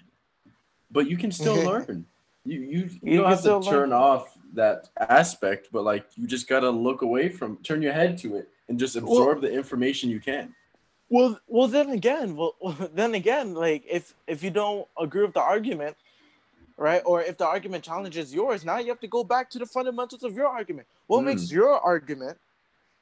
but 0.92 1.08
you 1.08 1.16
can 1.16 1.32
still 1.32 1.56
learn. 1.64 2.04
You 2.44 2.60
you, 2.60 2.66
you, 2.68 2.90
you 3.02 3.20
don't 3.20 3.30
have 3.30 3.42
to 3.42 3.60
turn 3.60 3.90
learn. 3.90 3.92
off 3.92 4.36
that 4.54 4.88
aspect, 4.98 5.68
but 5.72 5.84
like 5.84 6.06
you 6.16 6.26
just 6.26 6.48
gotta 6.48 6.70
look 6.70 7.02
away 7.02 7.28
from, 7.28 7.56
turn 7.62 7.82
your 7.82 7.92
head 7.92 8.18
to 8.18 8.36
it, 8.36 8.48
and 8.68 8.78
just 8.78 8.96
absorb 8.96 9.40
well, 9.40 9.50
the 9.50 9.52
information 9.52 10.10
you 10.10 10.20
can. 10.20 10.54
Well, 11.12 11.38
well, 11.46 11.68
then 11.68 11.90
again, 11.90 12.36
well, 12.36 12.54
then 12.94 13.14
again, 13.14 13.52
like 13.52 13.84
if 13.86 14.14
if 14.26 14.42
you 14.42 14.50
don't 14.50 14.88
agree 14.98 15.24
with 15.24 15.34
the 15.34 15.42
argument, 15.42 15.94
right, 16.78 17.02
or 17.04 17.20
if 17.20 17.36
the 17.36 17.46
argument 17.46 17.84
challenges 17.84 18.32
yours, 18.32 18.64
now 18.64 18.78
you 18.78 18.88
have 18.88 19.00
to 19.00 19.08
go 19.08 19.22
back 19.22 19.50
to 19.50 19.58
the 19.58 19.66
fundamentals 19.66 20.22
of 20.22 20.34
your 20.34 20.46
argument. 20.46 20.86
What 21.08 21.20
mm. 21.20 21.26
makes 21.26 21.52
your 21.52 21.78
argument? 21.78 22.38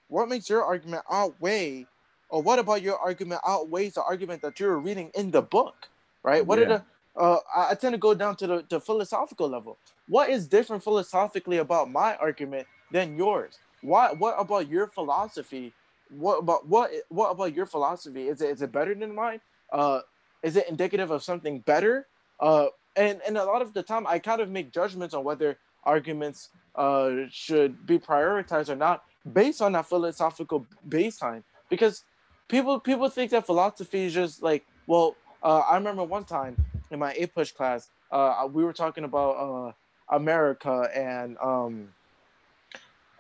What 0.09 0.29
makes 0.29 0.51
your 0.51 0.65
argument 0.65 1.05
outweigh, 1.09 1.87
or 2.31 2.43
what 2.43 2.59
about 2.59 2.83
your 2.83 2.99
argument 2.99 3.43
outweighs 3.47 3.95
the 3.95 4.03
argument 4.03 4.43
that 4.43 4.59
you're 4.59 4.79
reading 4.79 5.13
in 5.15 5.31
the 5.31 5.43
book, 5.43 5.89
right? 6.25 6.45
What 6.45 6.59
yeah. 6.59 6.65
are 6.65 6.69
the 6.69 6.85
uh, 7.17 7.39
I 7.55 7.77
tend 7.77 7.93
to 7.93 7.99
go 7.99 8.13
down 8.15 8.35
to 8.37 8.47
the, 8.49 8.65
the 8.69 8.81
philosophical 8.81 9.49
level. 9.49 9.79
What 10.09 10.31
is 10.31 10.49
different 10.49 10.83
philosophically 10.83 11.59
about 11.59 11.89
my 11.93 12.17
argument 12.17 12.67
than 12.91 13.17
yours? 13.17 13.61
What 13.83 14.19
what 14.19 14.35
about 14.37 14.69
your 14.69 14.89
philosophy? 14.89 15.73
What 16.11 16.39
about 16.39 16.69
what 16.69 16.91
what 17.09 17.31
about 17.31 17.55
your 17.55 17.67
philosophy? 17.67 18.29
Is 18.29 18.41
it 18.41 18.51
is 18.51 18.63
it 18.63 18.73
better 18.73 18.95
than 18.95 19.15
mine? 19.15 19.41
Uh, 19.73 20.01
is 20.43 20.57
it 20.57 20.69
indicative 20.69 21.11
of 21.11 21.23
something 21.23 21.61
better? 21.61 22.07
Uh, 22.39 22.67
and 22.97 23.21
and 23.27 23.37
a 23.37 23.45
lot 23.45 23.63
of 23.63 23.73
the 23.73 23.83
time, 23.83 24.07
I 24.07 24.19
kind 24.19 24.41
of 24.41 24.51
make 24.51 24.73
judgments 24.73 25.15
on 25.15 25.25
whether 25.25 25.59
arguments 25.85 26.51
uh 26.75 27.11
should 27.31 27.87
be 27.87 27.99
prioritized 27.99 28.69
or 28.69 28.77
not 28.77 29.03
based 29.33 29.63
on 29.63 29.73
that 29.73 29.87
philosophical 29.87 30.67
baseline. 30.89 31.43
Because 31.69 32.05
people 32.49 32.81
people 32.81 33.09
think 33.09 33.31
that 33.31 33.47
philosophy 33.47 34.07
is 34.07 34.15
just 34.15 34.43
like 34.43 34.67
well. 34.87 35.17
Uh, 35.43 35.61
I 35.61 35.77
remember 35.77 36.05
one 36.05 36.25
time 36.25 36.55
in 36.91 36.99
my 36.99 37.15
APUSH 37.15 37.55
class, 37.55 37.89
uh, 38.11 38.47
we 38.53 38.63
were 38.63 38.75
talking 38.75 39.05
about 39.05 39.31
uh, 39.37 39.73
America 40.15 40.91
and 40.95 41.39
um, 41.39 41.89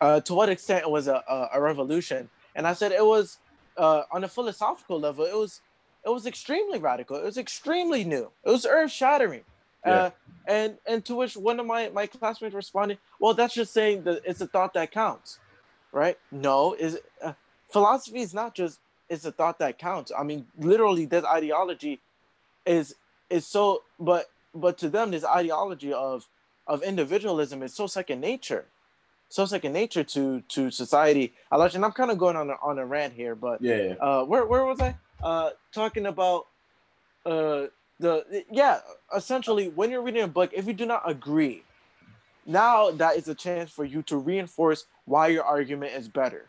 uh, 0.00 0.20
to 0.20 0.34
what 0.34 0.48
extent 0.48 0.82
it 0.82 0.90
was 0.90 1.08
a, 1.08 1.22
a, 1.28 1.48
a, 1.54 1.60
revolution. 1.60 2.28
And 2.54 2.66
I 2.66 2.72
said 2.72 2.92
it 2.92 3.04
was 3.04 3.38
uh, 3.76 4.02
on 4.10 4.24
a 4.24 4.28
philosophical 4.28 5.00
level, 5.00 5.24
it 5.24 5.36
was 5.36 5.60
it 6.04 6.08
was 6.08 6.26
extremely 6.26 6.78
radical. 6.78 7.16
It 7.16 7.24
was 7.24 7.38
extremely 7.38 8.04
new. 8.04 8.30
It 8.44 8.50
was 8.50 8.66
earth 8.66 8.90
shattering. 8.90 9.42
Yeah. 9.84 9.92
Uh, 9.92 10.10
and 10.46 10.78
and 10.86 11.04
to 11.06 11.14
which 11.14 11.36
one 11.36 11.60
of 11.60 11.66
my 11.66 11.88
my 11.90 12.06
classmates 12.06 12.54
responded, 12.54 12.98
"Well, 13.18 13.34
that's 13.34 13.54
just 13.54 13.72
saying 13.72 14.04
that 14.04 14.22
it's 14.24 14.40
a 14.40 14.46
thought 14.46 14.74
that 14.74 14.92
counts, 14.92 15.38
right? 15.92 16.18
No, 16.30 16.74
is 16.74 16.98
uh, 17.22 17.32
philosophy 17.70 18.20
is 18.20 18.34
not 18.34 18.54
just 18.54 18.80
it's 19.08 19.24
a 19.24 19.32
thought 19.32 19.58
that 19.58 19.78
counts. 19.78 20.12
I 20.16 20.22
mean, 20.22 20.46
literally, 20.58 21.06
this 21.06 21.24
ideology 21.24 22.00
is 22.66 22.94
is 23.28 23.46
so 23.46 23.82
but 23.98 24.26
but 24.54 24.78
to 24.78 24.88
them 24.88 25.10
this 25.10 25.24
ideology 25.24 25.92
of 25.92 26.28
of 26.66 26.82
individualism 26.82 27.62
is 27.62 27.74
so 27.74 27.86
second 27.86 28.20
nature 28.20 28.66
so 29.30 29.46
second 29.46 29.72
nature 29.72 30.04
to 30.04 30.42
to 30.48 30.70
society 30.70 31.32
I 31.50 31.56
like 31.56 31.74
and 31.74 31.84
i'm 31.84 31.92
kind 31.92 32.10
of 32.10 32.18
going 32.18 32.36
on 32.36 32.50
a, 32.50 32.54
on 32.62 32.78
a 32.78 32.84
rant 32.84 33.14
here 33.14 33.34
but 33.34 33.62
yeah, 33.62 33.76
yeah. 33.76 33.94
uh 33.94 34.24
where, 34.24 34.44
where 34.44 34.64
was 34.66 34.80
i 34.80 34.94
uh 35.22 35.50
talking 35.72 36.06
about 36.06 36.46
uh 37.24 37.66
the 37.98 38.44
yeah 38.50 38.80
essentially 39.16 39.68
when 39.68 39.90
you're 39.90 40.02
reading 40.02 40.22
a 40.22 40.28
book 40.28 40.50
if 40.52 40.66
you 40.66 40.74
do 40.74 40.84
not 40.84 41.02
agree 41.08 41.62
now 42.44 42.90
that 42.90 43.16
is 43.16 43.28
a 43.28 43.34
chance 43.34 43.70
for 43.70 43.84
you 43.84 44.02
to 44.02 44.18
reinforce 44.18 44.84
why 45.06 45.28
your 45.28 45.44
argument 45.44 45.92
is 45.94 46.08
better 46.08 46.46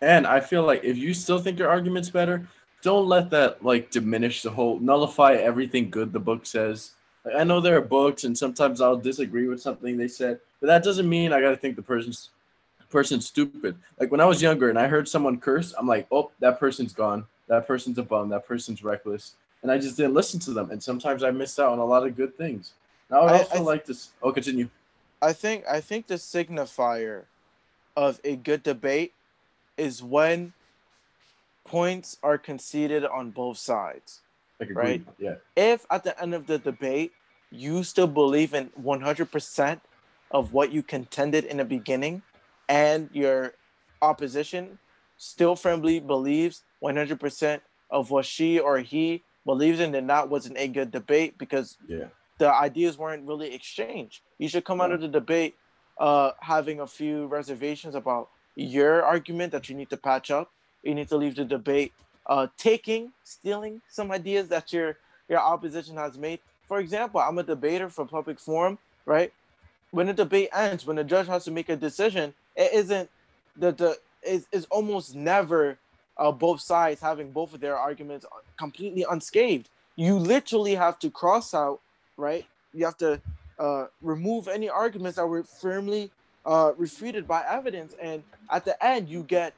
and 0.00 0.26
i 0.26 0.40
feel 0.40 0.62
like 0.62 0.84
if 0.84 0.96
you 0.96 1.12
still 1.12 1.38
think 1.40 1.58
your 1.58 1.68
argument's 1.68 2.10
better 2.10 2.46
don't 2.86 3.08
let 3.08 3.30
that 3.30 3.64
like 3.64 3.90
diminish 3.90 4.42
the 4.42 4.50
whole 4.50 4.78
nullify 4.78 5.34
everything 5.34 5.90
good 5.90 6.12
the 6.12 6.20
book 6.20 6.46
says. 6.46 6.92
Like, 7.24 7.34
I 7.34 7.42
know 7.42 7.60
there 7.60 7.76
are 7.76 7.82
books, 7.82 8.22
and 8.22 8.38
sometimes 8.38 8.80
I'll 8.80 8.96
disagree 8.96 9.48
with 9.48 9.60
something 9.60 9.96
they 9.96 10.06
said, 10.06 10.38
but 10.60 10.68
that 10.68 10.82
doesn't 10.82 11.08
mean 11.08 11.32
I 11.32 11.40
gotta 11.40 11.56
think 11.56 11.76
the 11.76 11.82
person's 11.82 12.30
person's 12.90 13.26
stupid. 13.26 13.76
Like 13.98 14.10
when 14.10 14.20
I 14.20 14.24
was 14.24 14.40
younger 14.40 14.70
and 14.70 14.78
I 14.78 14.86
heard 14.86 15.08
someone 15.08 15.38
curse, 15.38 15.74
I'm 15.78 15.86
like, 15.86 16.06
oh, 16.10 16.30
that 16.40 16.58
person's 16.58 16.92
gone. 16.92 17.24
That 17.48 17.66
person's 17.66 17.98
a 17.98 18.02
bum. 18.02 18.28
That 18.28 18.46
person's 18.46 18.82
reckless. 18.82 19.34
And 19.62 19.70
I 19.70 19.78
just 19.78 19.96
didn't 19.96 20.14
listen 20.14 20.40
to 20.40 20.52
them. 20.52 20.70
And 20.70 20.82
sometimes 20.82 21.22
I 21.22 21.30
missed 21.30 21.58
out 21.58 21.72
on 21.72 21.78
a 21.78 21.84
lot 21.84 22.06
of 22.06 22.16
good 22.16 22.36
things. 22.36 22.72
Now 23.10 23.22
I 23.22 23.38
also 23.38 23.56
I, 23.56 23.58
I 23.58 23.60
like 23.60 23.84
this. 23.84 24.10
Oh, 24.22 24.32
continue. 24.32 24.68
I 25.20 25.32
think 25.32 25.64
I 25.68 25.80
think 25.80 26.06
the 26.06 26.14
signifier 26.14 27.24
of 27.96 28.20
a 28.24 28.36
good 28.36 28.62
debate 28.62 29.14
is 29.76 30.02
when 30.02 30.52
points 31.64 32.18
are 32.22 32.38
conceded 32.38 33.04
on 33.04 33.30
both 33.30 33.58
sides. 33.58 34.20
Like 34.60 34.70
right? 34.72 35.04
Yeah. 35.18 35.36
If 35.56 35.86
at 35.90 36.04
the 36.04 36.20
end 36.20 36.34
of 36.34 36.46
the 36.46 36.58
debate 36.58 37.12
you 37.50 37.82
still 37.84 38.06
believe 38.06 38.54
in 38.54 38.70
100% 38.82 39.80
of 40.30 40.52
what 40.52 40.72
you 40.72 40.82
contended 40.82 41.44
in 41.44 41.58
the 41.58 41.64
beginning 41.64 42.22
and 42.68 43.08
your 43.12 43.54
opposition 44.02 44.78
still 45.16 45.56
firmly 45.56 46.00
believes 46.00 46.62
100% 46.82 47.60
of 47.90 48.10
what 48.10 48.26
she 48.26 48.58
or 48.58 48.78
he 48.78 49.22
believes 49.44 49.80
in, 49.80 49.92
then 49.92 50.06
that 50.08 50.28
wasn't 50.28 50.56
a 50.58 50.68
good 50.68 50.90
debate 50.90 51.38
because 51.38 51.76
yeah. 51.88 52.06
the 52.38 52.52
ideas 52.52 52.98
weren't 52.98 53.26
really 53.26 53.54
exchanged. 53.54 54.20
You 54.38 54.48
should 54.48 54.64
come 54.64 54.78
yeah. 54.78 54.84
out 54.84 54.92
of 54.92 55.00
the 55.00 55.08
debate 55.08 55.54
uh, 55.98 56.32
having 56.40 56.80
a 56.80 56.86
few 56.86 57.26
reservations 57.26 57.94
about 57.94 58.28
your 58.56 59.02
argument 59.02 59.52
that 59.52 59.68
you 59.68 59.76
need 59.76 59.90
to 59.90 59.96
patch 59.96 60.30
up 60.30 60.50
you 60.86 60.94
need 60.94 61.08
to 61.08 61.16
leave 61.16 61.34
the 61.34 61.44
debate 61.44 61.92
uh, 62.26 62.46
taking, 62.56 63.12
stealing 63.24 63.82
some 63.88 64.10
ideas 64.10 64.48
that 64.48 64.72
your 64.72 64.96
your 65.28 65.40
opposition 65.40 65.96
has 65.96 66.16
made. 66.16 66.38
For 66.68 66.78
example, 66.78 67.20
I'm 67.20 67.38
a 67.38 67.42
debater 67.42 67.88
for 67.88 68.06
public 68.06 68.38
forum, 68.38 68.78
right? 69.04 69.32
When 69.90 70.06
the 70.06 70.12
debate 70.12 70.48
ends, 70.52 70.86
when 70.86 70.96
the 70.96 71.04
judge 71.04 71.26
has 71.26 71.44
to 71.44 71.50
make 71.50 71.68
a 71.68 71.76
decision, 71.76 72.34
it 72.54 72.72
isn't 72.72 73.10
the 73.56 73.72
the 73.72 73.98
is 74.22 74.46
is 74.52 74.66
almost 74.70 75.14
never 75.14 75.78
uh, 76.18 76.32
both 76.32 76.60
sides 76.60 77.00
having 77.00 77.30
both 77.30 77.54
of 77.54 77.60
their 77.60 77.76
arguments 77.76 78.26
completely 78.58 79.04
unscathed. 79.08 79.68
You 79.96 80.18
literally 80.18 80.74
have 80.74 80.98
to 81.00 81.10
cross 81.10 81.54
out, 81.54 81.80
right? 82.16 82.46
You 82.74 82.84
have 82.84 82.98
to 82.98 83.20
uh, 83.58 83.86
remove 84.02 84.48
any 84.48 84.68
arguments 84.68 85.16
that 85.16 85.26
were 85.26 85.44
firmly 85.44 86.10
uh, 86.44 86.72
refuted 86.76 87.26
by 87.26 87.44
evidence, 87.48 87.94
and 88.00 88.22
at 88.50 88.64
the 88.64 88.82
end, 88.84 89.08
you 89.08 89.22
get 89.22 89.54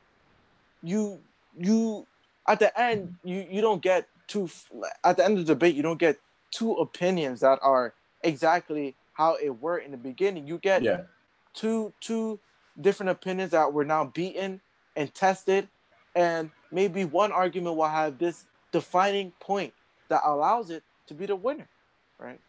you 0.82 1.20
you 1.58 2.06
at 2.46 2.58
the 2.58 2.80
end 2.80 3.16
you 3.24 3.46
you 3.50 3.60
don't 3.60 3.82
get 3.82 4.06
two 4.26 4.48
at 5.04 5.16
the 5.16 5.24
end 5.24 5.38
of 5.38 5.46
the 5.46 5.54
debate 5.54 5.74
you 5.74 5.82
don't 5.82 5.98
get 5.98 6.18
two 6.50 6.72
opinions 6.74 7.40
that 7.40 7.58
are 7.62 7.94
exactly 8.22 8.94
how 9.18 9.34
it 9.34 9.60
were 9.60 9.78
in 9.78 9.90
the 9.90 9.96
beginning. 9.96 10.46
You 10.46 10.58
get 10.58 10.82
Yeah. 10.82 11.02
two 11.52 11.92
two 12.00 12.38
different 12.80 13.10
opinions 13.10 13.50
that 13.50 13.72
were 13.72 13.84
now 13.84 14.04
beaten 14.04 14.60
and 14.96 15.12
tested, 15.12 15.68
and 16.14 16.50
maybe 16.70 17.04
one 17.04 17.32
argument 17.32 17.76
will 17.76 17.88
have 17.88 18.18
this 18.18 18.46
defining 18.70 19.32
point 19.40 19.74
that 20.08 20.22
allows 20.24 20.70
it 20.70 20.84
to 21.08 21.14
be 21.14 21.26
the 21.26 21.34
winner, 21.34 21.68
right? 22.18 22.40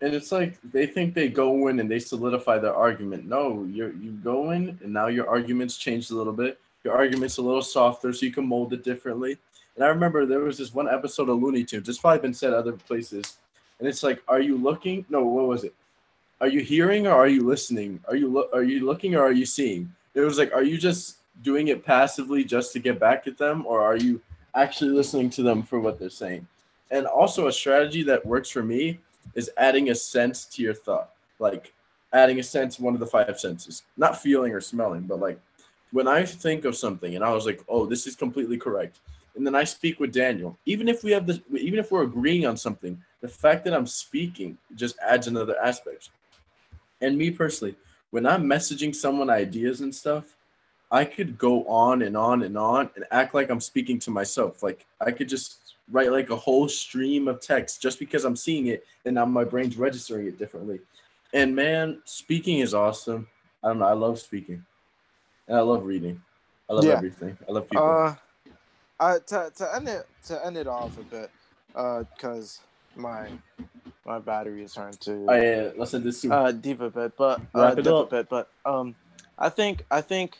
And 0.00 0.14
it's 0.14 0.32
like 0.32 0.58
they 0.72 0.86
think 0.86 1.14
they 1.14 1.28
go 1.28 1.68
in 1.68 1.78
and 1.78 1.88
they 1.90 2.00
solidify 2.00 2.58
their 2.58 2.74
argument. 2.74 3.26
No, 3.26 3.64
you 3.64 3.96
you 4.02 4.10
go 4.24 4.50
in 4.50 4.78
and 4.82 4.92
now 4.92 5.06
your 5.06 5.28
arguments 5.28 5.76
changed 5.76 6.10
a 6.10 6.14
little 6.14 6.32
bit. 6.32 6.58
Your 6.82 6.94
argument's 6.94 7.36
a 7.36 7.42
little 7.42 7.62
softer, 7.62 8.12
so 8.12 8.26
you 8.26 8.32
can 8.32 8.46
mold 8.46 8.72
it 8.72 8.82
differently. 8.82 9.38
And 9.76 9.84
I 9.84 9.88
remember 9.88 10.26
there 10.26 10.40
was 10.40 10.58
this 10.58 10.74
one 10.74 10.88
episode 10.88 11.28
of 11.28 11.40
Looney 11.40 11.62
Tunes. 11.62 11.88
It's 11.88 11.98
probably 11.98 12.20
been 12.20 12.34
said 12.34 12.52
other 12.52 12.72
places, 12.72 13.36
and 13.78 13.86
it's 13.86 14.02
like, 14.02 14.22
are 14.26 14.40
you 14.40 14.56
looking? 14.56 15.04
No, 15.08 15.22
what 15.22 15.46
was 15.46 15.62
it? 15.64 15.74
Are 16.40 16.48
you 16.48 16.60
hearing 16.60 17.06
or 17.06 17.12
are 17.12 17.28
you 17.28 17.46
listening? 17.46 18.00
Are 18.08 18.16
you 18.16 18.28
lo- 18.28 18.48
are 18.52 18.62
you 18.62 18.86
looking 18.86 19.14
or 19.14 19.22
are 19.22 19.32
you 19.32 19.44
seeing? 19.44 19.92
It 20.14 20.20
was 20.20 20.38
like, 20.38 20.52
are 20.54 20.62
you 20.62 20.78
just 20.78 21.18
doing 21.42 21.68
it 21.68 21.84
passively 21.84 22.44
just 22.44 22.72
to 22.72 22.78
get 22.78 22.98
back 22.98 23.26
at 23.26 23.38
them, 23.38 23.64
or 23.66 23.82
are 23.82 23.96
you 23.96 24.20
actually 24.54 24.90
listening 24.90 25.30
to 25.30 25.42
them 25.42 25.62
for 25.62 25.80
what 25.80 25.98
they're 25.98 26.10
saying? 26.10 26.46
And 26.90 27.06
also 27.06 27.46
a 27.46 27.52
strategy 27.52 28.02
that 28.04 28.24
works 28.26 28.50
for 28.50 28.62
me 28.62 28.98
is 29.34 29.50
adding 29.56 29.90
a 29.90 29.94
sense 29.94 30.44
to 30.46 30.62
your 30.62 30.74
thought, 30.74 31.10
like 31.38 31.72
adding 32.12 32.40
a 32.40 32.42
sense, 32.42 32.80
one 32.80 32.94
of 32.94 33.00
the 33.00 33.06
five 33.06 33.38
senses, 33.38 33.84
not 33.96 34.20
feeling 34.20 34.52
or 34.52 34.60
smelling, 34.60 35.02
but 35.02 35.20
like 35.20 35.38
when 35.92 36.08
I 36.08 36.24
think 36.24 36.64
of 36.64 36.76
something 36.76 37.14
and 37.14 37.24
I 37.24 37.32
was 37.32 37.46
like, 37.46 37.62
oh, 37.68 37.86
this 37.86 38.06
is 38.06 38.16
completely 38.16 38.56
correct. 38.56 39.00
And 39.36 39.46
then 39.46 39.54
I 39.54 39.64
speak 39.64 40.00
with 40.00 40.12
Daniel, 40.12 40.58
even 40.66 40.88
if 40.88 41.04
we 41.04 41.12
have 41.12 41.26
this, 41.26 41.40
even 41.56 41.78
if 41.78 41.92
we're 41.92 42.02
agreeing 42.02 42.46
on 42.46 42.56
something, 42.56 43.00
the 43.20 43.28
fact 43.28 43.64
that 43.64 43.74
I'm 43.74 43.86
speaking 43.86 44.58
just 44.74 44.98
adds 44.98 45.28
another 45.28 45.56
aspect. 45.62 46.10
And 47.00 47.16
me 47.16 47.30
personally, 47.30 47.76
when 48.10 48.26
I'm 48.26 48.44
messaging 48.44 48.94
someone 48.94 49.30
ideas 49.30 49.80
and 49.80 49.94
stuff, 49.94 50.36
I 50.90 51.04
could 51.04 51.38
go 51.38 51.64
on 51.66 52.02
and 52.02 52.16
on 52.16 52.42
and 52.42 52.58
on 52.58 52.90
and 52.96 53.04
act 53.10 53.34
like 53.34 53.50
I'm 53.50 53.60
speaking 53.60 53.98
to 54.00 54.10
myself. 54.10 54.62
Like 54.62 54.86
I 55.00 55.12
could 55.12 55.28
just 55.28 55.58
write 55.90 56.10
like 56.10 56.30
a 56.30 56.36
whole 56.36 56.68
stream 56.68 57.28
of 57.28 57.40
text 57.40 57.80
just 57.80 57.98
because 57.98 58.24
I'm 58.24 58.36
seeing 58.36 58.66
it 58.66 58.84
and 59.04 59.14
now 59.14 59.24
my 59.24 59.44
brain's 59.44 59.76
registering 59.76 60.26
it 60.26 60.38
differently. 60.38 60.80
And 61.32 61.54
man, 61.54 62.02
speaking 62.04 62.58
is 62.58 62.74
awesome. 62.74 63.28
I 63.62 63.68
don't 63.68 63.78
know. 63.78 63.86
I 63.86 63.92
love 63.92 64.18
speaking, 64.18 64.64
and 65.46 65.56
I 65.56 65.60
love 65.60 65.84
reading. 65.84 66.20
I 66.68 66.72
love 66.72 66.84
Yeah. 66.84 66.94
everything. 66.96 67.36
I 67.48 67.52
love 67.52 67.68
people. 67.68 67.84
Uh, 67.84 68.14
uh, 68.98 69.18
to 69.28 69.52
to 69.56 69.74
end 69.74 69.88
it 69.88 70.06
to 70.26 70.44
end 70.44 70.56
it 70.56 70.66
off 70.66 70.96
a 70.98 71.02
bit, 71.02 71.30
uh, 71.74 72.04
because 72.16 72.60
my 72.96 73.28
my 74.06 74.18
battery 74.18 74.62
is 74.62 74.74
trying 74.74 74.94
to 74.94 75.26
oh, 75.28 75.34
yeah, 75.34 75.62
yeah, 75.62 75.70
let's 75.76 75.94
end 75.94 76.04
this 76.04 76.20
soon. 76.22 76.32
uh 76.32 76.52
deep 76.52 76.80
a 76.80 76.90
bit, 76.90 77.16
but 77.16 77.40
uh, 77.54 77.60
Wrap 77.60 77.76
deep 77.76 77.86
a 77.86 78.04
bit. 78.06 78.28
But 78.28 78.50
um, 78.64 78.94
I 79.38 79.48
think 79.48 79.84
I 79.90 80.00
think 80.00 80.38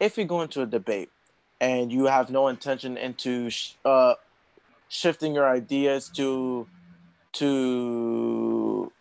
if 0.00 0.18
you 0.18 0.24
go 0.24 0.42
into 0.42 0.62
a 0.62 0.66
debate 0.66 1.10
and 1.60 1.92
you 1.92 2.06
have 2.06 2.30
no 2.30 2.48
intention 2.48 2.96
into 2.96 3.50
sh- 3.50 3.72
uh 3.84 4.14
shifting 4.88 5.34
your 5.34 5.48
ideas 5.48 6.08
to 6.10 6.66
to 7.34 8.92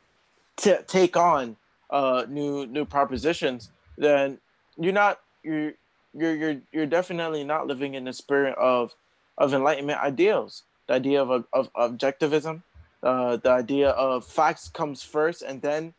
t- 0.58 0.76
take 0.88 1.16
on 1.18 1.56
uh 1.90 2.26
new 2.28 2.66
new 2.66 2.86
propositions, 2.86 3.72
then 3.98 4.40
you're 4.78 4.94
not 4.94 5.20
you're 5.44 5.74
you're 6.14 6.36
you're 6.36 6.62
you're 6.72 6.86
definitely 6.86 7.44
not 7.44 7.68
living 7.68 7.94
in 7.96 8.06
the 8.06 8.14
spirit 8.14 8.56
of 8.58 8.94
of 9.38 9.54
enlightenment 9.54 10.00
ideals. 10.00 10.64
The 10.88 10.96
idea 10.96 11.22
of 11.22 11.30
of, 11.32 11.46
of 11.54 11.74
objectivism, 11.74 12.64
uh, 13.04 13.38
the 13.38 13.52
idea 13.52 13.90
of 13.90 14.26
facts 14.26 14.70
comes 14.70 15.04
first, 15.04 15.42
and 15.42 15.62
then 15.62 15.94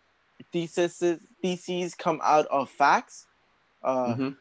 theses 0.52 1.02
theses 1.42 1.94
come 1.94 2.20
out 2.24 2.46
of 2.46 2.70
facts. 2.70 3.26
Uh, 3.82 4.14
Mhm. 4.14 4.36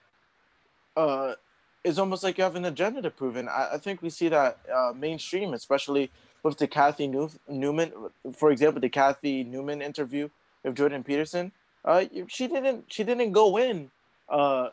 uh, 0.95 1.35
it's 1.83 1.97
almost 1.97 2.23
like 2.23 2.37
you 2.37 2.43
have 2.45 2.55
an 2.55 2.65
agenda 2.65 3.01
to 3.01 3.09
prove. 3.11 3.35
And 3.35 3.49
I, 3.49 3.71
I 3.73 3.77
think 3.77 4.01
we 4.01 4.09
see 4.09 4.29
that 4.29 4.57
uh, 4.73 4.93
mainstream, 4.95 5.53
especially 5.53 6.11
with 6.41 6.57
the 6.57 6.67
Kathy 6.67 7.07
New- 7.07 7.31
Newman, 7.47 7.91
for 8.37 8.51
example, 8.51 8.79
the 8.79 8.89
Kathy 8.89 9.43
Newman 9.43 9.81
interview 9.81 10.29
with 10.63 10.75
Jordan 10.75 11.03
Peterson. 11.03 11.51
Uh, 11.83 12.05
she 12.27 12.47
didn't 12.47 12.85
she 12.87 13.03
didn't 13.03 13.33
go 13.33 13.57
in 13.57 13.91
uh, 14.29 14.69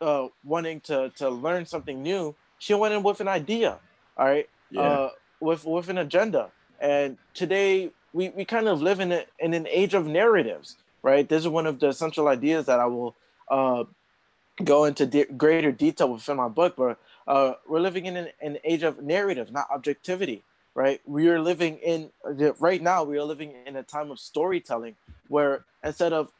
uh, 0.00 0.28
wanting 0.44 0.80
to 0.82 1.08
to 1.16 1.30
learn 1.30 1.64
something 1.64 2.02
new. 2.02 2.34
She 2.58 2.74
went 2.74 2.92
in 2.92 3.02
with 3.02 3.20
an 3.20 3.28
idea. 3.28 3.78
All 4.18 4.26
right 4.26 4.48
Yeah. 4.70 4.82
uh, 4.82 5.10
with 5.40 5.64
with 5.64 5.88
an 5.88 5.96
agenda. 5.96 6.50
And 6.80 7.18
today 7.34 7.90
we, 8.12 8.30
we 8.30 8.44
kind 8.44 8.68
of 8.68 8.82
live 8.82 9.00
in 9.00 9.12
a, 9.12 9.24
in 9.38 9.54
an 9.54 9.66
age 9.68 9.94
of 9.94 10.06
narratives, 10.06 10.76
right? 11.02 11.28
This 11.28 11.42
is 11.42 11.48
one 11.48 11.66
of 11.66 11.78
the 11.78 11.88
essential 11.88 12.28
ideas 12.28 12.66
that 12.66 12.80
I 12.80 12.86
will 12.86 13.14
uh, 13.50 13.84
go 14.64 14.84
into 14.84 15.06
de- 15.06 15.26
greater 15.26 15.72
detail 15.72 16.12
within 16.12 16.36
my 16.36 16.48
book. 16.48 16.74
But 16.76 16.98
uh, 17.26 17.54
we're 17.68 17.80
living 17.80 18.06
in 18.06 18.16
an, 18.16 18.28
an 18.40 18.58
age 18.64 18.82
of 18.82 19.02
narrative, 19.02 19.52
not 19.52 19.68
objectivity, 19.70 20.42
right? 20.74 21.00
We 21.04 21.28
are 21.28 21.40
living 21.40 21.76
in 21.78 22.10
right 22.58 22.82
now. 22.82 23.04
We 23.04 23.18
are 23.18 23.24
living 23.24 23.54
in 23.66 23.76
a 23.76 23.82
time 23.82 24.10
of 24.10 24.18
storytelling 24.18 24.96
where 25.28 25.64
instead 25.84 26.12
of 26.12 26.32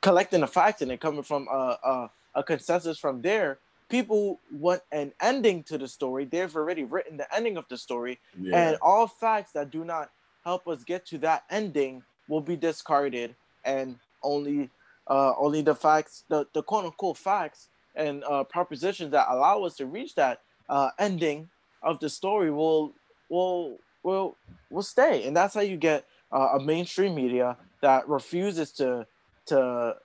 collecting 0.00 0.40
the 0.40 0.46
facts 0.46 0.82
and 0.82 0.90
then 0.90 0.98
coming 0.98 1.22
from 1.22 1.48
a, 1.50 1.78
a, 1.82 2.10
a 2.36 2.42
consensus 2.42 2.98
from 2.98 3.22
there, 3.22 3.58
people 3.92 4.40
want 4.50 4.80
an 4.90 5.12
ending 5.20 5.62
to 5.64 5.76
the 5.76 5.86
story. 5.86 6.24
They've 6.24 6.56
already 6.56 6.82
written 6.82 7.18
the 7.18 7.32
ending 7.32 7.58
of 7.58 7.66
the 7.68 7.76
story, 7.76 8.18
yeah. 8.40 8.56
and 8.56 8.78
all 8.80 9.06
facts 9.06 9.52
that 9.52 9.70
do 9.70 9.84
not 9.84 10.10
help 10.44 10.66
us 10.66 10.82
get 10.82 11.04
to 11.06 11.18
that 11.18 11.44
ending 11.50 12.02
will 12.26 12.40
be 12.40 12.56
discarded, 12.56 13.36
and 13.64 13.98
only 14.22 14.70
uh, 15.08 15.34
only 15.36 15.60
the 15.60 15.74
facts, 15.74 16.24
the, 16.28 16.46
the 16.54 16.62
quote 16.62 16.86
unquote 16.86 17.18
facts 17.18 17.68
and 17.94 18.24
uh, 18.24 18.42
propositions 18.44 19.10
that 19.12 19.26
allow 19.28 19.62
us 19.64 19.76
to 19.76 19.84
reach 19.84 20.14
that 20.14 20.40
uh, 20.70 20.88
ending 20.98 21.50
of 21.82 22.00
the 22.00 22.08
story 22.08 22.50
will 22.50 22.94
will 23.28 23.76
will 24.02 24.34
will 24.70 24.82
stay, 24.82 25.26
and 25.26 25.36
that's 25.36 25.54
how 25.54 25.60
you 25.60 25.76
get 25.76 26.06
uh, 26.32 26.56
a 26.58 26.60
mainstream 26.60 27.14
media 27.14 27.58
that 27.82 28.08
refuses 28.08 28.72
to 28.72 29.06
to 29.44 29.96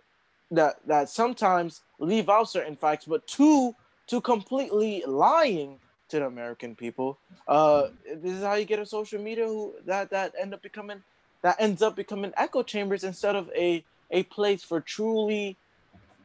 that 0.51 0.77
that 0.85 1.09
sometimes 1.09 1.81
leave 1.99 2.29
out 2.29 2.49
certain 2.49 2.75
facts, 2.75 3.05
but 3.05 3.27
two 3.27 3.75
to 4.07 4.21
completely 4.21 5.03
lying 5.05 5.79
to 6.09 6.19
the 6.19 6.25
American 6.25 6.75
people. 6.75 7.17
Uh, 7.47 7.87
this 8.05 8.33
is 8.33 8.43
how 8.43 8.55
you 8.55 8.65
get 8.65 8.79
a 8.79 8.85
social 8.85 9.21
media 9.21 9.45
who 9.45 9.73
that 9.85 10.09
that 10.11 10.33
end 10.39 10.53
up 10.53 10.61
becoming 10.61 11.03
that 11.41 11.55
ends 11.59 11.81
up 11.81 11.95
becoming 11.95 12.33
echo 12.37 12.63
chambers 12.63 13.03
instead 13.03 13.35
of 13.35 13.49
a 13.55 13.83
a 14.11 14.23
place 14.23 14.63
for 14.63 14.79
truly, 14.79 15.57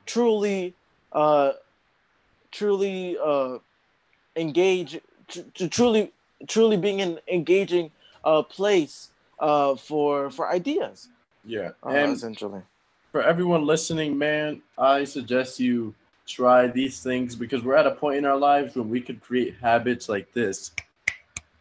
truly, 0.06 0.74
uh, 1.12 1.52
truly 2.52 3.16
uh, 3.22 3.58
engage 4.36 5.00
to, 5.28 5.42
to 5.54 5.68
truly 5.68 6.12
truly 6.46 6.76
being 6.76 7.00
an 7.00 7.18
engaging 7.28 7.90
uh 8.24 8.42
place 8.42 9.10
uh 9.38 9.76
for 9.76 10.28
for 10.30 10.50
ideas 10.50 11.08
yeah. 11.44 11.70
uh, 11.84 11.90
essentially. 11.90 12.62
For 13.12 13.22
everyone 13.22 13.66
listening, 13.66 14.16
man, 14.16 14.62
I 14.78 15.04
suggest 15.04 15.60
you 15.60 15.94
try 16.26 16.66
these 16.66 17.02
things 17.02 17.36
because 17.36 17.62
we're 17.62 17.76
at 17.76 17.86
a 17.86 17.90
point 17.90 18.16
in 18.16 18.24
our 18.24 18.38
lives 18.38 18.74
when 18.74 18.88
we 18.88 19.02
could 19.02 19.20
create 19.20 19.54
habits 19.60 20.08
like 20.08 20.32
this. 20.32 20.72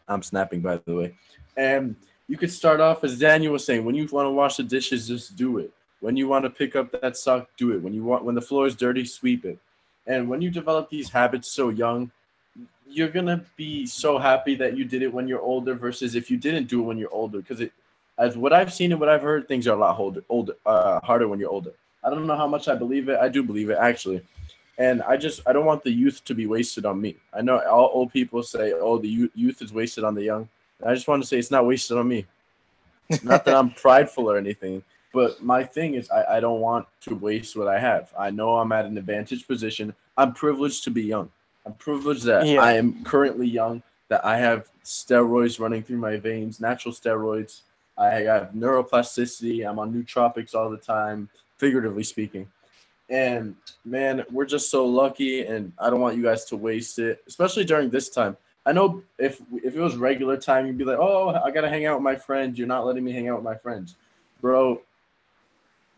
I'm 0.08 0.24
snapping, 0.24 0.62
by 0.62 0.78
the 0.86 0.96
way. 0.96 1.16
And 1.58 1.98
you 2.30 2.38
could 2.38 2.52
start 2.52 2.80
off, 2.80 3.04
as 3.04 3.20
Daniel 3.20 3.52
was 3.52 3.66
saying, 3.66 3.84
when 3.84 3.96
you 3.96 4.08
want 4.08 4.28
to 4.28 4.32
wash 4.32 4.58
the 4.58 4.64
dishes, 4.64 5.10
just 5.10 5.36
do 5.36 5.58
it. 5.58 5.74
When 6.00 6.16
you 6.16 6.30
want 6.30 6.46
to 6.46 6.50
pick 6.50 6.78
up 6.78 6.90
that 7.02 7.18
sock, 7.18 7.50
do 7.58 7.74
it. 7.74 7.82
When 7.82 7.94
you 7.94 8.06
want, 8.06 8.24
when 8.24 8.34
the 8.34 8.42
floor 8.42 8.66
is 8.66 8.76
dirty, 8.76 9.04
sweep 9.04 9.44
it. 9.44 9.60
And 10.08 10.30
when 10.30 10.42
you 10.42 10.50
develop 10.50 10.90
these 10.90 11.10
habits 11.10 11.52
so 11.52 11.68
young, 11.68 12.12
you're 12.88 13.10
gonna 13.10 13.44
be 13.56 13.86
so 13.86 14.18
happy 14.18 14.56
that 14.56 14.76
you 14.76 14.84
did 14.84 15.02
it 15.02 15.14
when 15.14 15.28
you're 15.28 15.42
older 15.42 15.76
versus 15.76 16.16
if 16.16 16.32
you 16.32 16.38
didn't 16.38 16.68
do 16.68 16.82
it 16.82 16.86
when 16.86 16.98
you're 16.98 17.14
older. 17.14 17.40
Because 17.40 17.62
it, 17.62 17.72
as 18.22 18.38
what 18.38 18.54
I've 18.54 18.72
seen 18.72 18.92
and 18.92 19.00
what 19.00 19.10
I've 19.10 19.24
heard, 19.24 19.48
things 19.48 19.68
are 19.68 19.76
a 19.76 19.80
lot 19.80 20.00
older, 20.00 20.24
older, 20.30 20.54
uh, 20.66 21.00
harder 21.02 21.28
when 21.28 21.40
you're 21.40 21.50
older. 21.50 21.72
I 22.04 22.10
don't 22.12 22.28
know 22.28 22.38
how 22.38 22.48
much 22.48 22.68
I 22.68 22.76
believe 22.76 23.10
it. 23.10 23.18
I 23.20 23.28
do 23.28 23.42
believe 23.42 23.72
it 23.72 23.78
actually, 23.80 24.22
and 24.78 25.02
I 25.02 25.18
just 25.18 25.42
I 25.48 25.54
don't 25.54 25.66
want 25.66 25.84
the 25.84 25.92
youth 25.92 26.24
to 26.26 26.36
be 26.36 26.46
wasted 26.46 26.86
on 26.86 27.02
me. 27.02 27.16
I 27.34 27.42
know 27.42 27.58
all 27.68 27.90
old 27.94 28.14
people 28.14 28.44
say, 28.44 28.74
"Oh, 28.74 28.98
the 29.00 29.30
youth, 29.34 29.62
is 29.62 29.74
wasted 29.74 30.04
on 30.04 30.14
the 30.14 30.24
young." 30.24 30.48
And 30.80 30.90
I 30.90 30.94
just 30.94 31.08
want 31.08 31.22
to 31.24 31.28
say 31.28 31.38
it's 31.38 31.52
not 31.52 31.66
wasted 31.66 31.98
on 31.98 32.08
me. 32.08 32.26
Not 33.24 33.44
that 33.44 33.56
I'm 33.56 33.72
prideful 33.72 34.32
or 34.32 34.38
anything. 34.38 34.84
But 35.14 35.44
my 35.44 35.66
thing 35.66 35.96
is, 35.96 36.10
I, 36.10 36.38
I 36.38 36.40
don't 36.40 36.62
want 36.62 36.88
to 37.02 37.16
waste 37.16 37.58
what 37.58 37.68
I 37.68 37.78
have. 37.78 38.14
I 38.18 38.30
know 38.32 38.56
I'm 38.56 38.72
at 38.72 38.86
an 38.86 38.98
advantage 38.98 39.46
position. 39.46 39.94
I'm 40.18 40.34
privileged 40.34 40.86
to 40.86 40.92
be 40.92 41.04
young. 41.04 41.30
I'm 41.66 41.74
privileged 41.74 42.24
that 42.24 42.48
Yeah. 42.48 42.62
I 42.62 42.74
am 42.74 43.04
currently 43.04 43.48
young, 43.48 43.84
that 44.08 44.24
I 44.24 44.38
have 44.38 44.70
steroids 44.86 45.60
running 45.60 45.84
through 45.84 45.98
my 45.98 46.16
veins, 46.16 46.62
natural 46.62 46.94
steroids. 46.94 47.64
I 47.98 48.22
have 48.22 48.52
neuroplasticity. 48.52 49.68
I'm 49.68 49.80
on 49.80 49.94
nootropics 49.94 50.56
all 50.56 50.70
the 50.70 50.78
time, 50.78 51.30
figuratively 51.58 52.04
speaking. 52.04 52.48
And 53.10 53.56
man, 53.84 54.24
we're 54.32 54.46
just 54.46 54.72
so 54.72 54.86
lucky, 54.86 55.46
and 55.46 55.74
I 55.78 55.90
don't 55.90 56.00
want 56.00 56.16
you 56.16 56.24
guys 56.24 56.46
to 56.46 56.58
waste 56.58 56.98
it, 57.00 57.22
especially 57.28 57.66
during 57.66 57.90
this 57.90 58.10
time. 58.10 58.38
I 58.66 58.72
know 58.72 59.04
if 59.18 59.42
if 59.64 59.76
it 59.76 59.80
was 59.80 59.98
regular 59.98 60.38
time, 60.38 60.66
you'd 60.66 60.78
be 60.78 60.86
like, 60.86 61.00
"Oh, 61.00 61.30
I 61.30 61.52
gotta 61.52 61.70
hang 61.70 61.86
out 61.86 61.98
with 61.98 62.04
my 62.04 62.16
friends." 62.16 62.58
You're 62.58 62.68
not 62.68 62.86
letting 62.86 63.04
me 63.04 63.12
hang 63.12 63.28
out 63.28 63.36
with 63.36 63.44
my 63.44 63.56
friends, 63.56 63.96
bro. 64.40 64.82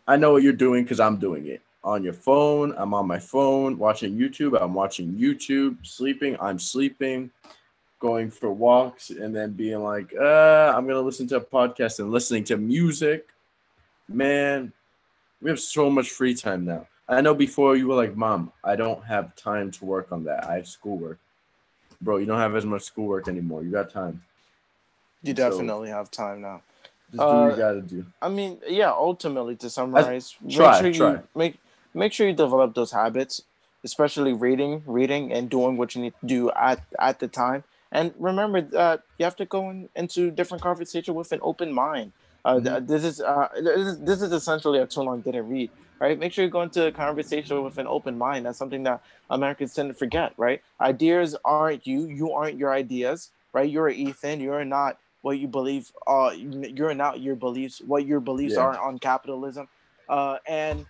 I 0.08 0.16
know 0.16 0.32
what 0.32 0.42
you're 0.42 0.52
doing 0.52 0.82
because 0.82 1.00
I'm 1.00 1.16
doing 1.16 1.46
it 1.46 1.62
on 1.84 2.02
your 2.02 2.12
phone. 2.14 2.74
I'm 2.76 2.94
on 2.94 3.06
my 3.06 3.18
phone 3.18 3.78
watching 3.78 4.18
YouTube. 4.18 4.60
I'm 4.60 4.74
watching 4.74 5.12
YouTube. 5.12 5.76
Sleeping. 5.86 6.36
I'm 6.40 6.58
sleeping. 6.58 7.30
Going 8.04 8.30
for 8.30 8.52
walks 8.52 9.08
and 9.08 9.34
then 9.34 9.52
being 9.52 9.82
like, 9.82 10.12
uh, 10.14 10.74
I'm 10.76 10.86
gonna 10.86 11.00
listen 11.00 11.26
to 11.28 11.36
a 11.36 11.40
podcast 11.40 12.00
and 12.00 12.10
listening 12.10 12.44
to 12.44 12.58
music. 12.58 13.28
Man, 14.10 14.74
we 15.40 15.48
have 15.48 15.58
so 15.58 15.88
much 15.88 16.10
free 16.10 16.34
time 16.34 16.66
now. 16.66 16.86
I 17.08 17.22
know 17.22 17.32
before 17.34 17.76
you 17.76 17.88
were 17.88 17.94
like, 17.94 18.14
Mom, 18.14 18.52
I 18.62 18.76
don't 18.76 19.02
have 19.06 19.34
time 19.36 19.70
to 19.70 19.86
work 19.86 20.12
on 20.12 20.22
that. 20.24 20.44
I 20.44 20.56
have 20.56 20.68
schoolwork. 20.68 21.18
Bro, 22.02 22.18
you 22.18 22.26
don't 22.26 22.38
have 22.38 22.54
as 22.54 22.66
much 22.66 22.82
schoolwork 22.82 23.26
anymore. 23.26 23.62
You 23.62 23.70
got 23.70 23.88
time. 23.90 24.22
You 25.22 25.30
So- 25.34 25.48
definitely 25.48 25.88
have 25.88 26.10
time 26.10 26.42
now. 26.42 26.60
Just 27.10 27.20
do 27.22 27.24
what 27.24 27.36
Uh, 27.36 27.48
you 27.52 27.56
gotta 27.56 27.80
do. 27.80 28.04
I 28.20 28.28
mean, 28.28 28.58
yeah. 28.68 28.90
Ultimately, 28.90 29.56
to 29.56 29.70
summarize, 29.70 30.32
try, 30.50 30.82
make 30.82 30.92
try. 30.92 30.92
sure 30.92 31.10
you 31.16 31.22
make 31.34 31.58
make 31.94 32.12
sure 32.12 32.26
you 32.28 32.34
develop 32.34 32.74
those 32.74 32.92
habits, 32.92 33.40
especially 33.82 34.34
reading, 34.34 34.82
reading, 34.86 35.32
and 35.32 35.48
doing 35.48 35.78
what 35.78 35.94
you 35.94 36.02
need 36.02 36.12
to 36.20 36.26
do 36.26 36.50
at 36.50 36.82
at 36.98 37.18
the 37.20 37.28
time. 37.28 37.64
And 37.94 38.14
remember 38.18 38.62
that 38.62 39.04
you 39.18 39.24
have 39.24 39.36
to 39.38 39.46
go 39.46 39.70
in, 39.70 39.90
into 39.96 40.32
different 40.32 40.62
conversation 40.62 41.14
with 41.14 41.32
an 41.32 41.40
open 41.42 41.72
mind. 41.72 42.14
Uh, 42.44 42.56
Mm-hmm. 42.56 42.86
This 42.86 43.04
is 43.04 43.20
uh, 43.22 43.48
this 43.56 43.88
is 43.88 44.00
this 44.00 44.22
is 44.22 44.32
essentially 44.32 44.80
a 44.80 44.86
too 44.86 45.02
long 45.02 45.22
didn't 45.22 45.48
read. 45.48 45.72
Right, 46.00 46.18
make 46.18 46.32
sure 46.34 46.44
you 46.44 46.50
go 46.50 46.62
into 46.62 46.86
a 46.88 46.92
conversation 46.92 47.62
with 47.64 47.78
an 47.78 47.86
open 47.88 48.18
mind. 48.18 48.46
That's 48.46 48.58
something 48.58 48.82
that 48.84 49.02
Americans 49.30 49.74
tend 49.74 49.90
to 49.90 49.94
forget. 49.94 50.34
Right, 50.38 50.62
ideas 50.80 51.36
aren't 51.44 51.86
you. 51.86 52.06
You 52.08 52.32
aren't 52.32 52.58
your 52.58 52.74
ideas. 52.74 53.30
Right, 53.54 53.70
you're 53.70 53.88
Ethan. 53.90 54.40
You're 54.40 54.64
not 54.66 54.98
what 55.22 55.38
you 55.38 55.48
believe 55.48 55.90
uh 56.06 56.32
you're 56.36 56.94
not 56.94 57.20
your 57.20 57.34
beliefs 57.36 57.80
what 57.86 58.06
your 58.06 58.20
beliefs 58.20 58.56
Yeah. 58.56 58.62
are 58.62 58.78
on 58.78 58.98
capitalism 58.98 59.68
uh 60.08 60.36
and 60.46 60.86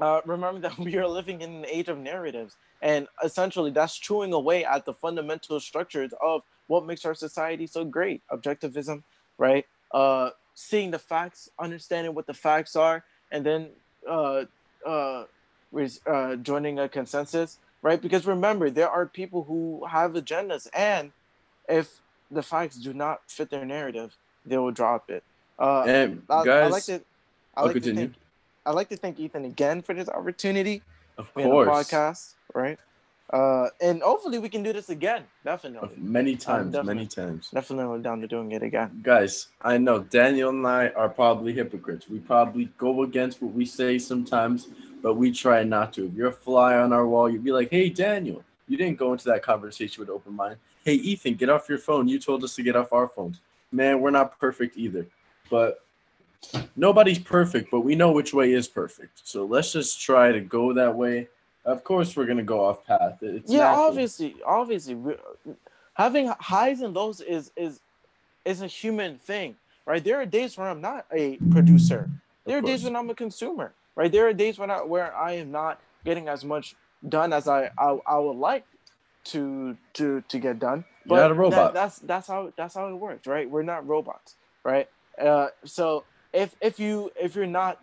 uh 0.00 0.20
remember 0.26 0.60
that 0.68 0.78
we 0.78 0.96
are 0.98 1.08
living 1.08 1.40
in 1.42 1.50
an 1.56 1.66
age 1.66 1.88
of 1.88 1.98
narratives 1.98 2.56
and 2.82 3.06
essentially 3.22 3.70
that's 3.70 3.96
chewing 3.98 4.32
away 4.32 4.64
at 4.64 4.84
the 4.84 4.92
fundamental 4.92 5.60
structures 5.60 6.12
of 6.22 6.42
what 6.66 6.86
makes 6.86 7.04
our 7.04 7.14
society 7.14 7.66
so 7.66 7.84
great 7.84 8.22
objectivism 8.30 9.02
right? 9.38 9.66
Uh 9.92 10.30
seeing 10.54 10.90
the 10.90 10.98
facts 10.98 11.48
understanding 11.58 12.14
what 12.14 12.26
the 12.26 12.34
facts 12.34 12.76
are 12.76 13.04
and 13.32 13.44
then 13.44 13.68
uh 14.08 14.44
uh, 14.86 15.24
uh 16.06 16.36
joining 16.36 16.78
a 16.78 16.88
consensus 16.88 17.58
right? 17.82 18.00
Because 18.00 18.26
remember 18.26 18.70
there 18.70 18.88
are 18.88 19.06
people 19.06 19.44
who 19.44 19.84
have 19.86 20.12
agendas 20.12 20.68
and 20.74 21.12
if 21.68 22.00
the 22.30 22.42
facts 22.42 22.76
do 22.76 22.92
not 22.92 23.20
fit 23.28 23.50
their 23.50 23.64
narrative, 23.64 24.16
they 24.44 24.58
will 24.58 24.70
drop 24.70 25.10
it. 25.10 25.22
Uh, 25.58 25.84
And 25.86 26.22
I, 26.28 26.44
guys, 26.44 26.64
I 26.64 26.68
like 26.68 26.84
to, 26.84 27.00
I 27.56 27.62
like 27.62 27.82
to 27.82 27.94
thank, 27.94 28.14
I 28.64 28.70
like 28.72 28.88
to 28.90 28.96
thank 28.96 29.18
Ethan 29.18 29.44
again 29.44 29.82
for 29.82 29.94
this 29.94 30.08
opportunity 30.08 30.82
of 31.20 31.34
course, 31.34 31.68
podcast, 31.68 32.34
right? 32.54 32.78
Uh, 33.32 33.68
and 33.80 34.02
hopefully 34.02 34.38
we 34.38 34.48
can 34.48 34.62
do 34.62 34.72
this 34.72 34.88
again. 34.88 35.22
Definitely, 35.44 35.90
many 35.96 36.34
times, 36.34 36.72
definitely. 36.72 36.94
many 36.94 37.06
times. 37.06 37.50
definitely 37.50 38.02
down 38.02 38.20
to 38.20 38.26
doing 38.26 38.50
it 38.52 38.62
again. 38.62 39.00
Guys, 39.02 39.48
I 39.62 39.78
know 39.78 40.00
Daniel 40.00 40.50
and 40.50 40.66
I 40.66 40.88
are 40.88 41.08
probably 41.08 41.52
hypocrites. 41.52 42.08
We 42.08 42.18
probably 42.18 42.70
go 42.76 43.04
against 43.04 43.40
what 43.40 43.52
we 43.52 43.64
say 43.64 43.98
sometimes, 43.98 44.68
but 45.00 45.14
we 45.14 45.30
try 45.30 45.62
not 45.62 45.92
to. 45.94 46.06
If 46.06 46.14
you're 46.14 46.28
a 46.28 46.32
fly 46.32 46.74
on 46.76 46.92
our 46.92 47.06
wall, 47.06 47.30
you'd 47.30 47.44
be 47.44 47.52
like, 47.52 47.70
"Hey, 47.70 47.88
Daniel, 47.88 48.42
you 48.66 48.76
didn't 48.76 48.98
go 48.98 49.12
into 49.12 49.26
that 49.26 49.42
conversation 49.42 50.00
with 50.00 50.10
open 50.10 50.34
mind." 50.34 50.56
Hey, 50.84 50.94
Ethan, 50.94 51.34
get 51.34 51.50
off 51.50 51.68
your 51.68 51.78
phone. 51.78 52.08
You 52.08 52.18
told 52.18 52.42
us 52.42 52.56
to 52.56 52.62
get 52.62 52.74
off 52.74 52.92
our 52.92 53.06
phones. 53.06 53.40
Man, 53.70 54.00
we're 54.00 54.10
not 54.10 54.40
perfect 54.40 54.76
either, 54.76 55.06
but 55.50 55.84
nobody's 56.76 57.18
perfect. 57.18 57.70
But 57.70 57.80
we 57.80 57.94
know 57.94 58.12
which 58.12 58.32
way 58.32 58.52
is 58.52 58.68
perfect. 58.68 59.20
So 59.24 59.44
let's 59.44 59.72
just 59.72 60.00
try 60.00 60.32
to 60.32 60.40
go 60.40 60.72
that 60.72 60.94
way. 60.94 61.28
Of 61.64 61.84
course, 61.84 62.16
we're 62.16 62.26
gonna 62.26 62.42
go 62.42 62.64
off 62.64 62.84
path. 62.86 63.18
It's 63.22 63.50
yeah, 63.50 63.64
natural. 63.64 63.84
obviously, 63.86 64.36
obviously, 64.46 64.96
having 65.94 66.32
highs 66.38 66.80
and 66.80 66.94
lows 66.94 67.20
is 67.20 67.52
is 67.56 67.80
is 68.44 68.62
a 68.62 68.66
human 68.66 69.18
thing, 69.18 69.56
right? 69.86 70.02
There 70.02 70.18
are 70.20 70.26
days 70.26 70.56
where 70.56 70.68
I'm 70.68 70.80
not 70.80 71.04
a 71.12 71.36
producer. 71.50 72.08
There 72.46 72.56
are 72.58 72.62
days 72.62 72.82
when 72.82 72.96
I'm 72.96 73.10
a 73.10 73.14
consumer, 73.14 73.72
right? 73.94 74.10
There 74.10 74.26
are 74.26 74.32
days 74.32 74.58
when 74.58 74.70
I 74.70 74.78
where 74.82 75.14
I 75.14 75.32
am 75.32 75.50
not 75.52 75.80
getting 76.04 76.28
as 76.28 76.44
much 76.44 76.74
done 77.06 77.32
as 77.34 77.46
I 77.46 77.70
I, 77.78 77.98
I 78.06 78.18
would 78.18 78.36
like 78.36 78.64
to 79.24 79.76
to 79.94 80.22
to 80.22 80.38
get 80.38 80.58
done. 80.58 80.84
You're 81.04 81.18
not 81.18 81.30
a 81.30 81.34
that- 81.34 81.40
robot. 81.40 81.74
that's 81.74 81.98
that's 81.98 82.26
how 82.26 82.52
that's 82.56 82.74
how 82.74 82.88
it 82.88 82.94
works, 82.94 83.26
right? 83.26 83.48
We're 83.48 83.62
not 83.62 83.86
robots, 83.86 84.34
right? 84.64 84.88
Uh, 85.20 85.48
so 85.64 86.04
if 86.32 86.54
if 86.60 86.78
you 86.78 87.10
if 87.20 87.34
you're 87.34 87.46
not, 87.46 87.78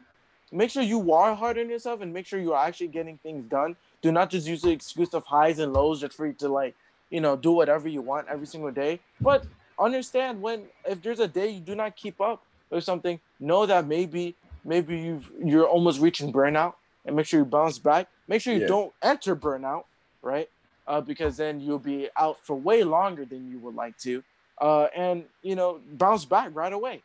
make 0.51 0.69
sure 0.69 0.83
you 0.83 1.11
are 1.13 1.35
hard 1.35 1.57
on 1.57 1.69
yourself 1.69 2.01
and 2.01 2.13
make 2.13 2.25
sure 2.25 2.39
you 2.39 2.53
are 2.53 2.65
actually 2.65 2.87
getting 2.89 3.17
things 3.17 3.45
done. 3.45 3.75
Do 4.01 4.11
not 4.11 4.29
just 4.29 4.47
use 4.47 4.61
the 4.61 4.71
excuse 4.71 5.13
of 5.13 5.25
highs 5.25 5.59
and 5.59 5.73
lows 5.73 6.01
just 6.01 6.15
for 6.15 6.27
you 6.27 6.33
to 6.33 6.49
like 6.49 6.75
you 7.09 7.21
know 7.21 7.35
do 7.35 7.51
whatever 7.51 7.87
you 7.87 8.01
want 8.01 8.27
every 8.29 8.47
single 8.47 8.71
day. 8.71 9.01
But 9.23 9.45
understand 9.79 10.41
when 10.41 10.69
if 10.85 11.01
there's 11.01 11.19
a 11.19 11.27
day 11.27 11.49
you 11.49 11.61
do 11.61 11.75
not 11.75 11.95
keep 11.95 12.19
up 12.21 12.43
or 12.71 12.81
something, 12.81 13.19
know 13.39 13.65
that 13.65 13.87
maybe 13.87 14.37
maybe 14.63 14.97
you've 14.97 15.31
you're 15.43 15.67
almost 15.67 15.99
reaching 15.99 16.31
burnout 16.31 16.75
and 17.05 17.15
make 17.15 17.25
sure 17.25 17.39
you 17.39 17.45
bounce 17.45 17.79
back. 17.79 18.07
Make 18.27 18.41
sure 18.41 18.53
you 18.53 18.59
Yeah. 18.59 18.67
don't 18.67 18.93
enter 19.01 19.35
burnout, 19.35 19.83
right? 20.21 20.49
Uh, 20.85 21.01
because 21.01 21.37
then 21.37 21.59
you'll 21.59 21.79
be 21.79 22.09
out 22.17 22.45
for 22.45 22.55
way 22.55 22.83
longer 22.83 23.25
than 23.25 23.49
you 23.49 23.59
would 23.59 23.75
like 23.75 23.97
to. 23.99 24.23
Uh, 24.59 24.87
and 24.95 25.25
you 25.41 25.55
know, 25.55 25.81
bounce 25.85 26.25
back 26.25 26.49
right 26.53 26.73
away. 26.73 27.03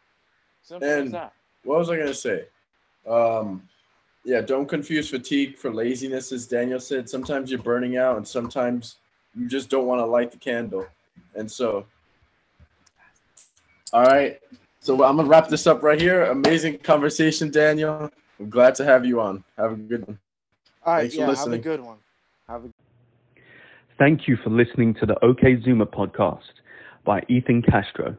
Simple 0.62 0.88
as 0.88 0.98
And- 1.00 1.14
that. 1.14 1.32
what 1.64 1.78
was 1.78 1.90
I 1.90 1.96
gonna 1.98 2.14
say? 2.14 2.46
Um, 3.06 3.68
yeah, 4.24 4.40
don't 4.40 4.68
confuse 4.68 5.10
fatigue 5.10 5.56
for 5.58 5.72
laziness, 5.72 6.30
as 6.32 6.46
Daniel 6.46 6.78
said. 6.78 7.08
Sometimes 7.08 7.50
you're 7.50 7.62
burning 7.62 7.96
out, 7.96 8.16
and 8.16 8.26
sometimes 8.26 8.96
you 9.34 9.48
just 9.48 9.68
don't 9.68 9.86
want 9.86 9.98
to 10.00 10.06
light 10.06 10.30
the 10.30 10.38
candle. 10.38 10.86
And 11.34 11.50
so, 11.50 11.84
all 13.92 14.04
right. 14.04 14.38
So 14.80 14.94
I'm 15.04 15.16
gonna 15.16 15.28
wrap 15.28 15.48
this 15.48 15.66
up 15.66 15.82
right 15.82 16.00
here. 16.00 16.24
Amazing 16.24 16.78
conversation, 16.78 17.50
Daniel. 17.50 18.10
I'm 18.40 18.50
glad 18.50 18.74
to 18.76 18.84
have 18.84 19.04
you 19.04 19.20
on. 19.20 19.44
Have 19.56 19.72
a 19.72 19.76
good 19.76 20.06
one. 20.06 20.18
All 20.84 20.94
right, 20.94 21.00
thanks 21.02 21.14
for 21.14 21.20
yeah, 21.20 21.34
have 21.36 21.52
a 21.52 21.58
good 21.58 21.80
one. 21.80 21.98
Have 22.48 22.64
a 22.64 22.68
Thank 23.98 24.26
you 24.26 24.36
for 24.42 24.50
listening 24.50 24.94
to 24.94 25.06
the 25.06 25.22
OK 25.24 25.56
Zoomer 25.58 25.86
podcast 25.86 26.40
by 27.04 27.22
Ethan 27.28 27.62
Castro. 27.62 28.16